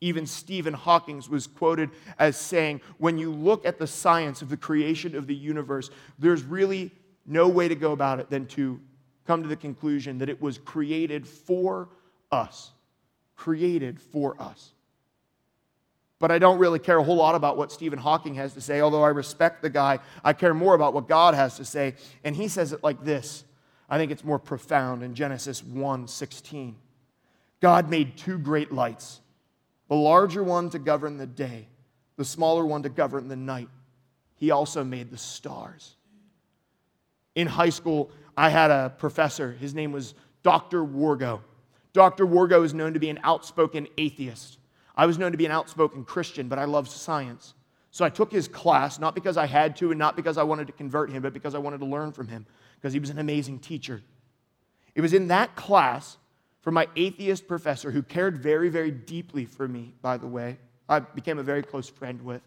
Even 0.00 0.26
Stephen 0.26 0.74
Hawking 0.74 1.22
was 1.30 1.46
quoted 1.46 1.90
as 2.18 2.36
saying, 2.36 2.80
when 2.98 3.18
you 3.18 3.30
look 3.30 3.64
at 3.64 3.78
the 3.78 3.86
science 3.86 4.42
of 4.42 4.50
the 4.50 4.56
creation 4.56 5.14
of 5.14 5.26
the 5.26 5.34
universe, 5.34 5.90
there's 6.18 6.42
really 6.42 6.90
no 7.26 7.48
way 7.48 7.68
to 7.68 7.74
go 7.74 7.92
about 7.92 8.20
it 8.20 8.28
than 8.28 8.46
to 8.46 8.78
come 9.26 9.42
to 9.42 9.48
the 9.48 9.56
conclusion 9.56 10.18
that 10.18 10.28
it 10.28 10.40
was 10.40 10.58
created 10.58 11.26
for 11.26 11.88
us. 12.30 12.72
Created 13.36 13.98
for 13.98 14.40
us. 14.40 14.73
But 16.24 16.32
I 16.32 16.38
don't 16.38 16.58
really 16.58 16.78
care 16.78 16.96
a 16.96 17.04
whole 17.04 17.16
lot 17.16 17.34
about 17.34 17.58
what 17.58 17.70
Stephen 17.70 17.98
Hawking 17.98 18.36
has 18.36 18.54
to 18.54 18.60
say, 18.62 18.80
although 18.80 19.02
I 19.02 19.08
respect 19.08 19.60
the 19.60 19.68
guy. 19.68 19.98
I 20.24 20.32
care 20.32 20.54
more 20.54 20.74
about 20.74 20.94
what 20.94 21.06
God 21.06 21.34
has 21.34 21.58
to 21.58 21.66
say. 21.66 21.96
And 22.24 22.34
he 22.34 22.48
says 22.48 22.72
it 22.72 22.82
like 22.82 23.04
this. 23.04 23.44
I 23.90 23.98
think 23.98 24.10
it's 24.10 24.24
more 24.24 24.38
profound 24.38 25.02
in 25.02 25.14
Genesis 25.14 25.62
1:16. 25.62 26.76
God 27.60 27.90
made 27.90 28.16
two 28.16 28.38
great 28.38 28.72
lights, 28.72 29.20
the 29.88 29.96
larger 29.96 30.42
one 30.42 30.70
to 30.70 30.78
govern 30.78 31.18
the 31.18 31.26
day, 31.26 31.68
the 32.16 32.24
smaller 32.24 32.64
one 32.64 32.82
to 32.84 32.88
govern 32.88 33.28
the 33.28 33.36
night. 33.36 33.68
He 34.36 34.50
also 34.50 34.82
made 34.82 35.10
the 35.10 35.18
stars. 35.18 35.94
In 37.34 37.48
high 37.48 37.68
school, 37.68 38.10
I 38.34 38.48
had 38.48 38.70
a 38.70 38.94
professor. 38.96 39.52
His 39.52 39.74
name 39.74 39.92
was 39.92 40.14
Dr. 40.42 40.86
Wargo. 40.86 41.42
Dr. 41.92 42.24
Wargo 42.24 42.64
is 42.64 42.72
known 42.72 42.94
to 42.94 42.98
be 42.98 43.10
an 43.10 43.20
outspoken 43.24 43.88
atheist. 43.98 44.58
I 44.94 45.06
was 45.06 45.18
known 45.18 45.32
to 45.32 45.38
be 45.38 45.46
an 45.46 45.52
outspoken 45.52 46.04
Christian, 46.04 46.48
but 46.48 46.58
I 46.58 46.64
loved 46.64 46.90
science. 46.90 47.54
So 47.90 48.04
I 48.04 48.10
took 48.10 48.32
his 48.32 48.48
class, 48.48 48.98
not 48.98 49.14
because 49.14 49.36
I 49.36 49.46
had 49.46 49.76
to 49.76 49.90
and 49.90 49.98
not 49.98 50.16
because 50.16 50.36
I 50.36 50.42
wanted 50.42 50.66
to 50.66 50.72
convert 50.72 51.10
him, 51.10 51.22
but 51.22 51.32
because 51.32 51.54
I 51.54 51.58
wanted 51.58 51.78
to 51.78 51.86
learn 51.86 52.12
from 52.12 52.28
him, 52.28 52.46
because 52.76 52.92
he 52.92 52.98
was 52.98 53.10
an 53.10 53.18
amazing 53.18 53.60
teacher. 53.60 54.02
It 54.94 55.00
was 55.00 55.12
in 55.12 55.28
that 55.28 55.54
class 55.56 56.18
from 56.60 56.74
my 56.74 56.88
atheist 56.96 57.46
professor, 57.46 57.90
who 57.90 58.02
cared 58.02 58.38
very, 58.38 58.70
very 58.70 58.90
deeply 58.90 59.44
for 59.44 59.68
me, 59.68 59.92
by 60.00 60.16
the 60.16 60.26
way, 60.26 60.56
I 60.88 61.00
became 61.00 61.38
a 61.38 61.42
very 61.42 61.62
close 61.62 61.90
friend 61.90 62.22
with, 62.22 62.40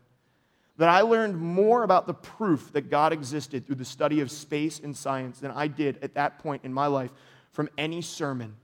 that 0.78 0.90
I 0.90 1.02
learned 1.02 1.38
more 1.38 1.84
about 1.84 2.08
the 2.08 2.16
proof 2.16 2.74
that 2.74 2.90
God 2.90 3.14
existed 3.14 3.68
through 3.68 3.76
the 3.76 3.86
study 3.86 4.20
of 4.22 4.32
space 4.32 4.80
and 4.80 4.98
science 4.98 5.40
than 5.40 5.52
I 5.52 5.68
did 5.68 6.00
at 6.02 6.16
that 6.16 6.40
point 6.40 6.64
in 6.66 6.74
my 6.74 6.88
life 6.88 7.12
from 7.52 7.70
any 7.78 8.02
sermon 8.02 8.56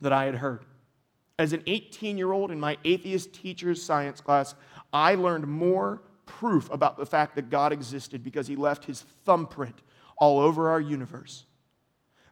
that 0.00 0.12
I 0.12 0.24
had 0.24 0.36
heard. 0.36 0.64
As 1.40 1.54
an 1.54 1.62
18 1.66 2.18
year 2.18 2.32
old 2.32 2.50
in 2.50 2.60
my 2.60 2.76
atheist 2.84 3.32
teacher's 3.32 3.82
science 3.82 4.20
class, 4.20 4.54
I 4.92 5.14
learned 5.14 5.46
more 5.46 6.02
proof 6.26 6.70
about 6.70 6.98
the 6.98 7.06
fact 7.06 7.34
that 7.36 7.48
God 7.48 7.72
existed 7.72 8.22
because 8.22 8.46
he 8.46 8.56
left 8.56 8.84
his 8.84 9.06
thumbprint 9.24 9.76
all 10.18 10.38
over 10.38 10.68
our 10.68 10.82
universe 10.82 11.46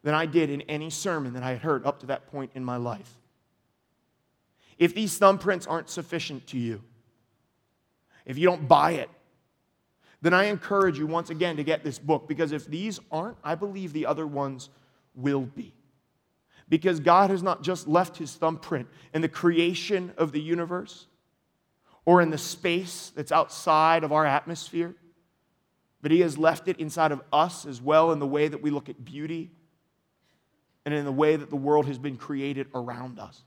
than 0.03 0.13
I 0.13 0.27
did 0.27 0.51
in 0.51 0.61
any 0.63 0.91
sermon 0.91 1.33
that 1.33 1.43
I 1.43 1.53
had 1.53 1.63
heard 1.63 1.87
up 1.87 2.01
to 2.01 2.07
that 2.09 2.27
point 2.27 2.51
in 2.55 2.63
my 2.63 2.77
life. 2.77 3.17
If 4.77 4.95
these 4.95 5.19
thumbprints 5.19 5.67
aren't 5.67 5.89
sufficient 5.89 6.47
to 6.49 6.59
you, 6.59 6.83
if 8.27 8.37
you 8.37 8.47
don't 8.47 8.69
buy 8.69 8.91
it, 8.91 9.09
then 10.21 10.35
I 10.35 10.45
encourage 10.45 10.99
you 10.99 11.07
once 11.07 11.31
again 11.31 11.57
to 11.57 11.65
get 11.65 11.83
this 11.83 11.99
book 11.99 12.29
because 12.29 12.53
if 12.53 12.67
these 12.67 13.01
aren't, 13.11 13.39
I 13.43 13.55
believe 13.55 13.95
the 13.95 14.05
other 14.05 14.27
ones 14.27 14.69
will 15.15 15.47
be 15.47 15.73
because 16.69 17.01
God 17.01 17.31
has 17.31 17.43
not 17.43 17.63
just 17.63 17.89
left 17.89 18.17
his 18.17 18.35
thumbprint 18.35 18.89
in 19.15 19.23
the 19.23 19.29
creation 19.29 20.13
of 20.19 20.33
the 20.33 20.41
universe 20.41 21.07
or 22.05 22.21
in 22.21 22.31
the 22.31 22.39
space 22.39 23.13
that's 23.15 23.33
outside 23.33 24.05
of 24.05 24.13
our 24.13 24.27
atmosphere, 24.27 24.95
but 26.03 26.11
he 26.11 26.21
has 26.21 26.39
left 26.39 26.69
it 26.69 26.79
inside 26.79 27.13
of 27.13 27.23
us 27.33 27.67
as 27.67 27.83
well 27.83 28.13
in 28.13 28.19
the 28.19 28.27
way 28.27 28.49
that 28.49 28.63
we 28.63 28.71
look 28.71 28.89
at 28.89 29.05
beauty 29.05 29.51
and 30.85 30.95
in 30.95 31.05
the 31.05 31.13
way 31.13 31.37
that 31.37 31.51
the 31.51 31.57
world 31.57 31.87
has 31.87 31.99
been 31.99 32.17
created 32.17 32.67
around 32.75 33.19
us. 33.19 33.43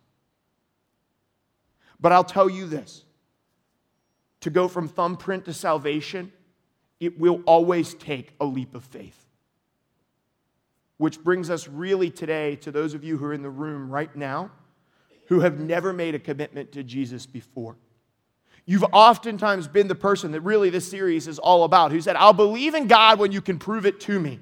But 2.00 2.12
I'll 2.12 2.24
tell 2.24 2.50
you 2.50 2.68
this 2.68 3.06
to 4.42 4.50
go 4.50 4.68
from 4.68 4.88
thumbprint 4.88 5.46
to 5.46 5.54
salvation, 5.54 6.32
it 7.00 7.20
will 7.20 7.42
always 7.46 7.94
take 7.94 8.34
a 8.40 8.46
leap 8.46 8.76
of 8.76 8.84
faith. 8.84 9.26
Which 11.02 11.24
brings 11.24 11.50
us 11.50 11.68
really 11.68 12.12
today 12.12 12.58
to 12.58 12.70
those 12.70 12.94
of 12.94 13.04
you 13.04 13.18
who 13.18 13.26
are 13.26 13.34
in 13.34 13.42
the 13.42 13.50
room 13.50 13.90
right 13.90 14.16
now 14.16 14.52
who 15.30 15.40
have 15.40 15.60
never 15.60 15.92
made 15.92 16.14
a 16.14 16.20
commitment 16.20 16.74
to 16.74 16.84
Jesus 16.84 17.26
before. 17.26 17.76
You've 18.68 18.86
oftentimes 18.94 19.68
been 19.68 19.88
the 19.88 19.96
person 19.96 20.32
that 20.34 20.42
really 20.42 20.70
this 20.70 20.88
series 20.88 21.28
is 21.28 21.40
all 21.40 21.64
about, 21.64 21.92
who 21.92 22.02
said, 22.02 22.16
I'll 22.18 22.34
believe 22.34 22.76
in 22.76 22.86
God 22.86 23.18
when 23.18 23.32
you 23.32 23.42
can 23.42 23.58
prove 23.58 23.88
it 23.88 24.00
to 24.02 24.20
me. 24.20 24.42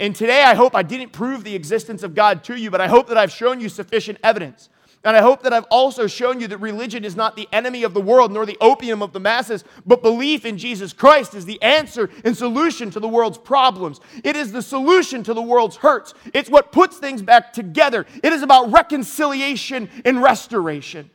And 0.00 0.16
today 0.16 0.42
I 0.42 0.54
hope 0.54 0.74
I 0.74 0.82
didn't 0.82 1.12
prove 1.12 1.44
the 1.44 1.54
existence 1.54 2.02
of 2.02 2.16
God 2.16 2.42
to 2.42 2.56
you, 2.56 2.72
but 2.72 2.80
I 2.80 2.88
hope 2.88 3.06
that 3.06 3.16
I've 3.16 3.30
shown 3.30 3.60
you 3.60 3.68
sufficient 3.68 4.18
evidence 4.24 4.68
and 5.04 5.14
I 5.14 5.20
hope 5.20 5.42
that 5.42 5.52
I've 5.52 5.66
also 5.70 6.06
shown 6.06 6.40
you 6.40 6.48
that 6.48 6.58
religion 6.58 7.04
is 7.04 7.14
not 7.14 7.36
the 7.36 7.46
enemy 7.52 7.82
of 7.82 7.92
the 7.92 8.00
world 8.00 8.32
nor 8.32 8.46
the 8.46 8.56
opium 8.60 9.02
of 9.02 9.12
the 9.12 9.20
masses, 9.20 9.62
but 9.84 10.02
belief 10.02 10.46
in 10.46 10.56
Jesus 10.56 10.94
Christ 10.94 11.34
is 11.34 11.44
the 11.44 11.60
answer 11.60 12.08
and 12.24 12.34
solution 12.34 12.90
to 12.90 13.00
the 13.00 13.08
world's 13.08 13.36
problems. 13.36 14.00
It 14.24 14.34
is 14.34 14.50
the 14.50 14.62
solution 14.62 15.22
to 15.24 15.34
the 15.34 15.42
world's 15.42 15.76
hurts. 15.76 16.14
It's 16.32 16.48
what 16.48 16.72
puts 16.72 16.96
things 16.96 17.20
back 17.20 17.52
together. 17.52 18.06
It 18.22 18.32
is 18.32 18.42
about 18.42 18.72
reconciliation 18.72 19.90
and 20.06 20.22
restoration. 20.22 21.10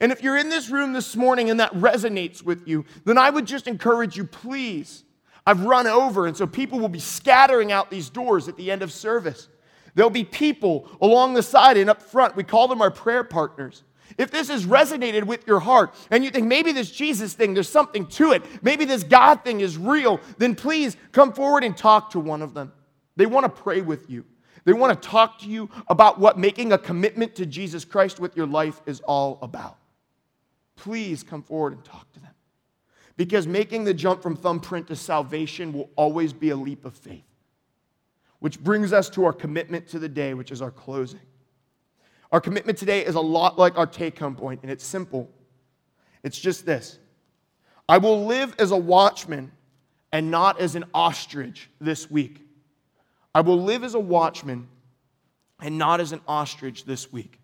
And 0.00 0.10
if 0.10 0.22
you're 0.22 0.38
in 0.38 0.48
this 0.48 0.70
room 0.70 0.94
this 0.94 1.14
morning 1.14 1.50
and 1.50 1.60
that 1.60 1.72
resonates 1.74 2.42
with 2.42 2.66
you, 2.66 2.86
then 3.04 3.18
I 3.18 3.28
would 3.28 3.46
just 3.46 3.66
encourage 3.66 4.16
you, 4.16 4.24
please. 4.24 5.04
I've 5.46 5.64
run 5.64 5.86
over, 5.86 6.26
and 6.26 6.36
so 6.36 6.46
people 6.46 6.78
will 6.78 6.88
be 6.88 6.98
scattering 6.98 7.72
out 7.72 7.90
these 7.90 8.08
doors 8.10 8.48
at 8.48 8.56
the 8.56 8.70
end 8.70 8.82
of 8.82 8.92
service. 8.92 9.48
There'll 9.98 10.10
be 10.10 10.22
people 10.22 10.88
along 11.00 11.34
the 11.34 11.42
side 11.42 11.76
and 11.76 11.90
up 11.90 12.00
front. 12.00 12.36
We 12.36 12.44
call 12.44 12.68
them 12.68 12.80
our 12.80 12.90
prayer 12.92 13.24
partners. 13.24 13.82
If 14.16 14.30
this 14.30 14.46
has 14.46 14.64
resonated 14.64 15.24
with 15.24 15.44
your 15.44 15.58
heart 15.58 15.92
and 16.12 16.22
you 16.22 16.30
think 16.30 16.46
maybe 16.46 16.70
this 16.70 16.92
Jesus 16.92 17.34
thing, 17.34 17.52
there's 17.52 17.68
something 17.68 18.06
to 18.10 18.30
it, 18.30 18.44
maybe 18.62 18.84
this 18.84 19.02
God 19.02 19.42
thing 19.42 19.60
is 19.60 19.76
real, 19.76 20.20
then 20.36 20.54
please 20.54 20.96
come 21.10 21.32
forward 21.32 21.64
and 21.64 21.76
talk 21.76 22.10
to 22.10 22.20
one 22.20 22.42
of 22.42 22.54
them. 22.54 22.72
They 23.16 23.26
want 23.26 23.42
to 23.46 23.48
pray 23.48 23.80
with 23.80 24.08
you. 24.08 24.24
They 24.64 24.72
want 24.72 25.02
to 25.02 25.08
talk 25.08 25.40
to 25.40 25.48
you 25.48 25.68
about 25.88 26.20
what 26.20 26.38
making 26.38 26.72
a 26.72 26.78
commitment 26.78 27.34
to 27.34 27.44
Jesus 27.44 27.84
Christ 27.84 28.20
with 28.20 28.36
your 28.36 28.46
life 28.46 28.80
is 28.86 29.00
all 29.00 29.40
about. 29.42 29.78
Please 30.76 31.24
come 31.24 31.42
forward 31.42 31.72
and 31.72 31.84
talk 31.84 32.08
to 32.12 32.20
them. 32.20 32.34
Because 33.16 33.48
making 33.48 33.82
the 33.82 33.94
jump 33.94 34.22
from 34.22 34.36
thumbprint 34.36 34.86
to 34.86 34.94
salvation 34.94 35.72
will 35.72 35.90
always 35.96 36.32
be 36.32 36.50
a 36.50 36.56
leap 36.56 36.84
of 36.84 36.94
faith. 36.94 37.27
Which 38.40 38.60
brings 38.62 38.92
us 38.92 39.08
to 39.10 39.24
our 39.24 39.32
commitment 39.32 39.88
to 39.88 39.98
the 39.98 40.08
day, 40.08 40.34
which 40.34 40.52
is 40.52 40.62
our 40.62 40.70
closing. 40.70 41.20
Our 42.30 42.40
commitment 42.40 42.78
today 42.78 43.04
is 43.04 43.14
a 43.14 43.20
lot 43.20 43.58
like 43.58 43.78
our 43.78 43.86
take 43.86 44.18
home 44.18 44.36
point, 44.36 44.60
and 44.62 44.70
it's 44.70 44.84
simple. 44.84 45.30
It's 46.22 46.38
just 46.38 46.66
this 46.66 46.98
I 47.88 47.98
will 47.98 48.26
live 48.26 48.54
as 48.58 48.70
a 48.70 48.76
watchman 48.76 49.52
and 50.12 50.30
not 50.30 50.60
as 50.60 50.74
an 50.74 50.84
ostrich 50.94 51.70
this 51.80 52.10
week. 52.10 52.46
I 53.34 53.40
will 53.40 53.62
live 53.62 53.84
as 53.84 53.94
a 53.94 54.00
watchman 54.00 54.68
and 55.60 55.78
not 55.78 56.00
as 56.00 56.12
an 56.12 56.20
ostrich 56.26 56.84
this 56.84 57.12
week. 57.12 57.40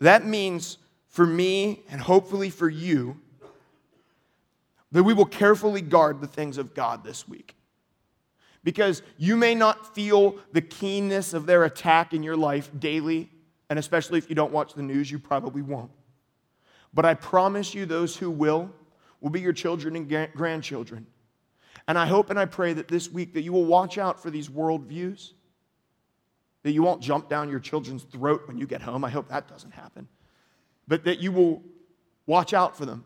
That 0.00 0.26
means 0.26 0.78
for 1.08 1.26
me 1.26 1.82
and 1.90 2.00
hopefully 2.00 2.50
for 2.50 2.68
you 2.68 3.20
that 4.90 5.02
we 5.02 5.14
will 5.14 5.26
carefully 5.26 5.80
guard 5.80 6.20
the 6.20 6.26
things 6.26 6.58
of 6.58 6.74
God 6.74 7.04
this 7.04 7.28
week 7.28 7.54
because 8.64 9.02
you 9.16 9.36
may 9.36 9.54
not 9.54 9.94
feel 9.94 10.36
the 10.52 10.60
keenness 10.60 11.34
of 11.34 11.46
their 11.46 11.64
attack 11.64 12.12
in 12.12 12.22
your 12.22 12.36
life 12.36 12.70
daily, 12.78 13.30
and 13.68 13.78
especially 13.78 14.18
if 14.18 14.28
you 14.28 14.36
don't 14.36 14.52
watch 14.52 14.74
the 14.74 14.82
news, 14.82 15.10
you 15.10 15.18
probably 15.18 15.62
won't. 15.62 15.90
But 16.94 17.04
I 17.04 17.14
promise 17.14 17.74
you, 17.74 17.86
those 17.86 18.16
who 18.16 18.30
will, 18.30 18.70
will 19.20 19.30
be 19.30 19.40
your 19.40 19.52
children 19.52 19.96
and 19.96 20.32
grandchildren. 20.34 21.06
And 21.88 21.98
I 21.98 22.06
hope 22.06 22.30
and 22.30 22.38
I 22.38 22.44
pray 22.44 22.72
that 22.74 22.88
this 22.88 23.10
week 23.10 23.34
that 23.34 23.42
you 23.42 23.52
will 23.52 23.64
watch 23.64 23.98
out 23.98 24.22
for 24.22 24.30
these 24.30 24.48
worldviews, 24.48 25.32
that 26.62 26.72
you 26.72 26.82
won't 26.82 27.02
jump 27.02 27.28
down 27.28 27.48
your 27.48 27.58
children's 27.58 28.04
throat 28.04 28.42
when 28.46 28.58
you 28.58 28.66
get 28.66 28.82
home. 28.82 29.04
I 29.04 29.10
hope 29.10 29.28
that 29.28 29.48
doesn't 29.48 29.72
happen. 29.72 30.06
But 30.86 31.04
that 31.04 31.18
you 31.18 31.32
will 31.32 31.62
watch 32.26 32.52
out 32.52 32.76
for 32.76 32.86
them 32.86 33.04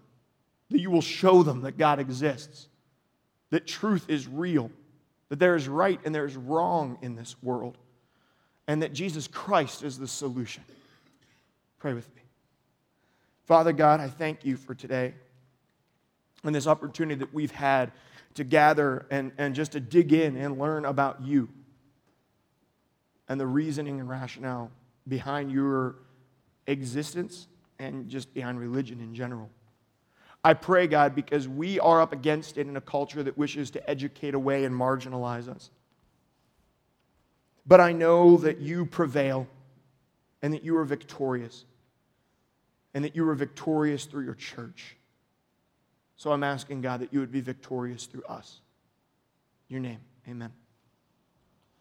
that 0.70 0.80
you 0.80 0.90
will 0.90 1.02
show 1.02 1.42
them 1.42 1.62
that 1.62 1.78
God 1.78 1.98
exists, 2.00 2.68
that 3.50 3.66
truth 3.66 4.06
is 4.08 4.26
real, 4.26 4.70
that 5.28 5.38
there 5.38 5.56
is 5.56 5.68
right 5.68 6.00
and 6.04 6.14
there 6.14 6.26
is 6.26 6.36
wrong 6.36 6.98
in 7.02 7.16
this 7.16 7.36
world, 7.42 7.76
and 8.66 8.82
that 8.82 8.92
Jesus 8.92 9.26
Christ 9.28 9.82
is 9.82 9.98
the 9.98 10.08
solution. 10.08 10.64
Pray 11.78 11.94
with 11.94 12.08
me. 12.14 12.22
Father 13.44 13.72
God, 13.72 14.00
I 14.00 14.08
thank 14.08 14.44
you 14.44 14.56
for 14.56 14.74
today 14.74 15.14
and 16.42 16.54
this 16.54 16.66
opportunity 16.66 17.18
that 17.20 17.32
we've 17.32 17.52
had 17.52 17.92
to 18.34 18.44
gather 18.44 19.06
and, 19.10 19.32
and 19.38 19.54
just 19.54 19.72
to 19.72 19.80
dig 19.80 20.12
in 20.12 20.36
and 20.36 20.58
learn 20.58 20.84
about 20.84 21.22
you 21.22 21.48
and 23.28 23.40
the 23.40 23.46
reasoning 23.46 24.00
and 24.00 24.08
rationale 24.08 24.70
behind 25.08 25.50
your 25.50 25.96
existence 26.66 27.48
and 27.78 28.08
just 28.08 28.32
behind 28.34 28.58
religion 28.58 29.00
in 29.00 29.14
general. 29.14 29.50
I 30.46 30.54
pray, 30.54 30.86
God, 30.86 31.16
because 31.16 31.48
we 31.48 31.80
are 31.80 32.00
up 32.00 32.12
against 32.12 32.56
it 32.56 32.68
in 32.68 32.76
a 32.76 32.80
culture 32.80 33.20
that 33.20 33.36
wishes 33.36 33.72
to 33.72 33.90
educate 33.90 34.32
away 34.32 34.64
and 34.64 34.72
marginalize 34.72 35.48
us. 35.48 35.70
But 37.66 37.80
I 37.80 37.90
know 37.90 38.36
that 38.36 38.60
you 38.60 38.86
prevail 38.86 39.48
and 40.42 40.54
that 40.54 40.62
you 40.62 40.76
are 40.76 40.84
victorious 40.84 41.64
and 42.94 43.04
that 43.04 43.16
you 43.16 43.28
are 43.28 43.34
victorious 43.34 44.04
through 44.04 44.24
your 44.24 44.36
church. 44.36 44.94
So 46.16 46.30
I'm 46.30 46.44
asking, 46.44 46.80
God, 46.80 47.00
that 47.00 47.12
you 47.12 47.18
would 47.18 47.32
be 47.32 47.40
victorious 47.40 48.06
through 48.06 48.22
us. 48.28 48.60
your 49.66 49.80
name, 49.80 49.98
amen. 50.28 50.52